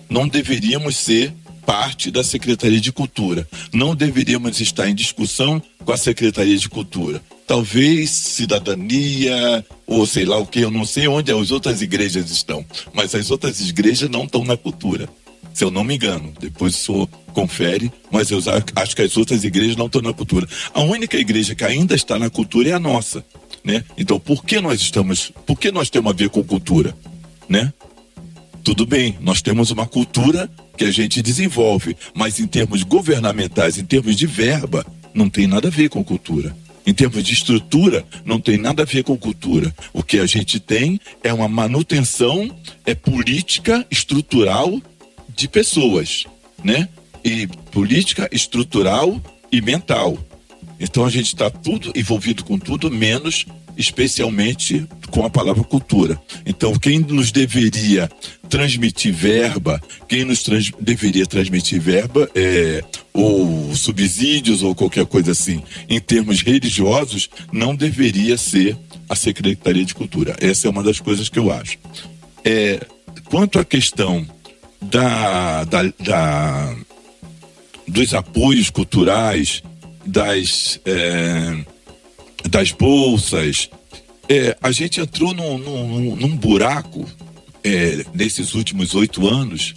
não 0.08 0.26
deveríamos 0.26 0.96
ser 0.96 1.34
parte 1.66 2.10
da 2.10 2.22
Secretaria 2.22 2.80
de 2.80 2.92
Cultura. 2.92 3.46
Não 3.72 3.94
deveríamos 3.94 4.60
estar 4.60 4.88
em 4.88 4.94
discussão 4.94 5.60
com 5.84 5.92
a 5.92 5.96
Secretaria 5.96 6.56
de 6.56 6.68
Cultura 6.68 7.20
talvez 7.46 8.10
cidadania 8.10 9.64
ou 9.86 10.04
sei 10.04 10.24
lá 10.24 10.36
o 10.36 10.46
que, 10.46 10.60
eu 10.60 10.70
não 10.70 10.84
sei 10.84 11.06
onde 11.06 11.30
as 11.30 11.50
outras 11.50 11.80
igrejas 11.80 12.30
estão, 12.30 12.64
mas 12.92 13.14
as 13.14 13.30
outras 13.30 13.60
igrejas 13.60 14.10
não 14.10 14.24
estão 14.24 14.44
na 14.44 14.56
cultura. 14.56 15.08
Se 15.54 15.64
eu 15.64 15.70
não 15.70 15.84
me 15.84 15.94
engano, 15.94 16.34
depois 16.38 16.74
o 16.74 16.78
senhor 16.78 17.08
confere, 17.32 17.90
mas 18.10 18.30
eu 18.30 18.40
acho 18.74 18.96
que 18.96 19.02
as 19.02 19.16
outras 19.16 19.44
igrejas 19.44 19.76
não 19.76 19.86
estão 19.86 20.02
na 20.02 20.12
cultura. 20.12 20.46
A 20.74 20.82
única 20.82 21.16
igreja 21.16 21.54
que 21.54 21.64
ainda 21.64 21.94
está 21.94 22.18
na 22.18 22.28
cultura 22.28 22.70
é 22.70 22.72
a 22.72 22.80
nossa, 22.80 23.24
né? 23.64 23.82
Então, 23.96 24.20
por 24.20 24.44
que 24.44 24.60
nós 24.60 24.80
estamos, 24.80 25.32
por 25.46 25.58
que 25.58 25.70
nós 25.70 25.88
temos 25.88 26.12
a 26.12 26.14
ver 26.14 26.28
com 26.28 26.42
cultura, 26.42 26.94
né? 27.48 27.72
Tudo 28.62 28.84
bem, 28.84 29.16
nós 29.20 29.40
temos 29.40 29.70
uma 29.70 29.86
cultura 29.86 30.50
que 30.76 30.84
a 30.84 30.90
gente 30.90 31.22
desenvolve, 31.22 31.96
mas 32.14 32.38
em 32.38 32.46
termos 32.46 32.82
governamentais, 32.82 33.78
em 33.78 33.84
termos 33.84 34.16
de 34.16 34.26
verba, 34.26 34.84
não 35.14 35.28
tem 35.28 35.46
nada 35.46 35.68
a 35.68 35.70
ver 35.70 35.88
com 35.88 36.04
cultura 36.04 36.54
em 36.86 36.94
termos 36.94 37.24
de 37.24 37.32
estrutura, 37.32 38.06
não 38.24 38.40
tem 38.40 38.56
nada 38.56 38.84
a 38.84 38.86
ver 38.86 39.02
com 39.02 39.18
cultura. 39.18 39.74
O 39.92 40.04
que 40.04 40.20
a 40.20 40.26
gente 40.26 40.60
tem 40.60 41.00
é 41.22 41.32
uma 41.32 41.48
manutenção 41.48 42.48
é 42.86 42.94
política 42.94 43.84
estrutural 43.90 44.80
de 45.34 45.48
pessoas, 45.48 46.24
né? 46.62 46.88
E 47.24 47.48
política 47.72 48.28
estrutural 48.30 49.20
e 49.50 49.60
mental. 49.60 50.16
Então 50.78 51.04
a 51.04 51.10
gente 51.10 51.26
está 51.26 51.50
tudo 51.50 51.90
envolvido 51.96 52.44
com 52.44 52.56
tudo, 52.56 52.88
menos 52.88 53.46
especialmente 53.76 54.86
com 55.10 55.24
a 55.24 55.30
palavra 55.30 55.62
cultura. 55.64 56.20
Então, 56.44 56.74
quem 56.74 56.98
nos 56.98 57.30
deveria 57.30 58.10
transmitir 58.48 59.12
verba, 59.12 59.80
quem 60.08 60.24
nos 60.24 60.42
trans, 60.42 60.70
deveria 60.80 61.26
transmitir 61.26 61.80
verba, 61.80 62.28
é, 62.34 62.82
ou 63.12 63.74
subsídios 63.74 64.62
ou 64.62 64.74
qualquer 64.74 65.06
coisa 65.06 65.32
assim, 65.32 65.62
em 65.88 66.00
termos 66.00 66.42
religiosos, 66.42 67.28
não 67.52 67.74
deveria 67.74 68.36
ser 68.36 68.76
a 69.08 69.14
Secretaria 69.14 69.84
de 69.84 69.94
Cultura. 69.94 70.36
Essa 70.40 70.66
é 70.66 70.70
uma 70.70 70.82
das 70.82 71.00
coisas 71.00 71.28
que 71.28 71.38
eu 71.38 71.52
acho. 71.52 71.78
É, 72.44 72.80
quanto 73.24 73.58
à 73.58 73.64
questão 73.64 74.26
da, 74.80 75.64
da, 75.64 75.82
da 75.98 76.76
dos 77.88 78.14
apoios 78.14 78.68
culturais, 78.68 79.62
das, 80.04 80.80
é, 80.84 81.64
das 82.48 82.72
bolsas, 82.72 83.68
é, 84.28 84.56
a 84.60 84.70
gente 84.72 85.00
entrou 85.00 85.34
num, 85.34 85.58
num, 85.58 86.16
num 86.16 86.36
buraco 86.36 87.08
é, 87.62 88.04
nesses 88.14 88.54
últimos 88.54 88.94
oito 88.94 89.26
anos 89.26 89.74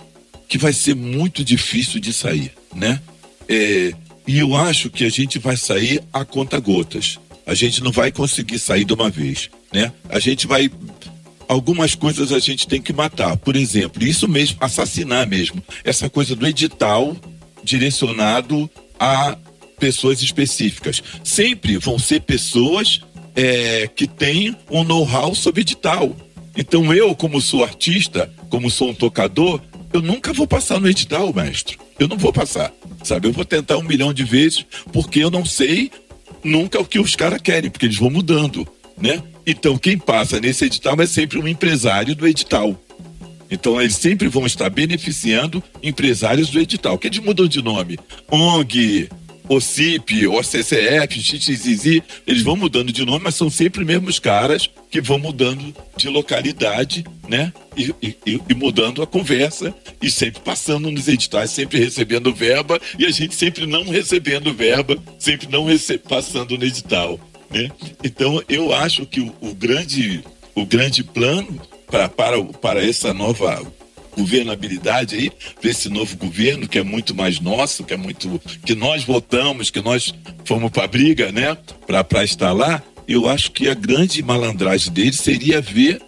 que 0.47 0.57
vai 0.57 0.73
ser 0.73 0.95
muito 0.95 1.43
difícil 1.43 1.99
de 1.99 2.11
sair, 2.11 2.51
né? 2.75 2.99
É, 3.47 3.93
e 4.27 4.39
eu 4.39 4.55
acho 4.55 4.89
que 4.89 5.05
a 5.05 5.09
gente 5.09 5.39
vai 5.39 5.57
sair 5.57 6.03
a 6.11 6.25
conta 6.25 6.59
gotas. 6.59 7.19
A 7.45 7.53
gente 7.53 7.83
não 7.83 7.91
vai 7.91 8.11
conseguir 8.11 8.59
sair 8.59 8.85
de 8.85 8.93
uma 8.93 9.09
vez, 9.09 9.49
né? 9.73 9.91
A 10.07 10.19
gente 10.19 10.45
vai 10.45 10.69
algumas 11.47 11.95
coisas 11.95 12.31
a 12.31 12.37
gente 12.37 12.67
tem 12.67 12.79
que 12.79 12.93
matar. 12.93 13.35
Por 13.37 13.55
exemplo, 13.55 14.03
isso 14.03 14.27
mesmo, 14.27 14.57
assassinar 14.59 15.27
mesmo. 15.27 15.63
Essa 15.83 16.07
coisa 16.07 16.35
do 16.35 16.45
edital 16.45 17.17
direcionado 17.63 18.69
a 18.99 19.35
pessoas 19.79 20.21
específicas. 20.21 21.01
Sempre 21.23 21.77
vão 21.77 21.97
ser 21.97 22.21
pessoas 22.21 23.01
é, 23.35 23.87
que 23.87 24.05
têm 24.05 24.55
um 24.69 24.83
know-how 24.83 25.33
sobre 25.33 25.61
edital. 25.61 26.15
Então 26.57 26.93
eu, 26.93 27.15
como 27.15 27.39
sou 27.39 27.63
artista, 27.63 28.29
como 28.49 28.69
sou 28.69 28.89
um 28.89 28.93
tocador, 28.93 29.61
eu 29.93 30.01
nunca 30.01 30.33
vou 30.33 30.45
passar 30.45 30.79
no 30.79 30.89
edital, 30.89 31.33
mestre. 31.33 31.77
Eu 31.97 32.07
não 32.07 32.17
vou 32.17 32.31
passar, 32.33 32.71
sabe? 33.03 33.27
Eu 33.27 33.31
vou 33.31 33.45
tentar 33.45 33.77
um 33.77 33.83
milhão 33.83 34.13
de 34.13 34.23
vezes, 34.23 34.65
porque 34.91 35.19
eu 35.19 35.31
não 35.31 35.45
sei 35.45 35.91
nunca 36.43 36.79
o 36.79 36.85
que 36.85 36.99
os 36.99 37.15
caras 37.15 37.41
querem, 37.41 37.69
porque 37.69 37.85
eles 37.85 37.97
vão 37.97 38.09
mudando, 38.09 38.67
né? 38.97 39.21
Então 39.45 39.77
quem 39.77 39.97
passa 39.97 40.39
nesse 40.39 40.65
edital 40.65 40.99
é 41.01 41.05
sempre 41.05 41.39
um 41.39 41.47
empresário 41.47 42.15
do 42.15 42.27
edital. 42.27 42.79
Então 43.51 43.81
eles 43.81 43.95
sempre 43.95 44.27
vão 44.27 44.45
estar 44.45 44.69
beneficiando 44.69 45.63
empresários 45.81 46.49
do 46.49 46.59
edital, 46.59 46.97
que 46.97 47.07
eles 47.07 47.19
mudam 47.19 47.47
de 47.47 47.61
nome. 47.61 47.97
ONG, 48.29 49.09
OCIP, 49.49 50.27
OCCF, 50.27 51.19
XXZ, 51.19 52.01
eles 52.27 52.43
vão 52.43 52.55
mudando 52.55 52.93
de 52.93 53.03
nome, 53.03 53.23
mas 53.23 53.33
são 53.33 53.49
sempre 53.49 53.81
os 53.81 53.87
mesmos 53.87 54.19
caras 54.19 54.69
que 54.91 55.01
vão 55.01 55.17
mudando 55.17 55.75
de 55.97 56.07
localidade, 56.07 57.03
né? 57.27 57.51
E, 57.75 57.93
e, 58.01 58.39
e, 58.47 58.53
mudando 58.53 59.01
a 59.01 59.07
conversa 59.07 59.73
e 60.01 60.11
sempre 60.11 60.41
passando 60.41 60.91
nos 60.91 61.07
editais, 61.07 61.49
sempre 61.49 61.79
recebendo 61.79 62.33
verba 62.33 62.79
e 62.97 63.05
a 63.05 63.11
gente 63.11 63.33
sempre 63.33 63.65
não 63.65 63.83
recebendo 63.85 64.53
verba, 64.53 64.97
sempre 65.17 65.47
não 65.49 65.65
passando 66.07 66.57
no 66.57 66.63
edital, 66.63 67.19
né? 67.49 67.71
Então 68.03 68.43
eu 68.47 68.73
acho 68.73 69.05
que 69.05 69.19
o, 69.19 69.33
o 69.41 69.55
grande, 69.55 70.23
o 70.53 70.65
grande 70.65 71.03
plano 71.03 71.59
pra, 71.87 72.07
para, 72.07 72.43
para 72.43 72.85
essa 72.85 73.13
nova 73.13 73.65
governabilidade 74.17 75.15
aí, 75.15 75.31
para 75.59 75.69
esse 75.69 75.89
novo 75.89 76.15
governo 76.17 76.67
que 76.67 76.77
é 76.77 76.83
muito 76.83 77.15
mais 77.15 77.39
nosso, 77.39 77.83
que 77.83 77.93
é 77.93 77.97
muito 77.97 78.39
que 78.65 78.75
nós 78.75 79.03
votamos, 79.03 79.69
que 79.69 79.81
nós 79.81 80.13
fomos 80.45 80.71
para 80.71 80.87
briga, 80.87 81.31
né, 81.31 81.57
para 81.85 82.23
estar 82.23 82.51
lá. 82.51 82.81
Eu 83.07 83.27
acho 83.27 83.51
que 83.51 83.67
a 83.67 83.73
grande 83.73 84.21
malandragem 84.21 84.93
dele 84.93 85.13
seria 85.13 85.61
ver 85.61 86.01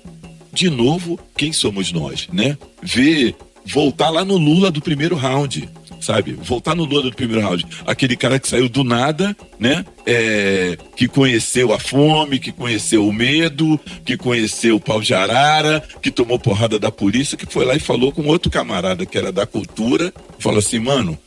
de 0.54 0.70
novo 0.70 1.20
quem 1.36 1.52
somos 1.52 1.92
nós, 1.92 2.28
né? 2.32 2.58
Ver 2.84 3.36
voltar 3.66 4.10
lá 4.10 4.26
no 4.26 4.38
Lula 4.38 4.70
do 4.70 4.82
primeiro 4.82 5.16
round 5.16 5.68
sabe? 6.02 6.34
Voltar 6.34 6.76
no 6.76 6.84
Lula 6.84 7.04
do 7.04 7.16
primeiro 7.16 7.42
round. 7.42 7.66
Aquele 7.86 8.16
cara 8.16 8.40
que 8.40 8.48
saiu 8.48 8.68
do 8.68 8.84
nada, 8.84 9.36
né? 9.60 9.86
É, 10.06 10.78
que 10.96 11.08
conheceu 11.08 11.72
a 11.74 11.80
fome, 11.80 12.40
que 12.40 12.52
conheceu 12.52 13.08
o 13.08 13.14
medo, 13.14 13.80
que 14.04 14.18
conheceu 14.18 14.76
o 14.76 14.80
pau 14.80 15.00
de 15.00 15.14
arara, 15.14 15.84
que 16.02 16.12
tomou 16.12 16.40
porrada 16.40 16.80
da 16.80 16.92
polícia, 16.92 17.38
que 17.38 17.46
foi 17.46 17.66
lá 17.66 17.76
e 17.76 17.80
falou 17.80 18.12
com 18.12 18.26
outro 18.26 18.52
camarada 18.52 19.06
que 19.06 19.18
era 19.18 19.32
da 19.32 19.46
cultura, 19.46 20.14
falou 20.40 20.60
assim, 20.60 20.80
mano, 20.80 21.18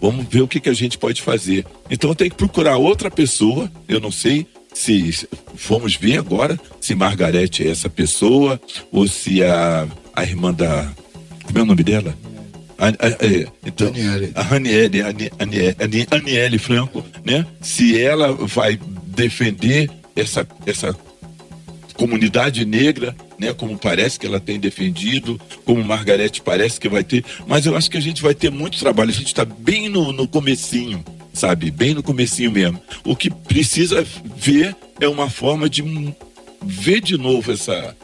vamos 0.00 0.26
ver 0.28 0.42
o 0.42 0.48
que, 0.48 0.60
que 0.60 0.68
a 0.68 0.74
gente 0.74 0.98
pode 0.98 1.22
fazer. 1.22 1.64
Então 1.90 2.14
tenho 2.14 2.30
que 2.30 2.36
procurar 2.36 2.76
outra 2.76 3.10
pessoa, 3.10 3.70
eu 3.88 4.00
não 4.00 4.10
sei 4.10 4.46
se 4.74 5.28
vamos 5.54 5.94
ver 5.94 6.18
agora 6.18 6.58
se 6.80 6.94
Margarete 6.94 7.66
é 7.66 7.70
essa 7.70 7.88
pessoa 7.88 8.60
ou 8.90 9.06
se 9.06 9.42
a, 9.42 9.86
a 10.14 10.24
irmã 10.24 10.52
da. 10.52 10.92
Como 11.44 11.58
é 11.58 11.62
o 11.62 11.66
nome 11.66 11.84
dela? 11.84 12.14
A, 12.84 12.88
a, 12.88 12.90
a, 12.90 13.52
então, 13.64 13.90
a 14.34 14.54
Aniele, 14.54 15.00
Aniele 16.10 16.58
Franco, 16.58 17.02
né? 17.24 17.46
Se 17.62 17.98
ela 17.98 18.32
vai 18.34 18.78
defender 19.06 19.90
essa, 20.14 20.46
essa 20.66 20.94
comunidade 21.94 22.66
negra, 22.66 23.16
né? 23.38 23.54
Como 23.54 23.78
parece 23.78 24.20
que 24.20 24.26
ela 24.26 24.38
tem 24.38 24.60
defendido, 24.60 25.40
como 25.64 25.82
Margarete 25.82 26.42
parece 26.42 26.78
que 26.78 26.88
vai 26.88 27.02
ter, 27.02 27.24
mas 27.46 27.64
eu 27.64 27.74
acho 27.74 27.90
que 27.90 27.96
a 27.96 28.02
gente 28.02 28.20
vai 28.20 28.34
ter 28.34 28.50
muito 28.50 28.78
trabalho. 28.78 29.10
A 29.10 29.14
gente 29.14 29.28
está 29.28 29.46
bem 29.46 29.88
no, 29.88 30.12
no 30.12 30.28
comecinho, 30.28 31.02
sabe? 31.32 31.70
Bem 31.70 31.94
no 31.94 32.02
comecinho 32.02 32.50
mesmo. 32.50 32.78
O 33.02 33.16
que 33.16 33.30
precisa 33.30 34.04
ver 34.36 34.76
é 35.00 35.08
uma 35.08 35.30
forma 35.30 35.70
de 35.70 35.82
ver 36.62 37.00
de 37.00 37.16
novo 37.16 37.50
essa, 37.50 37.96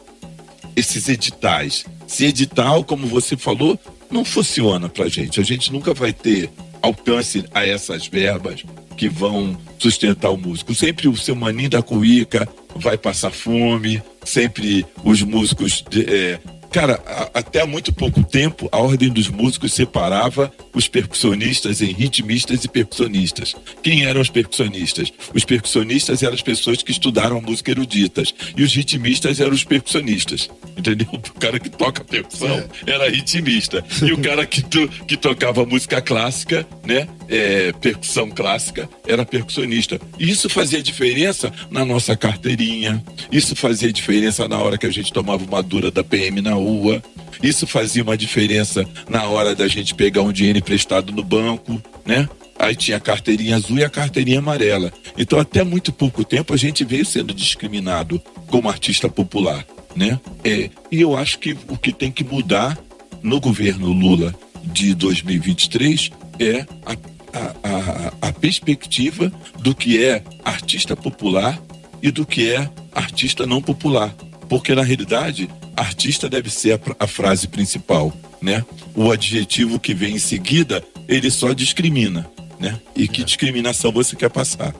esses 0.75 1.07
editais, 1.07 1.85
Se 2.07 2.25
edital, 2.25 2.83
como 2.83 3.05
você 3.05 3.37
falou, 3.37 3.79
não 4.11 4.25
funciona 4.25 4.89
para 4.89 5.07
gente. 5.07 5.39
A 5.39 5.43
gente 5.43 5.71
nunca 5.71 5.93
vai 5.93 6.13
ter 6.13 6.49
alcance 6.81 7.45
a 7.53 7.65
essas 7.65 8.07
verbas 8.07 8.63
que 8.97 9.07
vão 9.07 9.57
sustentar 9.79 10.29
o 10.29 10.37
músico. 10.37 10.75
Sempre 10.75 11.07
o 11.07 11.15
seu 11.15 11.35
maninho 11.35 11.69
da 11.69 11.81
cuíca 11.81 12.47
vai 12.75 12.97
passar 12.97 13.31
fome, 13.31 14.01
sempre 14.23 14.85
os 15.03 15.21
músicos 15.21 15.83
é, 15.95 16.39
Cara, 16.71 17.01
a, 17.05 17.39
até 17.39 17.61
há 17.61 17.65
muito 17.65 17.91
pouco 17.91 18.23
tempo, 18.23 18.69
a 18.71 18.77
Ordem 18.77 19.09
dos 19.09 19.29
Músicos 19.29 19.73
separava 19.73 20.51
os 20.73 20.87
percussionistas 20.87 21.81
em 21.81 21.91
ritmistas 21.91 22.63
e 22.63 22.67
percussionistas. 22.67 23.55
Quem 23.83 24.05
eram 24.05 24.21
os 24.21 24.29
percussionistas? 24.29 25.11
Os 25.33 25.43
percussionistas 25.43 26.23
eram 26.23 26.33
as 26.33 26.41
pessoas 26.41 26.81
que 26.81 26.91
estudaram 26.91 27.41
música 27.41 27.71
eruditas. 27.71 28.33
E 28.55 28.63
os 28.63 28.73
ritmistas 28.73 29.41
eram 29.41 29.51
os 29.51 29.65
percussionistas. 29.65 30.49
Entendeu? 30.77 31.07
O 31.11 31.39
cara 31.39 31.59
que 31.59 31.69
toca 31.69 32.03
percussão 32.03 32.59
é. 32.87 32.91
era 32.91 33.09
ritmista. 33.09 33.83
E 34.01 34.13
o 34.13 34.17
cara 34.19 34.45
que, 34.45 34.61
to, 34.61 34.87
que 35.05 35.17
tocava 35.17 35.65
música 35.65 36.01
clássica, 36.01 36.65
né? 36.85 37.07
É, 37.27 37.71
percussão 37.73 38.29
clássica, 38.29 38.89
era 39.05 39.25
percussionista. 39.25 39.99
E 40.17 40.29
isso 40.29 40.49
fazia 40.49 40.81
diferença 40.81 41.51
na 41.69 41.83
nossa 41.83 42.15
carteirinha. 42.15 43.03
Isso 43.31 43.55
fazia 43.55 43.91
diferença 43.91 44.47
na 44.47 44.57
hora 44.57 44.77
que 44.77 44.85
a 44.85 44.91
gente 44.91 45.11
tomava 45.11 45.43
uma 45.43 45.61
dura 45.61 45.91
da 45.91 46.03
PM 46.03 46.41
na 46.41 46.55
rua. 46.61 47.01
Isso 47.41 47.65
fazia 47.65 48.03
uma 48.03 48.17
diferença 48.17 48.85
na 49.09 49.25
hora 49.25 49.55
da 49.55 49.67
gente 49.67 49.95
pegar 49.95 50.21
um 50.21 50.31
dinheiro 50.31 50.59
emprestado 50.59 51.11
no 51.11 51.23
banco, 51.23 51.81
né? 52.05 52.27
Aí 52.61 52.75
tinha 52.75 52.97
a 52.97 52.99
carteirinha 52.99 53.55
azul 53.55 53.79
e 53.79 53.83
a 53.83 53.89
carteirinha 53.89 54.37
amarela. 54.37 54.93
Então, 55.17 55.39
até 55.39 55.63
muito 55.63 55.91
pouco 55.91 56.23
tempo, 56.23 56.53
a 56.53 56.57
gente 56.57 56.85
veio 56.85 57.03
sendo 57.03 57.33
discriminado 57.33 58.21
como 58.47 58.69
artista 58.69 59.09
popular, 59.09 59.65
né? 59.95 60.19
É, 60.43 60.69
e 60.91 61.01
eu 61.01 61.17
acho 61.17 61.39
que 61.39 61.57
o 61.67 61.75
que 61.75 61.91
tem 61.91 62.11
que 62.11 62.23
mudar 62.23 62.77
no 63.23 63.39
governo 63.39 63.91
Lula 63.91 64.35
de 64.63 64.93
2023 64.93 66.11
é 66.39 66.65
a, 66.85 66.93
a, 67.33 67.55
a, 67.63 68.27
a 68.29 68.33
perspectiva 68.33 69.31
do 69.59 69.73
que 69.73 70.03
é 70.03 70.23
artista 70.45 70.95
popular 70.95 71.59
e 72.01 72.11
do 72.11 72.27
que 72.27 72.51
é 72.51 72.69
artista 72.93 73.47
não 73.47 73.61
popular. 73.61 74.13
Porque, 74.47 74.75
na 74.75 74.83
realidade, 74.83 75.49
artista 75.75 76.29
deve 76.29 76.49
ser 76.49 76.73
a, 76.73 77.03
a 77.03 77.07
frase 77.07 77.47
principal, 77.47 78.13
né? 78.41 78.65
O 78.95 79.11
adjetivo 79.11 79.79
que 79.79 79.93
vem 79.93 80.15
em 80.15 80.19
seguida, 80.19 80.83
ele 81.07 81.29
só 81.29 81.53
discrimina, 81.53 82.29
né? 82.59 82.79
E 82.95 83.07
que 83.07 83.23
discriminação 83.23 83.91
você 83.91 84.15
quer 84.15 84.29
passar? 84.29 84.73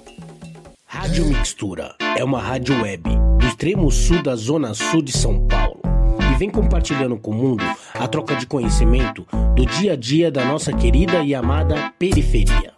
Rádio 0.85 1.25
Mixtura 1.25 1.95
é 2.17 2.23
uma 2.23 2.41
rádio 2.41 2.81
web 2.81 3.09
do 3.39 3.47
extremo 3.47 3.89
sul 3.89 4.21
da 4.21 4.35
zona 4.35 4.73
sul 4.73 5.01
de 5.01 5.11
São 5.11 5.47
Paulo 5.47 5.79
e 6.31 6.37
vem 6.37 6.49
compartilhando 6.49 7.17
com 7.17 7.31
o 7.31 7.33
mundo 7.33 7.63
a 7.93 8.07
troca 8.07 8.35
de 8.35 8.45
conhecimento 8.45 9.25
do 9.55 9.65
dia 9.65 9.93
a 9.93 9.95
dia 9.95 10.29
da 10.29 10.43
nossa 10.43 10.73
querida 10.73 11.23
e 11.23 11.33
amada 11.33 11.93
periferia. 11.97 12.73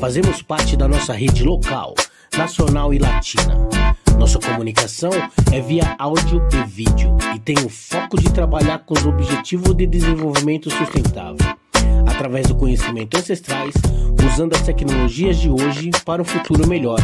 Fazemos 0.00 0.42
parte 0.42 0.76
da 0.76 0.88
nossa 0.88 1.12
rede 1.12 1.42
local, 1.44 1.94
nacional 2.36 2.92
e 2.92 2.98
latina 2.98 3.68
nossa 4.18 4.40
comunicação 4.40 5.10
é 5.52 5.60
via 5.60 5.94
áudio 5.96 6.42
e 6.52 6.68
vídeo 6.68 7.16
e 7.34 7.38
tem 7.38 7.54
o 7.64 7.68
foco 7.68 8.20
de 8.20 8.30
trabalhar 8.32 8.80
com 8.80 8.92
os 8.92 9.06
objetivos 9.06 9.76
de 9.76 9.86
desenvolvimento 9.86 10.68
sustentável, 10.70 11.56
através 12.04 12.48
do 12.48 12.56
conhecimento 12.56 13.16
ancestrais, 13.16 13.74
usando 14.26 14.54
as 14.54 14.62
tecnologias 14.62 15.38
de 15.38 15.48
hoje 15.48 15.90
para 16.04 16.20
um 16.20 16.24
futuro 16.24 16.66
melhor. 16.66 16.98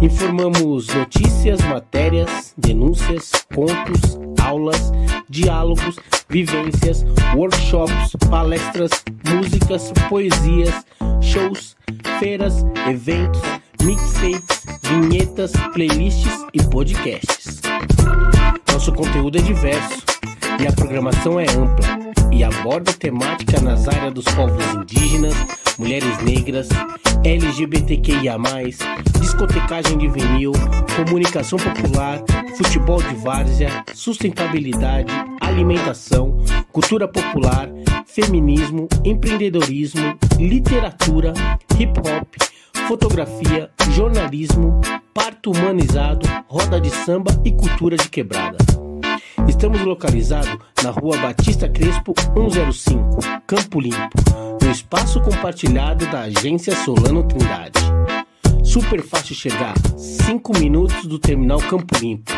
Informamos 0.00 0.88
notícias, 0.88 1.60
matérias, 1.60 2.54
denúncias, 2.56 3.30
contos, 3.54 4.18
aulas, 4.42 4.90
diálogos, 5.28 5.96
vivências, 6.30 7.04
workshops, 7.36 8.16
palestras, 8.30 8.90
músicas, 9.28 9.92
poesias, 10.08 10.86
shows, 11.20 11.76
feiras, 12.18 12.64
eventos 12.88 13.42
mixtapes, 13.82 14.66
vinhetas, 14.82 15.52
playlists 15.72 16.46
e 16.52 16.62
podcasts. 16.64 17.60
Nosso 18.72 18.92
conteúdo 18.92 19.38
é 19.38 19.40
diverso 19.40 20.04
e 20.60 20.66
a 20.66 20.72
programação 20.72 21.40
é 21.40 21.44
ampla 21.44 21.98
e 22.30 22.44
aborda 22.44 22.92
temática 22.92 23.60
nas 23.60 23.88
áreas 23.88 24.12
dos 24.12 24.24
povos 24.24 24.62
indígenas, 24.74 25.34
mulheres 25.78 26.18
negras, 26.22 26.68
LGBTQIA, 27.24 28.36
discotecagem 29.20 29.96
de 29.98 30.08
vinil, 30.08 30.52
comunicação 30.96 31.58
popular, 31.58 32.22
futebol 32.56 33.02
de 33.02 33.14
várzea, 33.16 33.84
sustentabilidade, 33.94 35.12
alimentação, 35.40 36.38
cultura 36.70 37.08
popular, 37.08 37.68
feminismo, 38.04 38.88
empreendedorismo, 39.04 40.18
literatura, 40.38 41.32
hip 41.78 41.98
hop 42.00 42.49
fotografia, 42.90 43.70
jornalismo, 43.92 44.80
parto 45.14 45.52
humanizado, 45.52 46.26
roda 46.48 46.80
de 46.80 46.90
samba 46.90 47.30
e 47.44 47.52
cultura 47.52 47.96
de 47.96 48.08
quebrada. 48.08 48.58
Estamos 49.48 49.82
localizados 49.82 50.58
na 50.82 50.90
rua 50.90 51.16
Batista 51.18 51.68
Crespo 51.68 52.12
105, 52.34 53.20
Campo 53.46 53.80
Limpo, 53.80 54.10
no 54.60 54.72
espaço 54.72 55.20
compartilhado 55.20 56.04
da 56.06 56.22
agência 56.22 56.74
Solano 56.84 57.22
Trindade. 57.22 57.78
Super 58.64 59.00
fácil 59.04 59.36
chegar, 59.36 59.74
5 59.96 60.58
minutos 60.58 61.06
do 61.06 61.20
terminal 61.20 61.60
Campo 61.60 61.96
Limpo. 61.96 62.32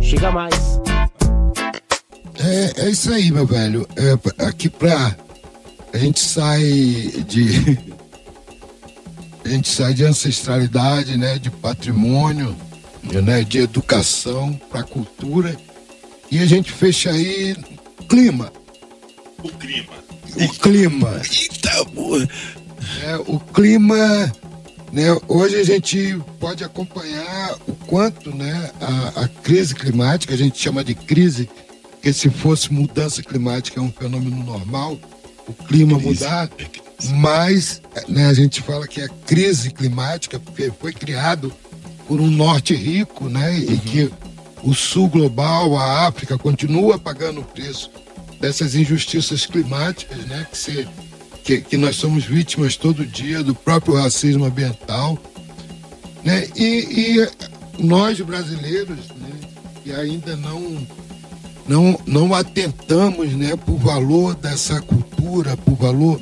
Chega 0.00 0.30
mais! 0.30 0.80
É, 2.40 2.86
é 2.86 2.88
isso 2.88 3.12
aí, 3.12 3.30
meu 3.30 3.44
velho. 3.44 3.86
É, 3.94 4.46
aqui 4.46 4.70
pra. 4.70 5.14
A 5.92 5.98
gente 5.98 6.20
sai 6.20 6.62
de 7.26 7.78
a 9.48 9.50
gente 9.50 9.68
sai 9.70 9.94
de 9.94 10.04
ancestralidade, 10.04 11.16
né, 11.16 11.38
de 11.38 11.50
patrimônio, 11.50 12.54
né, 13.02 13.42
de 13.42 13.58
educação 13.58 14.52
para 14.70 14.82
cultura 14.82 15.56
e 16.30 16.38
a 16.38 16.44
gente 16.44 16.70
fecha 16.70 17.10
aí 17.10 17.56
clima. 18.06 18.52
O 19.42 19.48
clima. 19.48 19.94
O 20.36 20.48
clima. 20.58 21.22
Eita, 21.40 21.84
boa. 21.84 22.28
É, 23.04 23.16
o 23.26 23.40
clima, 23.40 23.96
né, 24.92 25.16
hoje 25.26 25.56
a 25.56 25.64
gente 25.64 26.20
pode 26.38 26.62
acompanhar 26.62 27.56
o 27.66 27.72
quanto, 27.86 28.34
né, 28.34 28.70
a, 28.80 29.22
a 29.22 29.28
crise 29.28 29.74
climática, 29.74 30.34
a 30.34 30.36
gente 30.36 30.58
chama 30.60 30.84
de 30.84 30.94
crise, 30.94 31.48
que 32.02 32.12
se 32.12 32.28
fosse 32.28 32.70
mudança 32.70 33.22
climática 33.22 33.80
é 33.80 33.82
um 33.82 33.90
fenômeno 33.90 34.44
normal, 34.44 34.98
o 35.46 35.54
clima 35.54 35.98
crise. 35.98 36.24
mudar, 36.24 36.50
mas 37.06 37.80
né, 38.08 38.26
a 38.26 38.34
gente 38.34 38.60
fala 38.62 38.86
que 38.86 39.00
é 39.00 39.08
crise 39.26 39.70
climática, 39.70 40.40
foi 40.80 40.92
criado 40.92 41.52
por 42.06 42.20
um 42.20 42.30
norte 42.30 42.74
rico, 42.74 43.28
né? 43.28 43.50
Uhum. 43.50 43.74
E 43.74 43.78
que 43.78 44.12
o 44.62 44.74
sul 44.74 45.08
global, 45.08 45.76
a 45.76 46.06
África, 46.06 46.36
continua 46.36 46.98
pagando 46.98 47.40
o 47.40 47.44
preço 47.44 47.90
dessas 48.40 48.74
injustiças 48.74 49.46
climáticas, 49.46 50.18
né? 50.26 50.46
Que, 50.50 50.58
se, 50.58 50.88
que, 51.44 51.60
que 51.60 51.76
nós 51.76 51.96
somos 51.96 52.24
vítimas 52.24 52.76
todo 52.76 53.06
dia 53.06 53.42
do 53.42 53.54
próprio 53.54 53.94
racismo 53.94 54.44
ambiental. 54.44 55.18
Né? 56.24 56.48
E, 56.56 57.16
e 57.16 57.28
nós 57.78 58.20
brasileiros, 58.20 59.08
né, 59.16 59.30
que 59.82 59.92
ainda 59.92 60.36
não, 60.36 60.86
não, 61.66 62.00
não 62.04 62.34
atentamos 62.34 63.32
né, 63.34 63.54
por 63.56 63.76
valor 63.78 64.34
dessa 64.34 64.80
cultura, 64.80 65.56
por 65.56 65.74
valor 65.76 66.20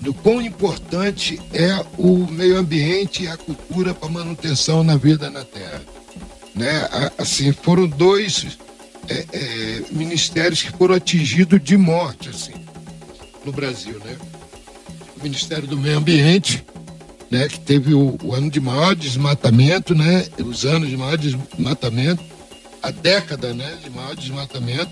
do 0.00 0.14
quão 0.14 0.40
importante 0.40 1.40
é 1.52 1.84
o 1.98 2.26
meio 2.26 2.56
ambiente 2.56 3.24
e 3.24 3.28
a 3.28 3.36
cultura 3.36 3.92
para 3.92 4.08
manutenção 4.08 4.82
na 4.82 4.96
vida 4.96 5.30
na 5.30 5.44
Terra. 5.44 5.82
Né? 6.54 6.88
Assim, 7.18 7.52
foram 7.52 7.86
dois 7.86 8.58
é, 9.08 9.26
é, 9.32 9.82
ministérios 9.92 10.62
que 10.62 10.70
foram 10.70 10.94
atingidos 10.94 11.62
de 11.62 11.76
morte 11.76 12.30
assim, 12.30 12.54
no 13.44 13.52
Brasil. 13.52 14.00
Né? 14.04 14.16
O 15.18 15.22
Ministério 15.22 15.68
do 15.68 15.76
Meio 15.76 15.98
Ambiente, 15.98 16.64
né, 17.30 17.46
que 17.46 17.60
teve 17.60 17.94
o, 17.94 18.18
o 18.22 18.34
ano 18.34 18.50
de 18.50 18.60
maior 18.60 18.94
desmatamento, 18.94 19.94
né, 19.94 20.26
os 20.38 20.64
anos 20.64 20.88
de 20.88 20.96
maior 20.96 21.16
desmatamento, 21.16 22.24
a 22.82 22.90
década 22.90 23.52
né, 23.52 23.76
de 23.84 23.90
maior 23.90 24.16
desmatamento, 24.16 24.90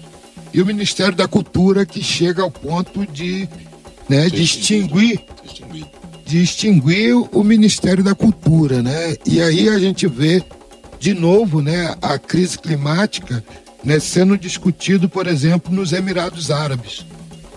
e 0.53 0.63
o 0.63 0.67
Ministério 0.67 1.15
da 1.15 1.27
Cultura, 1.27 1.85
que 1.85 2.03
chega 2.03 2.43
ao 2.43 2.51
ponto 2.51 3.07
de 3.07 3.49
né, 4.09 4.29
distinguir, 4.29 5.21
distinguir 6.25 7.15
o 7.33 7.45
Ministério 7.45 8.03
da 8.03 8.15
Cultura, 8.15 8.83
né? 8.83 9.17
E 9.27 9.41
aí 9.43 9.69
a 9.69 9.79
gente 9.79 10.07
vê 10.07 10.43
de 10.99 11.15
novo, 11.15 11.61
né, 11.63 11.95
a 12.03 12.19
crise 12.19 12.59
climática, 12.59 13.45
né, 13.85 14.01
sendo 14.01 14.37
discutido, 14.37 15.09
por 15.09 15.27
exemplo, 15.27 15.73
nos 15.73 15.93
Emirados 15.93 16.51
Árabes, 16.51 17.07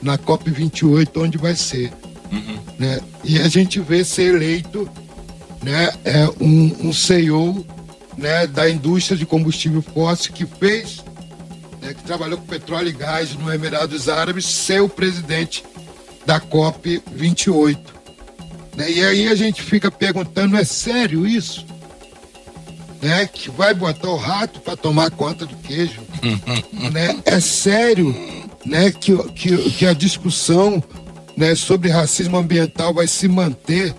na 0.02 0.18
COP 0.18 0.50
28, 0.52 1.22
onde 1.22 1.38
vai 1.38 1.56
ser, 1.56 1.92
uhum. 2.32 2.60
né? 2.78 3.00
E 3.24 3.40
a 3.40 3.48
gente 3.48 3.80
vê 3.80 4.04
ser 4.04 4.36
eleito, 4.36 4.88
né, 5.64 5.92
é 6.04 6.28
um, 6.40 6.90
um 6.90 6.94
CEO, 6.94 7.66
né, 8.18 8.46
da 8.46 8.70
indústria 8.70 9.18
de 9.18 9.26
combustível 9.26 9.82
fóssil 9.82 10.34
que 10.34 10.46
fez, 10.46 11.04
né, 11.82 11.94
que 11.94 12.04
trabalhou 12.04 12.38
com 12.38 12.46
petróleo 12.46 12.90
e 12.90 12.94
gás 12.94 13.34
no 13.34 13.52
Emirados 13.52 14.08
Árabes, 14.08 14.46
ser 14.46 14.82
o 14.82 14.90
presidente 14.90 15.64
da 16.32 16.40
COP 16.40 17.04
28. 17.12 17.94
Né? 18.78 18.90
E 18.90 19.04
aí 19.04 19.28
a 19.28 19.36
gente 19.36 19.62
fica 19.62 19.92
perguntando, 19.92 20.56
é 20.56 20.64
sério 20.64 21.28
isso? 21.28 21.66
Né? 23.02 23.28
Que 23.28 23.52
vai 23.52 23.74
botar 23.74 24.10
o 24.10 24.16
rato 24.16 24.62
para 24.62 24.78
tomar 24.78 25.12
conta 25.12 25.46
do 25.46 25.58
queijo? 25.58 26.00
né? 26.94 27.20
É 27.26 27.38
sério 27.42 28.16
né? 28.66 28.92
que, 28.94 29.18
que, 29.34 29.72
que 29.72 29.86
a 29.86 29.92
discussão 29.92 30.82
né, 31.36 31.54
sobre 31.54 31.90
racismo 31.90 32.38
ambiental 32.38 32.94
vai 32.94 33.08
se 33.08 33.28
manter 33.28 33.94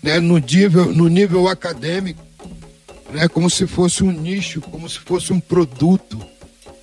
né, 0.00 0.20
no, 0.20 0.38
nível, 0.38 0.94
no 0.94 1.08
nível 1.08 1.48
acadêmico, 1.48 2.22
né, 3.10 3.26
como 3.26 3.50
se 3.50 3.66
fosse 3.66 4.04
um 4.04 4.12
nicho, 4.12 4.60
como 4.60 4.88
se 4.88 5.00
fosse 5.00 5.32
um 5.32 5.40
produto, 5.40 6.20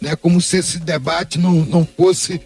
né, 0.02 0.14
como 0.18 0.42
se 0.42 0.58
esse 0.58 0.78
debate 0.78 1.40
não, 1.40 1.54
não 1.54 1.86
fosse 1.86 2.42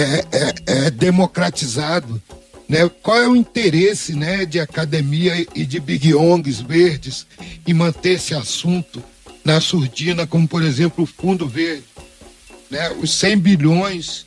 é, 0.00 0.24
é, 0.32 0.86
é 0.86 0.90
democratizado. 0.90 2.22
Né? 2.68 2.88
Qual 3.02 3.16
é 3.16 3.28
o 3.28 3.36
interesse 3.36 4.14
né, 4.14 4.44
de 4.44 4.60
academia 4.60 5.46
e 5.54 5.64
de 5.64 5.80
big 5.80 6.14
ONGs 6.14 6.60
verdes 6.60 7.26
em 7.66 7.74
manter 7.74 8.12
esse 8.12 8.34
assunto 8.34 9.02
na 9.44 9.60
surdina, 9.60 10.26
como 10.26 10.46
por 10.46 10.62
exemplo 10.62 11.04
o 11.04 11.06
Fundo 11.06 11.48
Verde? 11.48 11.84
Né? 12.70 12.90
Os 13.00 13.12
100 13.12 13.38
bilhões 13.38 14.26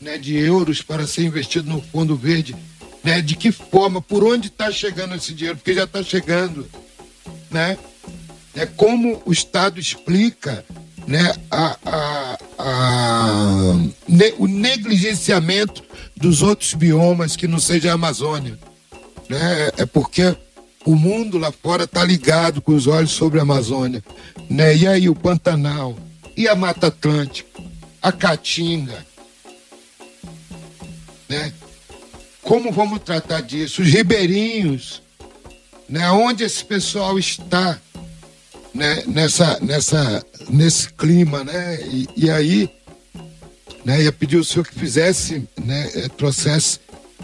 né, 0.00 0.18
de 0.18 0.36
euros 0.36 0.82
para 0.82 1.06
ser 1.06 1.24
investido 1.24 1.68
no 1.68 1.80
Fundo 1.80 2.14
Verde, 2.14 2.54
né? 3.02 3.20
de 3.20 3.34
que 3.34 3.50
forma, 3.50 4.00
por 4.00 4.22
onde 4.22 4.48
está 4.48 4.70
chegando 4.70 5.14
esse 5.14 5.32
dinheiro? 5.32 5.56
Porque 5.56 5.74
já 5.74 5.84
está 5.84 6.02
chegando. 6.02 6.68
Né? 7.50 7.78
É 8.54 8.66
como 8.66 9.22
o 9.24 9.32
Estado 9.32 9.80
explica 9.80 10.64
né, 11.08 11.34
a, 11.50 11.76
a, 11.86 12.38
a, 12.58 13.74
ne, 14.06 14.34
o 14.36 14.46
negligenciamento 14.46 15.82
dos 16.14 16.42
outros 16.42 16.74
biomas 16.74 17.34
que 17.34 17.48
não 17.48 17.58
seja 17.58 17.90
a 17.90 17.94
Amazônia. 17.94 18.58
Né? 19.26 19.70
É 19.78 19.86
porque 19.86 20.36
o 20.84 20.94
mundo 20.94 21.38
lá 21.38 21.50
fora 21.50 21.84
está 21.84 22.04
ligado 22.04 22.60
com 22.60 22.74
os 22.74 22.86
olhos 22.86 23.10
sobre 23.10 23.38
a 23.38 23.42
Amazônia. 23.42 24.04
Né? 24.50 24.76
E 24.76 24.86
aí 24.86 25.08
o 25.08 25.14
Pantanal, 25.14 25.96
e 26.36 26.46
a 26.46 26.54
Mata 26.54 26.88
Atlântica, 26.88 27.58
a 28.02 28.12
Caatinga. 28.12 29.06
Né? 31.26 31.54
Como 32.42 32.70
vamos 32.70 33.00
tratar 33.00 33.40
disso? 33.40 33.80
Os 33.80 33.88
ribeirinhos, 33.88 35.02
né? 35.88 36.10
onde 36.10 36.44
esse 36.44 36.62
pessoal 36.62 37.18
está 37.18 37.80
né? 38.78 39.02
nessa, 39.06 39.58
nessa, 39.60 40.24
nesse 40.48 40.90
clima. 40.94 41.44
Né? 41.44 41.80
E, 41.82 42.08
e 42.16 42.30
aí 42.30 42.70
né? 43.88 44.02
Ia 44.02 44.12
pedir 44.12 44.36
ao 44.36 44.44
senhor 44.44 44.66
que 44.66 44.78
fizesse, 44.78 45.48
né? 45.64 45.88
Trouxesse 46.16 46.78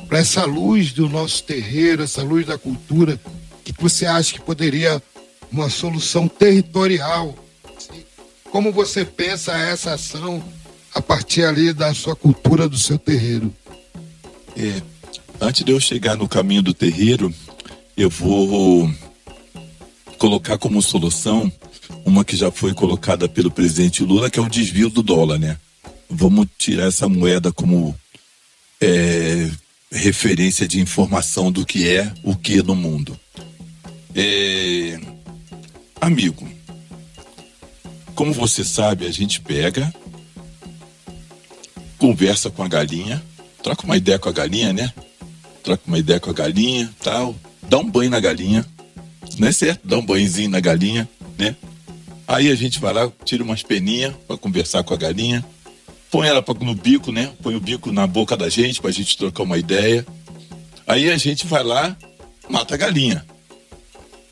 para 0.08 0.18
essa 0.18 0.46
luz 0.46 0.92
do 0.92 1.10
nosso 1.10 1.42
terreiro, 1.42 2.02
essa 2.02 2.22
luz 2.22 2.46
da 2.46 2.56
cultura, 2.56 3.20
que 3.62 3.74
você 3.78 4.06
acha 4.06 4.32
que 4.32 4.40
poderia 4.40 5.02
uma 5.52 5.68
solução 5.68 6.26
territorial? 6.26 7.34
Assim, 7.76 8.02
como 8.50 8.72
você 8.72 9.04
pensa 9.04 9.52
essa 9.52 9.92
ação 9.92 10.42
a 10.94 11.02
partir 11.02 11.44
ali 11.44 11.72
da 11.72 11.92
sua 11.92 12.16
cultura, 12.16 12.66
do 12.66 12.78
seu 12.78 12.98
terreiro? 12.98 13.52
É, 14.56 14.80
antes 15.40 15.64
de 15.64 15.72
eu 15.72 15.80
chegar 15.80 16.16
no 16.16 16.26
caminho 16.26 16.62
do 16.62 16.72
terreiro, 16.72 17.30
eu 17.94 18.08
vou 18.08 18.90
colocar 20.24 20.56
como 20.56 20.80
solução 20.80 21.52
uma 22.02 22.24
que 22.24 22.34
já 22.34 22.50
foi 22.50 22.72
colocada 22.72 23.28
pelo 23.28 23.50
presidente 23.50 24.02
Lula, 24.02 24.30
que 24.30 24.38
é 24.38 24.42
o 24.42 24.48
desvio 24.48 24.88
do 24.88 25.02
dólar, 25.02 25.38
né? 25.38 25.58
vamos 26.08 26.46
tirar 26.56 26.86
essa 26.86 27.06
moeda 27.10 27.52
como 27.52 27.94
é, 28.80 29.50
referência 29.92 30.66
de 30.66 30.80
informação 30.80 31.52
do 31.52 31.66
que 31.66 31.86
é 31.86 32.10
o 32.22 32.34
que 32.34 32.62
no 32.62 32.74
mundo. 32.74 33.20
É, 34.14 34.98
amigo, 36.00 36.48
como 38.14 38.32
você 38.32 38.64
sabe, 38.64 39.06
a 39.06 39.10
gente 39.10 39.42
pega, 39.42 39.92
conversa 41.98 42.48
com 42.48 42.62
a 42.62 42.68
galinha, 42.68 43.22
troca 43.62 43.84
uma 43.84 43.98
ideia 43.98 44.18
com 44.18 44.30
a 44.30 44.32
galinha, 44.32 44.72
né? 44.72 44.90
Troca 45.62 45.82
uma 45.86 45.98
ideia 45.98 46.18
com 46.18 46.30
a 46.30 46.34
galinha, 46.34 46.90
tal, 47.02 47.34
dá 47.68 47.76
um 47.76 47.90
banho 47.90 48.10
na 48.10 48.20
galinha, 48.20 48.64
não 49.38 49.48
é 49.48 49.52
certo? 49.52 49.80
Dá 49.84 49.98
um 49.98 50.04
banhozinho 50.04 50.50
na 50.50 50.60
galinha, 50.60 51.08
né? 51.38 51.56
Aí 52.26 52.50
a 52.50 52.54
gente 52.54 52.78
vai 52.78 52.92
lá, 52.92 53.10
tira 53.24 53.42
umas 53.42 53.62
peninhas 53.62 54.14
para 54.26 54.36
conversar 54.36 54.82
com 54.82 54.94
a 54.94 54.96
galinha, 54.96 55.44
põe 56.10 56.28
ela 56.28 56.44
no 56.60 56.74
bico, 56.74 57.12
né? 57.12 57.32
Põe 57.42 57.54
o 57.54 57.60
bico 57.60 57.92
na 57.92 58.06
boca 58.06 58.36
da 58.36 58.48
gente 58.48 58.80
pra 58.80 58.90
gente 58.90 59.16
trocar 59.18 59.42
uma 59.42 59.58
ideia. 59.58 60.06
Aí 60.86 61.10
a 61.10 61.16
gente 61.16 61.46
vai 61.46 61.62
lá, 61.62 61.96
mata 62.48 62.74
a 62.74 62.78
galinha. 62.78 63.24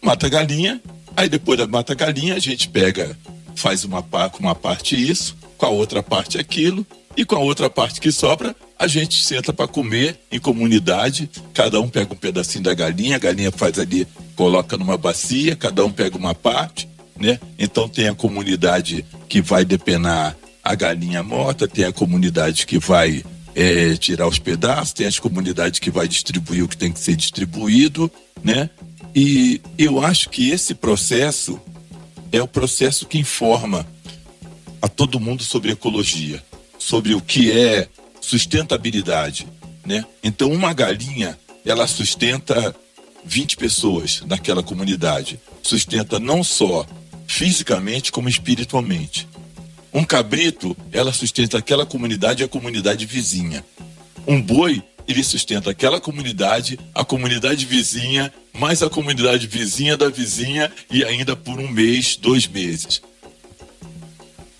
Mata 0.00 0.26
a 0.26 0.30
galinha, 0.30 0.80
aí 1.16 1.28
depois 1.28 1.58
da 1.58 1.66
mata 1.66 1.92
a 1.92 1.96
galinha, 1.96 2.34
a 2.34 2.38
gente 2.38 2.68
pega, 2.68 3.16
faz 3.54 3.84
uma, 3.84 4.02
com 4.02 4.38
uma 4.40 4.54
parte 4.54 4.96
isso, 4.96 5.36
com 5.56 5.66
a 5.66 5.70
outra 5.70 6.02
parte 6.02 6.38
aquilo, 6.38 6.86
e 7.16 7.24
com 7.24 7.36
a 7.36 7.40
outra 7.40 7.68
parte 7.68 8.00
que 8.00 8.10
sobra, 8.10 8.54
a 8.78 8.86
gente 8.86 9.22
senta 9.22 9.52
para 9.52 9.68
comer 9.68 10.18
em 10.30 10.38
comunidade, 10.38 11.30
cada 11.52 11.80
um 11.80 11.88
pega 11.88 12.12
um 12.12 12.16
pedacinho 12.16 12.64
da 12.64 12.74
galinha, 12.74 13.16
a 13.16 13.18
galinha 13.18 13.52
faz 13.52 13.78
ali, 13.78 14.06
coloca 14.34 14.76
numa 14.76 14.96
bacia, 14.96 15.54
cada 15.54 15.84
um 15.84 15.92
pega 15.92 16.16
uma 16.16 16.34
parte, 16.34 16.88
né? 17.18 17.38
Então 17.58 17.88
tem 17.88 18.08
a 18.08 18.14
comunidade 18.14 19.04
que 19.28 19.40
vai 19.40 19.64
depenar 19.64 20.36
a 20.64 20.74
galinha 20.74 21.22
morta, 21.22 21.68
tem 21.68 21.84
a 21.84 21.92
comunidade 21.92 22.66
que 22.66 22.78
vai 22.78 23.22
é, 23.54 23.94
tirar 23.96 24.26
os 24.26 24.38
pedaços, 24.38 24.92
tem 24.92 25.06
as 25.06 25.18
comunidades 25.18 25.78
que 25.78 25.90
vai 25.90 26.08
distribuir 26.08 26.64
o 26.64 26.68
que 26.68 26.76
tem 26.76 26.92
que 26.92 27.00
ser 27.00 27.16
distribuído, 27.16 28.10
né? 28.42 28.70
E 29.14 29.60
eu 29.76 30.02
acho 30.02 30.30
que 30.30 30.50
esse 30.50 30.74
processo 30.74 31.60
é 32.30 32.42
o 32.42 32.48
processo 32.48 33.06
que 33.06 33.18
informa 33.18 33.86
a 34.80 34.88
todo 34.88 35.20
mundo 35.20 35.42
sobre 35.42 35.70
ecologia, 35.70 36.42
sobre 36.82 37.14
o 37.14 37.20
que 37.20 37.52
é 37.52 37.88
sustentabilidade, 38.20 39.46
né? 39.86 40.04
Então 40.22 40.50
uma 40.50 40.72
galinha, 40.72 41.38
ela 41.64 41.86
sustenta 41.86 42.74
20 43.24 43.56
pessoas 43.56 44.22
naquela 44.26 44.62
comunidade, 44.62 45.38
sustenta 45.62 46.18
não 46.18 46.42
só 46.42 46.84
fisicamente 47.26 48.10
como 48.10 48.28
espiritualmente. 48.28 49.28
Um 49.94 50.04
cabrito, 50.04 50.76
ela 50.90 51.12
sustenta 51.12 51.58
aquela 51.58 51.86
comunidade 51.86 52.42
e 52.42 52.44
a 52.44 52.48
comunidade 52.48 53.06
vizinha. 53.06 53.64
Um 54.26 54.40
boi, 54.42 54.82
ele 55.06 55.22
sustenta 55.22 55.70
aquela 55.70 56.00
comunidade, 56.00 56.78
a 56.94 57.04
comunidade 57.04 57.64
vizinha, 57.64 58.32
mais 58.52 58.82
a 58.82 58.90
comunidade 58.90 59.46
vizinha 59.46 59.96
da 59.96 60.08
vizinha 60.08 60.70
e 60.90 61.04
ainda 61.04 61.36
por 61.36 61.60
um 61.60 61.68
mês, 61.68 62.16
dois 62.16 62.46
meses. 62.46 63.00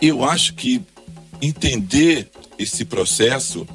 Eu 0.01 0.25
acho 0.25 0.55
que 0.55 0.83
entender 1.43 2.31
esse 2.59 2.85
processo 2.85 3.67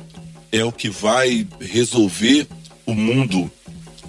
é 0.51 0.63
o 0.63 0.71
que 0.71 0.89
vai 0.89 1.45
resolver 1.59 2.47
o 2.85 2.95
mundo 2.95 3.51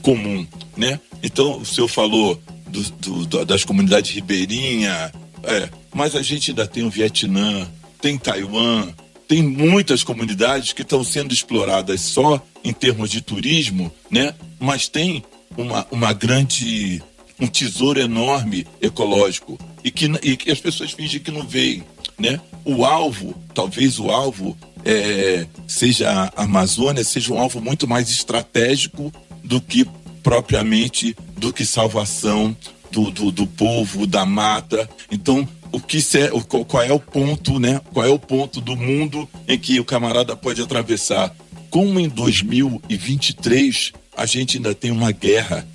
comum, 0.00 0.46
né? 0.76 1.00
Então, 1.22 1.58
o 1.58 1.66
senhor 1.66 1.88
falou 1.88 2.40
do, 2.68 3.26
do, 3.26 3.44
das 3.44 3.64
comunidades 3.64 4.12
ribeirinhas, 4.12 5.10
é, 5.42 5.68
mas 5.92 6.14
a 6.14 6.22
gente 6.22 6.52
ainda 6.52 6.66
tem 6.66 6.84
o 6.84 6.90
Vietnã, 6.90 7.68
tem 8.00 8.16
Taiwan, 8.16 8.92
tem 9.26 9.42
muitas 9.42 10.04
comunidades 10.04 10.72
que 10.72 10.82
estão 10.82 11.02
sendo 11.02 11.34
exploradas 11.34 12.00
só 12.00 12.40
em 12.64 12.72
termos 12.72 13.10
de 13.10 13.20
turismo, 13.20 13.92
né? 14.10 14.34
Mas 14.60 14.88
tem 14.88 15.24
uma, 15.56 15.86
uma 15.90 16.12
grande, 16.12 17.02
um 17.40 17.46
tesouro 17.46 18.00
enorme 18.00 18.66
ecológico 18.80 19.58
e 19.82 19.90
que, 19.90 20.06
e 20.22 20.36
que 20.36 20.50
as 20.50 20.60
pessoas 20.60 20.92
fingem 20.92 21.20
que 21.20 21.30
não 21.30 21.46
veem, 21.46 21.82
né? 22.18 22.40
O 22.64 22.84
alvo, 22.84 23.34
talvez 23.54 23.98
o 23.98 24.10
alvo 24.10 24.56
é, 24.84 25.46
seja 25.66 26.10
a 26.34 26.42
Amazônia, 26.42 27.04
seja 27.04 27.32
um 27.32 27.38
alvo 27.38 27.60
muito 27.60 27.86
mais 27.86 28.10
estratégico 28.10 29.12
do 29.44 29.60
que 29.60 29.86
propriamente 30.22 31.16
do 31.36 31.52
que 31.52 31.64
salvação 31.64 32.56
do, 32.90 33.10
do, 33.10 33.30
do 33.30 33.46
povo, 33.46 34.06
da 34.06 34.26
mata. 34.26 34.88
Então, 35.10 35.48
o 35.72 35.80
que 35.80 35.98
é, 36.16 36.30
qual 36.66 36.82
é 36.82 36.92
o 36.92 37.00
ponto, 37.00 37.58
né? 37.58 37.80
Qual 37.92 38.04
é 38.04 38.08
o 38.08 38.18
ponto 38.18 38.60
do 38.60 38.76
mundo 38.76 39.28
em 39.46 39.58
que 39.58 39.78
o 39.78 39.84
camarada 39.84 40.34
pode 40.36 40.60
atravessar? 40.60 41.34
Como 41.70 42.00
em 42.00 42.08
2023 42.08 43.92
a 44.16 44.26
gente 44.26 44.56
ainda 44.56 44.74
tem 44.74 44.90
uma 44.90 45.12
guerra 45.12 45.66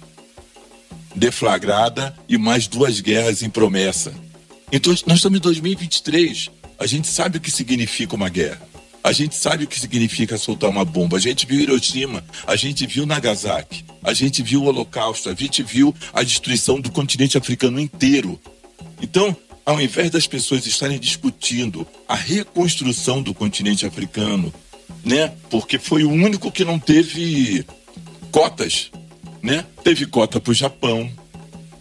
deflagrada 1.15 2.15
e 2.27 2.37
mais 2.37 2.67
duas 2.67 2.99
guerras 2.99 3.43
em 3.43 3.49
promessa. 3.49 4.13
Então 4.75 4.91
nós 5.05 5.19
estamos 5.19 5.37
em 5.37 5.41
2023. 5.41 6.49
A 6.79 6.87
gente 6.87 7.07
sabe 7.07 7.37
o 7.37 7.41
que 7.41 7.51
significa 7.51 8.15
uma 8.15 8.27
guerra. 8.27 8.59
A 9.03 9.11
gente 9.11 9.35
sabe 9.35 9.65
o 9.65 9.67
que 9.67 9.79
significa 9.79 10.35
soltar 10.35 10.67
uma 10.67 10.83
bomba. 10.83 11.17
A 11.17 11.19
gente 11.19 11.45
viu 11.45 11.59
Hiroshima, 11.59 12.25
a 12.47 12.55
gente 12.55 12.87
viu 12.87 13.05
Nagasaki, 13.05 13.85
a 14.01 14.13
gente 14.13 14.41
viu 14.41 14.63
o 14.63 14.65
Holocausto, 14.65 15.29
a 15.29 15.35
gente 15.35 15.61
viu 15.61 15.93
a 16.11 16.23
destruição 16.23 16.81
do 16.81 16.91
continente 16.91 17.37
africano 17.37 17.79
inteiro. 17.79 18.39
Então, 18.99 19.35
ao 19.63 19.79
invés 19.79 20.09
das 20.09 20.25
pessoas 20.25 20.65
estarem 20.65 20.97
discutindo 20.97 21.85
a 22.07 22.15
reconstrução 22.15 23.21
do 23.21 23.31
continente 23.31 23.85
africano, 23.85 24.51
né? 25.05 25.33
Porque 25.51 25.77
foi 25.77 26.03
o 26.03 26.09
único 26.09 26.51
que 26.51 26.65
não 26.65 26.79
teve 26.79 27.63
cotas, 28.31 28.89
né? 29.39 29.65
Teve 29.83 30.07
cota 30.07 30.39
para 30.39 30.51
o 30.51 30.55
Japão. 30.55 31.11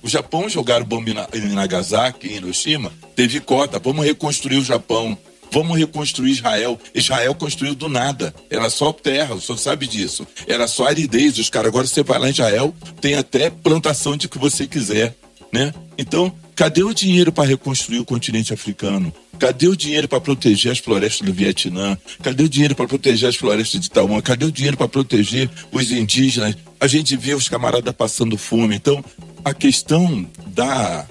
O 0.03 0.09
Japão 0.09 0.49
jogaram 0.49 0.85
bomba 0.85 1.11
em 1.33 1.55
Nagasaki, 1.55 2.29
em 2.29 2.37
Hiroshima, 2.37 2.93
teve 3.15 3.41
cota. 3.41 3.79
Vamos 3.79 4.05
reconstruir 4.05 4.59
o 4.59 4.65
Japão. 4.65 5.17
Vamos 5.53 5.79
reconstruir 5.79 6.33
Israel. 6.33 6.81
Israel 6.95 7.35
construiu 7.35 7.75
do 7.75 7.89
nada. 7.89 8.35
Era 8.49 8.71
só 8.71 8.91
terra, 8.93 9.35
o 9.35 9.41
senhor 9.41 9.59
sabe 9.59 9.87
disso. 9.87 10.27
Era 10.47 10.67
só 10.67 10.87
aridez. 10.87 11.39
Os 11.39 11.51
caras, 11.51 11.69
agora 11.69 11.87
você 11.87 12.03
vai 12.03 12.19
lá 12.19 12.27
em 12.27 12.33
Israel, 12.33 12.75
tem 13.01 13.15
até 13.15 13.51
plantação 13.51 14.17
de 14.17 14.29
que 14.29 14.39
você 14.39 14.67
quiser. 14.67 15.15
Né? 15.53 15.73
Então, 15.99 16.33
cadê 16.57 16.83
o 16.83 16.95
dinheiro 16.95 17.31
para 17.31 17.45
reconstruir 17.45 17.99
o 17.99 18.05
continente 18.05 18.55
africano? 18.55 19.13
Cadê 19.39 19.69
o 19.69 19.77
dinheiro 19.77 20.09
para 20.09 20.21
proteger 20.21 20.73
as 20.73 20.79
florestas 20.79 21.27
do 21.27 21.35
Vietnã? 21.35 21.99
Cadê 22.23 22.45
o 22.45 22.49
dinheiro 22.49 22.75
para 22.75 22.87
proteger 22.87 23.29
as 23.29 23.37
florestas 23.37 23.81
de 23.81 23.91
Taiwan? 23.91 24.23
Cadê 24.23 24.47
o 24.47 24.53
dinheiro 24.53 24.77
para 24.77 24.89
proteger 24.89 25.51
os 25.71 25.91
indígenas? 25.91 26.57
A 26.81 26.87
gente 26.87 27.15
vê 27.17 27.35
os 27.35 27.49
camaradas 27.49 27.95
passando 27.95 28.39
fome. 28.39 28.77
Então, 28.77 29.05
a 29.45 29.55
questão 29.55 30.27
da 30.47 31.07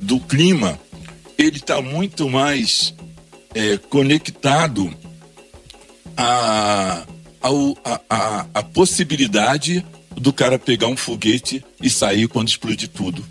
do 0.00 0.18
clima, 0.18 0.78
ele 1.38 1.58
está 1.58 1.80
muito 1.80 2.28
mais 2.28 2.92
é, 3.54 3.78
conectado 3.78 4.92
a, 6.16 7.04
a, 7.40 8.00
a, 8.10 8.46
a 8.52 8.62
possibilidade 8.62 9.84
do 10.16 10.32
cara 10.32 10.58
pegar 10.58 10.88
um 10.88 10.96
foguete 10.96 11.64
e 11.80 11.88
sair 11.88 12.28
quando 12.28 12.48
explodir 12.48 12.88
tudo. 12.88 13.24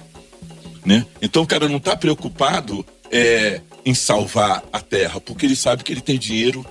Né? 0.86 1.06
Então 1.22 1.44
o 1.44 1.48
cara 1.48 1.68
não 1.68 1.78
está 1.78 1.96
preocupado 1.96 2.86
é, 3.12 3.62
em 3.86 3.94
salvar 3.94 4.64
a 4.72 4.80
Terra, 4.80 5.20
porque 5.20 5.46
ele 5.46 5.56
sabe 5.56 5.84
que 5.84 5.92
ele 5.92 6.02
tem 6.02 6.18
dinheiro 6.18 6.66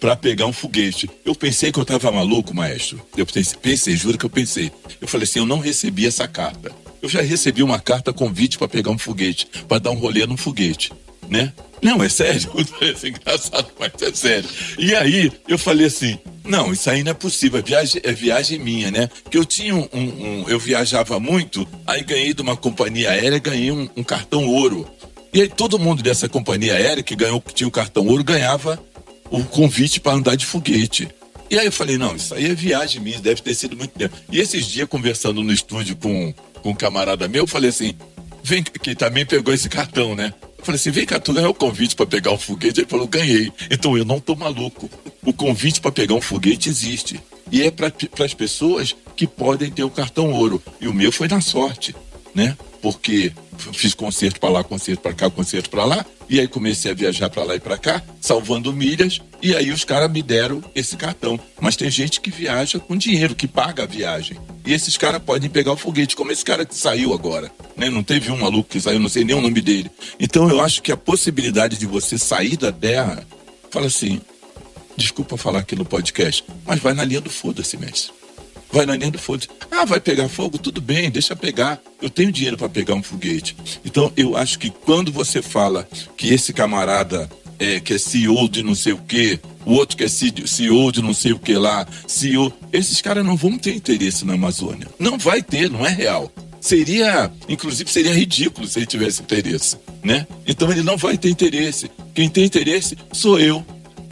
para 0.00 0.16
pegar 0.16 0.46
um 0.46 0.52
foguete. 0.52 1.08
Eu 1.24 1.34
pensei 1.34 1.70
que 1.70 1.78
eu 1.78 1.82
estava 1.82 2.10
maluco, 2.10 2.54
maestro. 2.54 3.00
Eu 3.16 3.26
pensei, 3.26 3.58
pensei, 3.60 3.96
juro 3.96 4.18
que 4.18 4.24
eu 4.24 4.30
pensei. 4.30 4.72
Eu 5.00 5.06
falei 5.06 5.24
assim, 5.24 5.38
eu 5.38 5.46
não 5.46 5.60
recebi 5.60 6.06
essa 6.06 6.26
carta. 6.26 6.72
Eu 7.02 7.08
já 7.08 7.20
recebi 7.20 7.64
uma 7.64 7.80
carta 7.80 8.12
convite 8.12 8.56
para 8.56 8.68
pegar 8.68 8.92
um 8.92 8.98
foguete, 8.98 9.48
para 9.66 9.80
dar 9.80 9.90
um 9.90 9.96
rolê 9.96 10.24
num 10.24 10.36
foguete, 10.36 10.92
né? 11.28 11.52
Não, 11.82 12.00
é 12.00 12.08
sério, 12.08 12.48
é 12.80 13.08
engraçado, 13.08 13.66
mas 13.78 13.90
é 14.00 14.14
sério. 14.14 14.48
E 14.78 14.94
aí 14.94 15.32
eu 15.48 15.58
falei 15.58 15.86
assim, 15.86 16.16
não, 16.44 16.72
isso 16.72 16.88
aí 16.88 17.02
não 17.02 17.10
é 17.10 17.14
possível, 17.14 17.58
é 17.58 17.62
viagem, 17.62 18.00
é 18.04 18.12
viagem 18.12 18.58
minha, 18.60 18.92
né? 18.92 19.10
Que 19.28 19.36
eu 19.36 19.44
tinha 19.44 19.74
um, 19.74 19.88
um, 19.92 20.44
eu 20.48 20.60
viajava 20.60 21.18
muito, 21.18 21.66
aí 21.84 22.04
ganhei 22.04 22.32
de 22.32 22.40
uma 22.40 22.56
companhia 22.56 23.10
aérea, 23.10 23.40
ganhei 23.40 23.72
um, 23.72 23.88
um, 23.96 24.04
cartão 24.04 24.46
ouro. 24.46 24.88
E 25.34 25.42
aí 25.42 25.48
todo 25.48 25.80
mundo 25.80 26.04
dessa 26.04 26.28
companhia 26.28 26.74
aérea 26.74 27.02
que 27.02 27.16
ganhou, 27.16 27.40
que 27.40 27.52
tinha 27.52 27.66
o 27.66 27.72
cartão 27.72 28.06
ouro, 28.06 28.22
ganhava 28.22 28.78
o 29.28 29.42
convite 29.42 29.98
para 29.98 30.12
andar 30.12 30.36
de 30.36 30.46
foguete. 30.46 31.08
E 31.50 31.58
aí 31.58 31.66
eu 31.66 31.72
falei, 31.72 31.98
não, 31.98 32.14
isso 32.14 32.32
aí 32.32 32.46
é 32.46 32.54
viagem 32.54 33.02
minha, 33.02 33.18
deve 33.18 33.42
ter 33.42 33.54
sido 33.54 33.76
muito 33.76 33.90
tempo. 33.90 34.16
E 34.30 34.38
esses 34.38 34.66
dias, 34.66 34.88
conversando 34.88 35.42
no 35.42 35.52
estúdio 35.52 35.96
com, 35.96 36.32
com 36.62 36.70
um 36.70 36.74
camarada 36.74 37.28
meu, 37.28 37.42
eu 37.42 37.46
falei 37.46 37.70
assim, 37.70 37.94
vem, 38.42 38.62
que 38.62 38.94
também 38.94 39.26
pegou 39.26 39.52
esse 39.52 39.68
cartão, 39.68 40.14
né? 40.14 40.32
Eu 40.62 40.66
falei 40.66 40.76
assim: 40.76 40.92
vem 40.92 41.04
cá, 41.04 41.18
tu 41.18 41.32
ganhou 41.32 41.50
o 41.50 41.54
convite 41.54 41.96
para 41.96 42.06
pegar 42.06 42.30
um 42.30 42.38
foguete? 42.38 42.80
Ele 42.80 42.88
falou: 42.88 43.08
ganhei. 43.08 43.52
Então 43.68 43.98
eu 43.98 44.04
não 44.04 44.20
tô 44.20 44.36
maluco. 44.36 44.88
O 45.26 45.32
convite 45.32 45.80
para 45.80 45.90
pegar 45.90 46.14
um 46.14 46.20
foguete 46.20 46.68
existe. 46.68 47.20
E 47.50 47.62
é 47.62 47.70
para 47.70 47.92
as 48.24 48.32
pessoas 48.32 48.94
que 49.16 49.26
podem 49.26 49.70
ter 49.72 49.82
o 49.82 49.90
cartão 49.90 50.32
ouro. 50.32 50.62
E 50.80 50.86
o 50.86 50.94
meu 50.94 51.10
foi 51.10 51.26
na 51.26 51.40
sorte, 51.40 51.94
né? 52.32 52.56
Porque 52.82 53.32
fiz 53.72 53.94
concerto 53.94 54.40
para 54.40 54.50
lá, 54.50 54.64
concerto 54.64 55.00
para 55.00 55.14
cá, 55.14 55.30
concerto 55.30 55.70
para 55.70 55.84
lá. 55.84 56.04
E 56.28 56.40
aí 56.40 56.48
comecei 56.48 56.90
a 56.90 56.94
viajar 56.94 57.30
para 57.30 57.44
lá 57.44 57.54
e 57.54 57.60
para 57.60 57.78
cá, 57.78 58.02
salvando 58.20 58.72
milhas. 58.72 59.20
E 59.40 59.54
aí 59.54 59.70
os 59.70 59.84
caras 59.84 60.10
me 60.10 60.20
deram 60.20 60.62
esse 60.74 60.96
cartão. 60.96 61.38
Mas 61.60 61.76
tem 61.76 61.88
gente 61.88 62.20
que 62.20 62.30
viaja 62.30 62.80
com 62.80 62.96
dinheiro, 62.96 63.36
que 63.36 63.46
paga 63.46 63.84
a 63.84 63.86
viagem. 63.86 64.36
E 64.66 64.72
esses 64.72 64.96
caras 64.96 65.22
podem 65.22 65.48
pegar 65.48 65.72
o 65.72 65.76
foguete, 65.76 66.16
como 66.16 66.32
esse 66.32 66.44
cara 66.44 66.64
que 66.64 66.74
saiu 66.74 67.14
agora. 67.14 67.52
Né? 67.76 67.88
Não 67.88 68.02
teve 68.02 68.32
um 68.32 68.38
maluco 68.38 68.70
que 68.70 68.80
saiu, 68.80 68.98
não 68.98 69.08
sei 69.08 69.24
nem 69.24 69.36
o 69.36 69.40
nome 69.40 69.60
dele. 69.60 69.90
Então 70.18 70.48
eu 70.50 70.60
acho 70.60 70.82
que 70.82 70.90
a 70.90 70.96
possibilidade 70.96 71.78
de 71.78 71.86
você 71.86 72.18
sair 72.18 72.56
da 72.56 72.72
Terra, 72.72 73.24
fala 73.70 73.86
assim, 73.86 74.20
desculpa 74.96 75.36
falar 75.36 75.60
aqui 75.60 75.76
no 75.76 75.84
podcast, 75.84 76.44
mas 76.66 76.80
vai 76.80 76.94
na 76.94 77.04
linha 77.04 77.20
do 77.20 77.30
foda-se, 77.30 77.76
mestre 77.76 78.21
vai 78.72 78.86
na 78.86 78.96
linha 78.96 79.10
do 79.10 79.18
foda 79.18 79.46
Ah, 79.70 79.84
vai 79.84 80.00
pegar 80.00 80.28
fogo? 80.28 80.58
Tudo 80.58 80.80
bem, 80.80 81.10
deixa 81.10 81.36
pegar. 81.36 81.80
Eu 82.00 82.08
tenho 82.08 82.32
dinheiro 82.32 82.56
para 82.56 82.68
pegar 82.68 82.94
um 82.94 83.02
foguete. 83.02 83.54
Então, 83.84 84.12
eu 84.16 84.36
acho 84.36 84.58
que 84.58 84.70
quando 84.70 85.12
você 85.12 85.42
fala 85.42 85.86
que 86.16 86.32
esse 86.32 86.52
camarada 86.52 87.28
é, 87.58 87.78
que 87.78 87.94
é 87.94 87.98
CEO 87.98 88.48
de 88.48 88.62
não 88.62 88.74
sei 88.74 88.92
o 88.92 88.98
quê, 88.98 89.38
o 89.64 89.74
outro 89.74 89.96
que 89.96 90.02
é 90.02 90.08
CEO 90.08 90.90
de 90.90 91.00
não 91.00 91.14
sei 91.14 91.32
o 91.32 91.38
que 91.38 91.54
lá, 91.54 91.86
CEO. 92.08 92.52
Esses 92.72 93.00
caras 93.00 93.24
não 93.24 93.36
vão 93.36 93.56
ter 93.56 93.74
interesse 93.74 94.24
na 94.24 94.34
Amazônia. 94.34 94.88
Não 94.98 95.16
vai 95.16 95.42
ter, 95.42 95.70
não 95.70 95.86
é 95.86 95.90
real. 95.90 96.32
Seria, 96.60 97.30
inclusive, 97.48 97.90
seria 97.90 98.14
ridículo 98.14 98.66
se 98.66 98.78
ele 98.78 98.86
tivesse 98.86 99.22
interesse, 99.22 99.76
né? 100.02 100.26
Então 100.46 100.70
ele 100.70 100.82
não 100.82 100.96
vai 100.96 101.16
ter 101.16 101.28
interesse. 101.28 101.90
Quem 102.14 102.28
tem 102.28 102.44
interesse 102.44 102.96
sou 103.12 103.38
eu, 103.38 103.64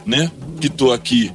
né? 0.05 0.31
Que 0.59 0.67
estou 0.67 0.93
aqui, 0.93 1.31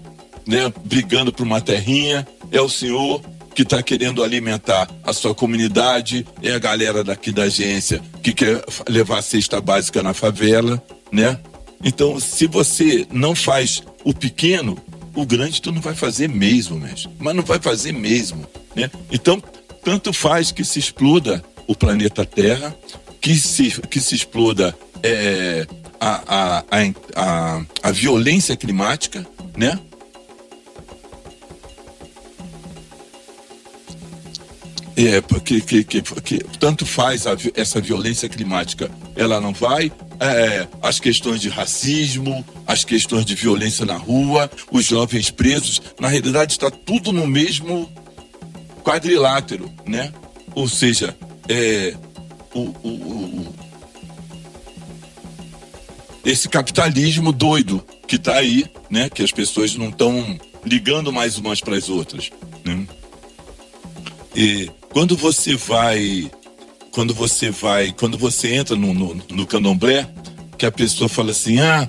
né? 0.47 0.73
Brigando 0.85 1.33
por 1.33 1.45
uma 1.45 1.61
terrinha. 1.61 2.27
É 2.51 2.61
o 2.61 2.69
senhor 2.69 3.23
que 3.55 3.63
está 3.63 3.83
querendo 3.83 4.23
alimentar 4.23 4.89
a 5.03 5.13
sua 5.13 5.35
comunidade, 5.35 6.27
é 6.43 6.53
a 6.53 6.59
galera 6.59 7.03
daqui 7.03 7.33
da 7.33 7.45
agência 7.45 8.03
que 8.23 8.33
quer 8.33 8.63
levar 8.89 9.19
a 9.19 9.23
cesta 9.23 9.61
básica 9.61 10.03
na 10.03 10.13
favela, 10.13 10.83
né? 11.11 11.39
Então, 11.83 12.21
se 12.21 12.47
você 12.47 13.07
não 13.11 13.35
faz 13.35 13.83
o 14.05 14.13
pequeno, 14.13 14.79
o 15.15 15.25
grande 15.25 15.63
tu 15.63 15.73
não 15.73 15.81
vai 15.81 15.95
fazer 15.95 16.29
mesmo, 16.29 16.79
mesmo. 16.79 17.13
Mas 17.19 17.35
não 17.35 17.43
vai 17.43 17.59
fazer 17.59 17.93
mesmo, 17.93 18.47
né? 18.75 18.91
Então, 19.11 19.43
tanto 19.83 20.13
faz 20.13 20.53
que 20.53 20.65
se 20.65 20.79
exploda 20.79 21.43
o 21.67 21.75
planeta 21.75 22.25
Terra, 22.25 22.77
que 23.21 23.35
se, 23.37 23.71
que 23.83 24.01
se 24.01 24.15
exploda 24.15 24.77
é, 25.03 25.67
a, 25.99 26.23
a, 26.27 26.65
a, 27.15 27.63
a, 27.83 27.91
violência 27.91 28.57
climática, 28.57 29.27
né? 29.57 29.79
É, 34.97 35.21
porque 35.21 35.61
que, 35.61 35.85
que, 35.85 36.03
tanto 36.59 36.87
faz 36.87 37.27
a, 37.27 37.37
essa 37.55 37.83
violência 37.83 38.31
climática, 38.31 38.91
ela 39.15 39.39
não 39.39 39.53
vai 39.53 39.93
é, 40.19 40.67
as 40.81 40.99
questões 40.99 41.39
de 41.43 41.51
racismo, 41.51 42.43
as 42.67 42.83
questões 42.83 43.27
de 43.27 43.35
violência 43.35 43.85
na 43.85 43.97
rua, 43.97 44.51
os 44.73 44.87
jovens 44.87 45.31
presos. 45.31 45.83
Na 46.01 46.09
realidade, 46.09 46.53
está 46.53 46.71
tudo 46.71 47.13
no 47.13 47.27
mesmo 47.27 47.93
quadrilátero, 48.83 49.71
né? 49.85 50.13
Ou 50.55 50.67
seja, 50.67 51.15
é, 51.47 51.95
o, 52.55 52.61
o, 52.61 52.89
o, 52.89 53.55
esse 56.25 56.49
capitalismo 56.49 57.33
doido 57.33 57.85
que 58.09 58.17
está 58.17 58.37
aí, 58.37 58.65
né? 58.89 59.11
Que 59.11 59.23
as 59.23 59.31
pessoas 59.31 59.75
não 59.77 59.91
estão 59.91 60.41
ligando 60.65 61.13
mais 61.13 61.37
umas 61.37 61.61
para 61.61 61.77
as 61.77 61.91
outras, 61.91 62.31
né? 62.65 62.87
E 64.35 64.71
quando 64.97 65.15
você 65.15 65.55
vai 65.57 66.31
quando 66.91 67.13
você 67.13 67.51
vai, 67.51 67.93
quando 67.93 68.17
você 68.17 68.55
entra 68.55 68.75
no, 68.75 68.95
no, 68.95 69.15
no 69.15 69.47
candomblé, 69.47 70.09
que 70.57 70.65
a 70.65 70.73
pessoa 70.73 71.07
fala 71.07 71.33
assim, 71.33 71.61
ah, 71.61 71.87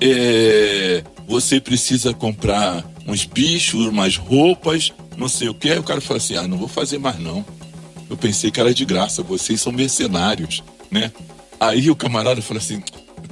é, 0.00 1.02
você 1.26 1.60
precisa 1.60 2.14
comprar 2.14 2.88
uns 3.08 3.24
bichos, 3.24 3.88
umas 3.88 4.16
roupas, 4.16 4.92
não 5.16 5.28
sei 5.28 5.48
o 5.48 5.54
que. 5.54 5.72
O 5.72 5.82
cara 5.82 6.00
fala 6.00 6.18
assim, 6.18 6.36
ah, 6.36 6.46
não 6.46 6.56
vou 6.56 6.68
fazer 6.68 6.98
mais 6.98 7.18
não. 7.18 7.44
Eu 8.08 8.16
pensei 8.16 8.52
que 8.52 8.60
era 8.60 8.72
de 8.72 8.84
graça, 8.84 9.20
vocês 9.20 9.60
são 9.60 9.72
mercenários, 9.72 10.62
né? 10.92 11.10
Aí 11.58 11.90
o 11.90 11.96
camarada 11.96 12.40
fala 12.40 12.60
assim, 12.60 12.80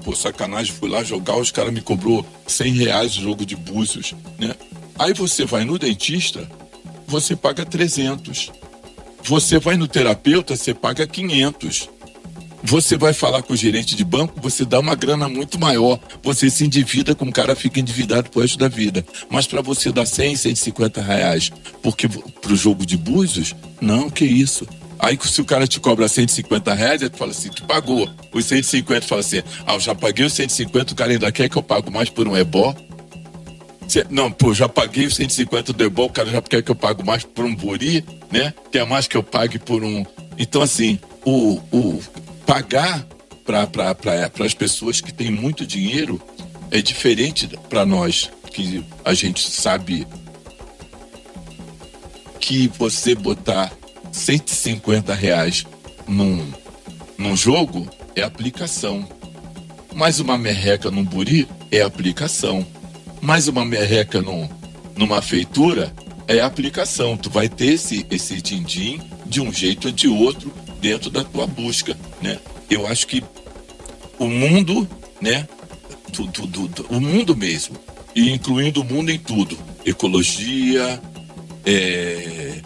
pô, 0.05 0.17
sacanagem, 0.17 0.75
fui 0.75 0.91
lá 0.91 1.05
jogar, 1.05 1.37
os 1.37 1.53
caras 1.53 1.73
me 1.73 1.81
cobrou 1.81 2.27
100 2.49 2.73
reais 2.73 3.17
o 3.17 3.21
jogo 3.21 3.47
de 3.47 3.55
búzios, 3.55 4.17
né? 4.37 4.53
Aí 4.99 5.15
você 5.15 5.45
vai 5.45 5.65
no 5.65 5.79
dentista, 5.79 6.51
você 7.07 7.37
paga 7.37 7.65
300. 7.65 8.51
Você 9.25 9.59
vai 9.59 9.77
no 9.77 9.87
terapeuta, 9.87 10.57
você 10.57 10.75
paga 10.75 11.07
500. 11.07 11.89
Você 12.65 12.97
vai 12.97 13.13
falar 13.13 13.43
com 13.43 13.55
o 13.55 13.57
gerente 13.57 13.97
de 13.97 14.05
banco, 14.05 14.41
você 14.41 14.65
dá 14.65 14.79
uma 14.79 14.95
grana 14.95 15.29
muito 15.29 15.59
maior. 15.59 15.99
Você 16.23 16.49
se 16.49 16.65
endivida, 16.65 17.15
como 17.15 17.31
o 17.31 17.35
cara 17.35 17.57
fica 17.57 17.81
endividado 17.81 18.31
pro 18.31 18.41
resto 18.41 18.57
da 18.57 18.69
vida. 18.69 19.05
Mas 19.29 19.47
para 19.47 19.61
você 19.61 19.91
dar 19.91 20.07
100, 20.07 20.37
150 20.37 21.03
reais 21.03 21.51
porque 21.83 22.09
pro 22.09 22.55
jogo 22.55 22.87
de 22.87 22.97
búzios, 22.97 23.55
não, 23.81 24.09
que 24.09 24.25
isso. 24.25 24.67
Aí 24.99 25.19
se 25.21 25.41
o 25.41 25.45
cara 25.45 25.67
te 25.67 25.81
cobra 25.81 26.07
150 26.07 26.73
reais, 26.73 27.03
ele 27.03 27.11
fala 27.17 27.33
assim, 27.33 27.51
tu 27.51 27.65
pagou. 27.65 28.09
Os 28.33 28.45
150 28.45 29.07
fala 29.07 29.21
assim, 29.21 29.43
ah, 29.67 29.75
eu 29.75 29.81
já 29.81 29.95
paguei 29.97 30.25
os 30.25 30.33
150, 30.33 30.93
o 30.93 30.97
cara 30.97 31.11
ainda 31.11 31.33
quer 31.33 31.49
que 31.49 31.57
eu 31.57 31.63
pago 31.63 31.91
mais 31.91 32.09
por 32.09 32.29
um 32.29 32.37
ebó. 32.37 32.73
Não, 34.11 34.31
pô, 34.31 34.55
já 34.55 34.69
paguei 34.69 35.07
os 35.07 35.17
150 35.17 35.73
do 35.73 35.85
Ebol, 35.85 36.07
o 36.07 36.11
cara 36.11 36.31
já 36.31 36.41
quer 36.41 36.63
que 36.63 36.71
eu 36.71 36.75
pago 36.75 37.05
mais 37.05 37.25
por 37.25 37.45
um 37.45 37.55
Buri, 37.55 38.05
né? 38.31 38.55
Quer 38.71 38.87
mais 38.87 39.07
que 39.07 39.17
eu 39.17 39.23
pague 39.23 39.59
por 39.59 39.83
um. 39.85 40.05
Então, 40.39 40.63
assim, 40.63 40.99
o, 41.25 41.61
o 41.71 42.03
pagar 42.47 43.07
para 43.45 44.45
as 44.45 44.55
pessoas 44.55 45.01
que 45.01 45.13
têm 45.13 45.31
muito 45.31 45.67
dinheiro 45.67 46.21
é 46.71 46.81
diferente 46.81 47.49
para 47.69 47.85
nós 47.85 48.31
que 48.53 48.85
a 49.05 49.15
gente 49.15 49.51
sabe 49.51 50.07
que 52.39 52.69
você 52.79 53.15
botar 53.15 53.73
150 54.11 55.15
reais 55.15 55.65
num, 56.07 56.47
num 57.17 57.37
jogo 57.37 57.89
é 58.15 58.23
aplicação. 58.23 59.09
Mais 59.95 60.21
uma 60.21 60.37
merreca 60.37 60.91
num 60.91 61.05
buri 61.05 61.49
é 61.71 61.81
aplicação. 61.81 62.67
Mais 63.23 63.47
uma 63.47 63.65
merreca 63.65 64.21
num, 64.21 64.49
numa 64.97 65.23
feitura 65.23 65.95
é 66.27 66.41
aplicação. 66.41 67.17
Tu 67.17 67.31
vai 67.31 67.49
ter 67.49 67.75
esse, 67.75 68.05
esse 68.11 68.43
din-din 68.43 69.01
de 69.25 69.41
um 69.41 69.53
jeito 69.53 69.87
ou 69.87 69.93
de 69.93 70.09
outro 70.09 70.53
dentro 70.81 71.09
da 71.09 71.23
tua 71.23 71.47
busca, 71.47 71.97
né? 72.21 72.41
Eu 72.69 72.85
acho 72.85 73.07
que 73.07 73.23
o 74.19 74.27
mundo, 74.27 74.89
né? 75.21 75.47
O 76.91 76.99
mundo 76.99 77.37
mesmo, 77.37 77.77
e 78.13 78.29
incluindo 78.29 78.81
o 78.81 78.85
mundo 78.85 79.13
em 79.13 79.19
tudo, 79.21 79.57
ecologia, 79.87 81.01
é, 81.65 82.61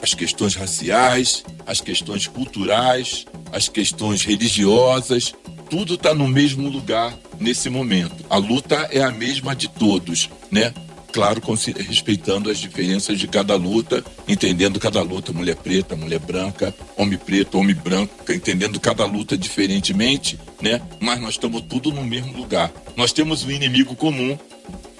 as 0.00 0.14
questões 0.14 0.54
raciais, 0.54 1.44
as 1.66 1.82
questões 1.82 2.26
culturais, 2.26 3.26
as 3.52 3.68
questões 3.68 4.22
religiosas, 4.22 5.34
tudo 5.68 5.94
está 5.94 6.14
no 6.14 6.26
mesmo 6.26 6.70
lugar 6.70 7.14
nesse 7.38 7.68
momento. 7.68 8.24
A 8.28 8.36
luta 8.36 8.88
é 8.90 9.02
a 9.02 9.10
mesma 9.10 9.54
de 9.54 9.68
todos, 9.68 10.30
né? 10.50 10.72
Claro, 11.12 11.40
respeitando 11.88 12.50
as 12.50 12.58
diferenças 12.58 13.20
de 13.20 13.28
cada 13.28 13.54
luta, 13.54 14.02
entendendo 14.26 14.80
cada 14.80 15.00
luta, 15.00 15.32
mulher 15.32 15.54
preta, 15.54 15.94
mulher 15.94 16.18
branca, 16.18 16.74
homem 16.96 17.16
preto, 17.16 17.56
homem 17.56 17.74
branco, 17.74 18.12
entendendo 18.32 18.80
cada 18.80 19.04
luta 19.04 19.38
diferentemente, 19.38 20.36
né? 20.60 20.82
Mas 20.98 21.20
nós 21.20 21.34
estamos 21.34 21.60
tudo 21.62 21.92
no 21.92 22.02
mesmo 22.02 22.36
lugar. 22.36 22.72
Nós 22.96 23.12
temos 23.12 23.44
um 23.44 23.50
inimigo 23.52 23.94
comum, 23.94 24.36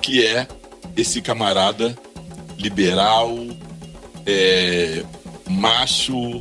que 0.01 0.25
é 0.25 0.47
esse 0.97 1.21
camarada 1.21 1.99
liberal, 2.57 3.37
é, 4.25 5.03
macho, 5.51 6.41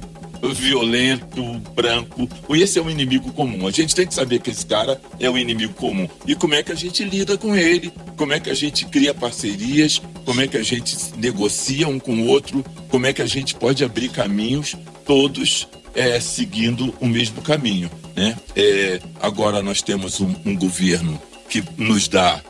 violento, 0.51 1.41
branco. 1.75 2.27
Esse 2.49 2.79
é 2.79 2.81
um 2.81 2.89
inimigo 2.89 3.31
comum. 3.31 3.67
A 3.67 3.71
gente 3.71 3.95
tem 3.95 4.07
que 4.07 4.13
saber 4.13 4.39
que 4.39 4.49
esse 4.49 4.65
cara 4.65 4.99
é 5.19 5.29
o 5.29 5.37
inimigo 5.37 5.73
comum. 5.73 6.07
E 6.25 6.35
como 6.35 6.55
é 6.55 6.63
que 6.63 6.71
a 6.71 6.75
gente 6.75 7.03
lida 7.03 7.37
com 7.37 7.55
ele? 7.55 7.93
Como 8.17 8.33
é 8.33 8.39
que 8.39 8.49
a 8.49 8.53
gente 8.53 8.85
cria 8.85 9.13
parcerias? 9.13 10.01
Como 10.25 10.41
é 10.41 10.47
que 10.47 10.57
a 10.57 10.63
gente 10.63 10.95
negocia 11.17 11.87
um 11.87 11.99
com 11.99 12.13
o 12.15 12.27
outro? 12.27 12.63
Como 12.89 13.05
é 13.05 13.13
que 13.13 13.21
a 13.21 13.27
gente 13.27 13.55
pode 13.55 13.83
abrir 13.83 14.09
caminhos 14.09 14.75
todos 15.05 15.67
é, 15.95 16.19
seguindo 16.19 16.93
o 16.99 17.07
mesmo 17.07 17.41
caminho? 17.41 17.89
Né? 18.15 18.35
É, 18.55 18.99
agora 19.21 19.61
nós 19.61 19.81
temos 19.81 20.19
um, 20.19 20.33
um 20.45 20.55
governo 20.55 21.21
que 21.49 21.63
nos 21.77 22.07
dá 22.07 22.41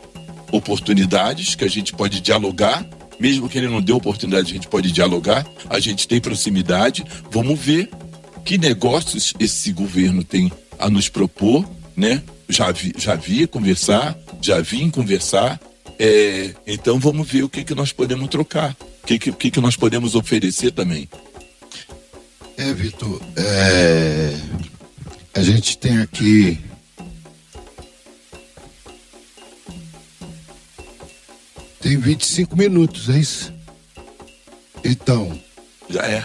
oportunidades, 0.52 1.56
que 1.56 1.64
a 1.64 1.70
gente 1.70 1.94
pode 1.94 2.22
dialogar 2.22 2.86
mesmo 3.20 3.50
que 3.50 3.58
ele 3.58 3.68
não 3.68 3.82
dê 3.82 3.92
oportunidade, 3.92 4.52
a 4.52 4.54
gente 4.54 4.68
pode 4.68 4.92
dialogar, 4.92 5.46
a 5.70 5.80
gente 5.80 6.08
tem 6.08 6.20
proximidade, 6.20 7.06
vamos 7.32 7.60
ver 7.60 7.90
que 8.44 8.58
negócios 8.58 9.34
esse 9.40 9.72
governo 9.72 10.24
tem 10.24 10.52
a 10.78 10.90
nos 10.90 11.10
propor, 11.10 11.68
né? 11.96 12.22
Já 12.50 12.72
vi, 12.72 12.94
já 12.98 13.16
vi 13.16 13.48
conversar, 13.48 14.18
já 14.42 14.60
vim 14.60 14.90
conversar, 14.90 15.60
é, 15.98 16.54
então 16.68 17.00
vamos 17.00 17.30
ver 17.30 17.44
o 17.44 17.50
que, 17.50 17.64
que 17.64 17.74
nós 17.74 17.92
podemos 17.92 18.28
trocar, 18.28 18.76
o 19.04 19.08
que, 19.08 19.18
que, 19.18 19.52
que 19.52 19.62
nós 19.62 19.76
podemos 19.76 20.16
oferecer 20.16 20.72
também. 20.72 21.08
É, 22.58 22.74
Vitor, 22.74 23.22
é, 23.36 24.38
a 25.34 25.42
gente 25.42 25.78
tem 25.78 26.00
aqui 26.00 26.60
Tem 31.84 31.98
25 31.98 32.56
minutos, 32.56 33.10
é 33.10 33.20
isso? 33.20 33.54
Então. 34.86 35.38
Já 35.90 36.02
é. 36.04 36.24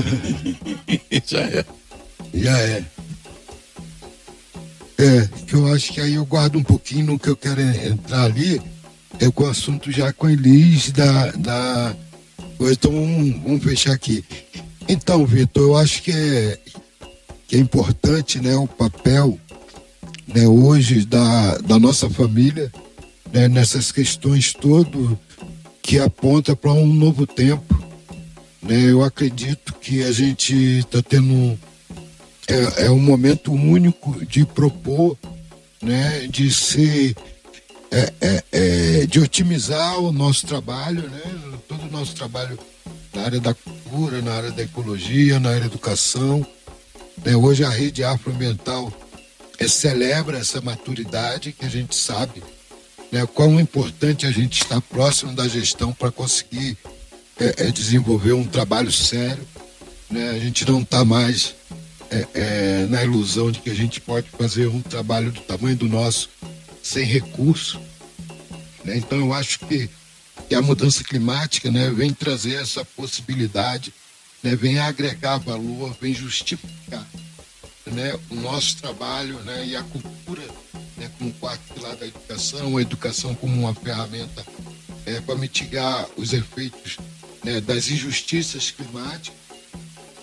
Já 1.26 1.40
é. 1.40 1.64
Já 2.32 2.58
é. 2.58 2.84
É, 4.96 5.28
que 5.46 5.54
eu 5.54 5.70
acho 5.74 5.92
que 5.92 6.00
aí 6.00 6.14
eu 6.14 6.24
guardo 6.24 6.56
um 6.56 6.62
pouquinho 6.62 7.04
no 7.04 7.18
que 7.18 7.28
eu 7.28 7.36
quero 7.36 7.60
entrar 7.60 8.24
ali, 8.24 8.62
é 9.20 9.30
com 9.30 9.44
o 9.44 9.50
assunto 9.50 9.92
já 9.92 10.10
com 10.10 10.26
a 10.26 10.32
Elis 10.32 10.90
da. 10.90 11.32
da... 11.32 11.94
Então 12.58 12.92
vamos, 12.92 13.42
vamos 13.42 13.62
fechar 13.62 13.92
aqui. 13.92 14.24
Então, 14.88 15.26
Vitor, 15.26 15.64
eu 15.64 15.76
acho 15.76 16.02
que 16.02 16.12
é, 16.12 16.58
que 17.46 17.56
é 17.56 17.58
importante 17.58 18.40
né, 18.40 18.56
o 18.56 18.66
papel 18.66 19.38
né, 20.26 20.48
hoje 20.48 21.04
da, 21.04 21.58
da 21.58 21.78
nossa 21.78 22.08
família 22.08 22.72
né, 23.32 23.48
nessas 23.48 23.90
questões 23.90 24.52
todo 24.52 25.18
que 25.80 25.98
aponta 25.98 26.54
para 26.54 26.72
um 26.72 26.86
novo 26.86 27.26
tempo. 27.26 27.82
Né? 28.62 28.90
Eu 28.90 29.02
acredito 29.02 29.72
que 29.74 30.04
a 30.04 30.12
gente 30.12 30.54
está 30.54 31.02
tendo 31.02 31.58
é, 32.46 32.84
é, 32.84 32.90
um 32.90 33.00
momento 33.00 33.52
único 33.52 34.24
de 34.26 34.44
propor, 34.44 35.16
né, 35.80 36.28
de 36.28 36.52
ser 36.52 37.16
é, 37.90 38.12
é, 38.20 38.44
é, 38.52 39.06
de 39.06 39.20
otimizar 39.20 39.98
o 39.98 40.12
nosso 40.12 40.46
trabalho, 40.46 41.02
né, 41.08 41.22
todo 41.68 41.82
o 41.82 41.90
nosso 41.90 42.14
trabalho 42.14 42.58
na 43.12 43.22
área 43.22 43.40
da 43.40 43.52
cultura, 43.52 44.22
na 44.22 44.32
área 44.32 44.50
da 44.50 44.62
ecologia, 44.62 45.40
na 45.40 45.50
área 45.50 45.60
da 45.60 45.66
educação. 45.66 46.46
Né? 47.24 47.36
Hoje 47.36 47.64
a 47.64 47.68
rede 47.68 48.04
afroambiental 48.04 48.92
é, 49.58 49.66
celebra 49.68 50.38
essa 50.38 50.60
maturidade 50.60 51.52
que 51.52 51.66
a 51.66 51.68
gente 51.68 51.94
sabe 51.94 52.42
né, 53.12 53.26
quão 53.26 53.60
importante 53.60 54.24
a 54.24 54.30
gente 54.30 54.62
estar 54.62 54.80
próximo 54.80 55.34
da 55.34 55.46
gestão 55.46 55.92
para 55.92 56.10
conseguir 56.10 56.78
é, 57.38 57.66
é, 57.66 57.70
desenvolver 57.70 58.32
um 58.32 58.44
trabalho 58.44 58.90
sério. 58.90 59.46
Né? 60.10 60.30
A 60.30 60.38
gente 60.38 60.66
não 60.66 60.80
está 60.80 61.04
mais 61.04 61.54
é, 62.10 62.26
é, 62.34 62.86
na 62.88 63.04
ilusão 63.04 63.52
de 63.52 63.60
que 63.60 63.68
a 63.68 63.74
gente 63.74 64.00
pode 64.00 64.28
fazer 64.30 64.66
um 64.66 64.80
trabalho 64.80 65.30
do 65.30 65.40
tamanho 65.42 65.76
do 65.76 65.88
nosso 65.88 66.30
sem 66.82 67.04
recurso. 67.04 67.78
Né? 68.82 68.96
Então 68.96 69.18
eu 69.18 69.32
acho 69.34 69.58
que, 69.60 69.90
que, 70.48 70.54
a 70.54 70.62
mudança 70.62 71.04
climática 71.04 71.70
né, 71.70 71.90
vem 71.90 72.14
trazer 72.14 72.54
essa 72.54 72.82
possibilidade, 72.84 73.92
né, 74.42 74.56
vem 74.56 74.78
agregar 74.78 75.36
valor, 75.36 75.94
vem 76.00 76.14
justificar 76.14 77.06
né, 77.86 78.18
o 78.30 78.36
nosso 78.36 78.78
trabalho 78.78 79.38
né, 79.40 79.66
e 79.66 79.76
a 79.76 79.82
cultura 79.82 80.42
né, 80.96 81.10
como 81.18 81.32
quarto 81.34 81.60
pilar 81.74 81.96
da 81.96 82.06
educação, 82.06 82.76
a 82.76 82.82
educação 82.82 83.34
como 83.34 83.54
uma 83.54 83.74
ferramenta 83.74 84.44
é, 85.06 85.20
para 85.20 85.34
mitigar 85.34 86.06
os 86.16 86.32
efeitos 86.32 86.98
né, 87.44 87.60
das 87.60 87.88
injustiças 87.88 88.70
climáticas, 88.70 89.40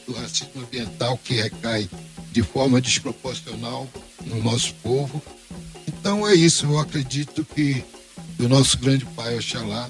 do 0.07 0.13
racismo 0.13 0.61
ambiental 0.61 1.19
que 1.23 1.35
recai 1.35 1.87
de 2.31 2.41
forma 2.41 2.81
desproporcional 2.81 3.87
no 4.25 4.41
nosso 4.41 4.73
povo. 4.75 5.21
Então 5.87 6.27
é 6.27 6.33
isso, 6.33 6.65
eu 6.65 6.79
acredito 6.79 7.45
que 7.45 7.83
o 8.39 8.47
nosso 8.47 8.77
grande 8.77 9.05
pai 9.05 9.35
Oxalá 9.37 9.89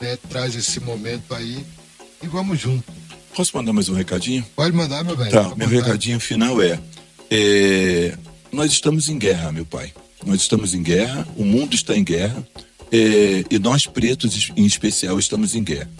né, 0.00 0.18
traz 0.28 0.54
esse 0.54 0.80
momento 0.80 1.34
aí 1.34 1.64
e 2.22 2.26
vamos 2.26 2.58
juntos. 2.58 2.94
Posso 3.34 3.56
mandar 3.56 3.72
mais 3.72 3.88
um 3.88 3.94
recadinho? 3.94 4.44
Pode 4.56 4.74
mandar, 4.74 5.04
meu 5.04 5.16
velho. 5.16 5.30
Tá, 5.30 5.54
meu 5.54 5.68
recadinho 5.68 6.18
final 6.18 6.60
é, 6.60 6.78
é, 7.30 8.18
nós 8.52 8.72
estamos 8.72 9.08
em 9.08 9.18
guerra, 9.18 9.52
meu 9.52 9.64
pai. 9.64 9.92
Nós 10.24 10.40
estamos 10.40 10.74
em 10.74 10.82
guerra, 10.82 11.26
o 11.36 11.44
mundo 11.44 11.74
está 11.74 11.96
em 11.96 12.02
guerra, 12.02 12.46
é, 12.90 13.44
e 13.50 13.58
nós 13.58 13.86
pretos, 13.86 14.50
em 14.56 14.64
especial, 14.64 15.18
estamos 15.18 15.54
em 15.54 15.62
guerra. 15.62 15.90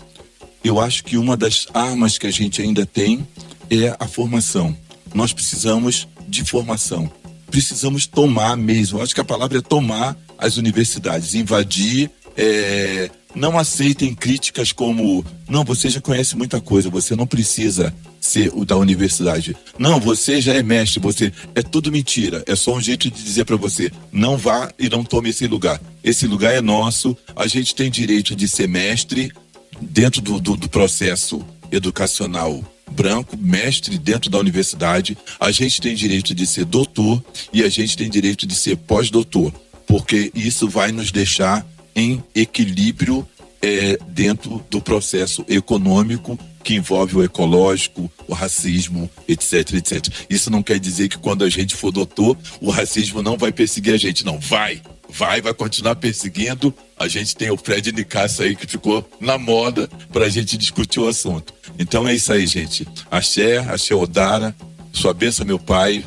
Eu 0.65 0.81
acho 0.81 1.05
que 1.05 1.17
uma 1.17 1.37
das 1.37 1.67
armas 1.73 2.19
que 2.19 2.27
a 2.27 2.31
gente 2.31 2.61
ainda 2.61 2.85
tem 2.85 3.27
é 3.71 3.95
a 3.99 4.07
formação. 4.07 4.77
Nós 5.15 5.33
precisamos 5.33 6.09
de 6.27 6.45
formação. 6.45 7.11
Precisamos 7.51 8.07
tomar 8.07 8.57
mesmo. 8.57 8.99
Eu 8.99 9.03
acho 9.03 9.15
que 9.15 9.21
a 9.21 9.25
palavra 9.25 9.59
é 9.59 9.63
tomar 9.63 10.17
as 10.37 10.57
universidades, 10.57 11.35
invadir, 11.35 12.11
é, 12.37 13.11
não 13.39 13.59
aceitem 13.59 14.15
críticas 14.15 14.73
como 14.73 15.25
não, 15.49 15.65
você 15.65 15.89
já 15.89 16.01
conhece 16.01 16.37
muita 16.37 16.61
coisa, 16.61 16.91
você 16.91 17.17
não 17.17 17.27
precisa 17.27 17.95
ser 18.21 18.51
o 18.53 18.65
da 18.65 18.77
universidade. 18.77 19.57
Não, 19.79 19.99
você 19.99 20.41
já 20.41 20.53
é 20.53 20.63
mestre, 20.63 21.01
você 21.01 21.33
é 21.55 21.63
tudo 21.63 21.91
mentira. 21.91 22.43
É 22.47 22.55
só 22.55 22.75
um 22.75 22.81
jeito 22.81 23.11
de 23.11 23.23
dizer 23.23 23.45
para 23.45 23.57
você, 23.57 23.91
não 24.13 24.37
vá 24.37 24.71
e 24.79 24.89
não 24.89 25.03
tome 25.03 25.31
esse 25.31 25.47
lugar. 25.47 25.81
Esse 26.05 26.27
lugar 26.27 26.53
é 26.53 26.61
nosso, 26.61 27.17
a 27.35 27.47
gente 27.47 27.75
tem 27.75 27.91
direito 27.91 28.37
de 28.37 28.47
ser 28.47 28.69
mestre 28.69 29.33
dentro 29.81 30.21
do, 30.21 30.41
do, 30.41 30.57
do 30.57 30.69
processo 30.69 31.41
educacional 31.71 32.63
branco, 32.91 33.37
mestre 33.37 33.99
dentro 33.99 34.31
da 34.31 34.39
universidade, 34.39 35.17
a 35.39 35.51
gente 35.51 35.81
tem 35.81 35.95
direito 35.95 36.35
de 36.35 36.47
ser 36.47 36.65
doutor 36.65 37.23
e 37.53 37.63
a 37.63 37.69
gente 37.69 37.97
tem 37.97 38.09
direito 38.09 38.47
de 38.47 38.55
ser 38.55 38.77
pós-doutor, 38.77 39.53
porque 39.87 40.33
isso 40.35 40.69
vai 40.69 40.91
nos 40.91 41.13
deixar 41.13 41.67
em 41.99 42.23
equilíbrio 42.35 43.27
é, 43.61 43.99
dentro 44.09 44.65
do 44.71 44.81
processo 44.81 45.45
econômico 45.49 46.39
que 46.63 46.75
envolve 46.75 47.17
o 47.17 47.25
ecológico, 47.25 48.11
o 48.27 48.35
racismo, 48.35 49.11
etc, 49.27 49.75
etc. 49.75 50.07
Isso 50.31 50.51
não 50.51 50.63
quer 50.63 50.79
dizer 50.79 51.09
que 51.09 51.19
quando 51.19 51.43
a 51.43 51.49
gente 51.49 51.75
for 51.75 51.91
doutor, 51.91 52.37
o 52.61 52.71
racismo 52.71 53.23
não 53.23 53.37
vai 53.37 53.51
perseguir 53.51 53.95
a 53.95 53.97
gente, 53.97 54.25
não. 54.25 54.39
Vai, 54.39 54.81
vai, 55.09 55.41
vai 55.41 55.55
continuar 55.55 55.97
perseguindo. 55.97 56.73
A 56.97 57.09
gente 57.09 57.35
tem 57.35 57.51
o 57.51 57.57
Fred 57.57 57.91
Nicasso 57.91 58.43
aí 58.43 58.55
que 58.55 58.67
ficou 58.67 59.09
na 59.21 59.39
moda 59.39 59.89
para 60.13 60.27
a 60.27 60.29
gente 60.29 60.57
discutir 60.57 61.01
o 61.01 61.09
assunto. 61.09 61.53
Então 61.79 62.07
é 62.07 62.15
isso 62.15 62.33
aí, 62.33 62.47
gente. 62.47 62.87
Axé, 63.11 63.59
Axé 63.59 63.95
Odara, 63.95 64.55
sua 64.93 65.15
benção, 65.15 65.47
meu 65.47 65.59
pai. 65.59 66.05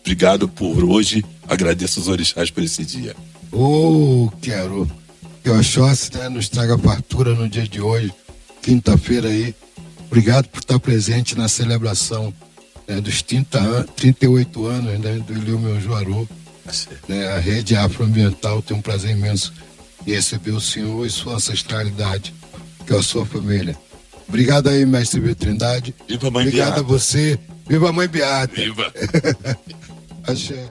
Obrigado 0.00 0.46
por 0.46 0.84
hoje. 0.84 1.24
Agradeço 1.48 1.98
os 1.98 2.08
orixás 2.08 2.50
por 2.50 2.62
esse 2.62 2.84
dia. 2.84 3.16
Oh, 3.50 4.28
quero 4.42 4.86
que 5.44 5.50
o 5.50 5.58
Oxóssi 5.58 6.16
né, 6.16 6.30
nos 6.30 6.48
traga 6.48 6.78
fartura 6.78 7.34
no 7.34 7.46
dia 7.46 7.68
de 7.68 7.78
hoje, 7.78 8.10
quinta-feira 8.62 9.28
aí. 9.28 9.54
Obrigado 10.06 10.48
por 10.48 10.60
estar 10.60 10.80
presente 10.80 11.36
na 11.36 11.48
celebração 11.48 12.32
né, 12.88 12.98
dos 12.98 13.20
30 13.20 13.58
an 13.58 13.82
38 13.94 14.66
anos 14.66 15.00
né, 15.00 15.18
do 15.18 15.58
Meu 15.58 15.78
Juaru. 15.78 16.26
Né, 17.06 17.28
a 17.28 17.38
rede 17.38 17.76
afroambiental 17.76 18.62
tem 18.62 18.74
um 18.74 18.80
prazer 18.80 19.10
imenso 19.10 19.52
em 20.06 20.12
receber 20.12 20.52
o 20.52 20.60
senhor 20.60 21.06
e 21.06 21.10
sua 21.10 21.34
ancestralidade, 21.34 22.32
que 22.86 22.94
é 22.94 22.96
a 22.96 23.02
sua 23.02 23.26
família. 23.26 23.76
Obrigado 24.26 24.70
aí, 24.70 24.86
mestre 24.86 25.34
Trindade. 25.34 25.94
Viva 26.08 26.28
a 26.28 26.30
mãe 26.30 26.46
Obrigado 26.46 26.68
Beata. 26.68 26.80
a 26.80 26.84
você. 26.84 27.38
Viva 27.68 27.90
a 27.90 27.92
mãe 27.92 28.08
Beata. 28.08 28.54
Viva. 28.54 28.90
Axé. 30.26 30.54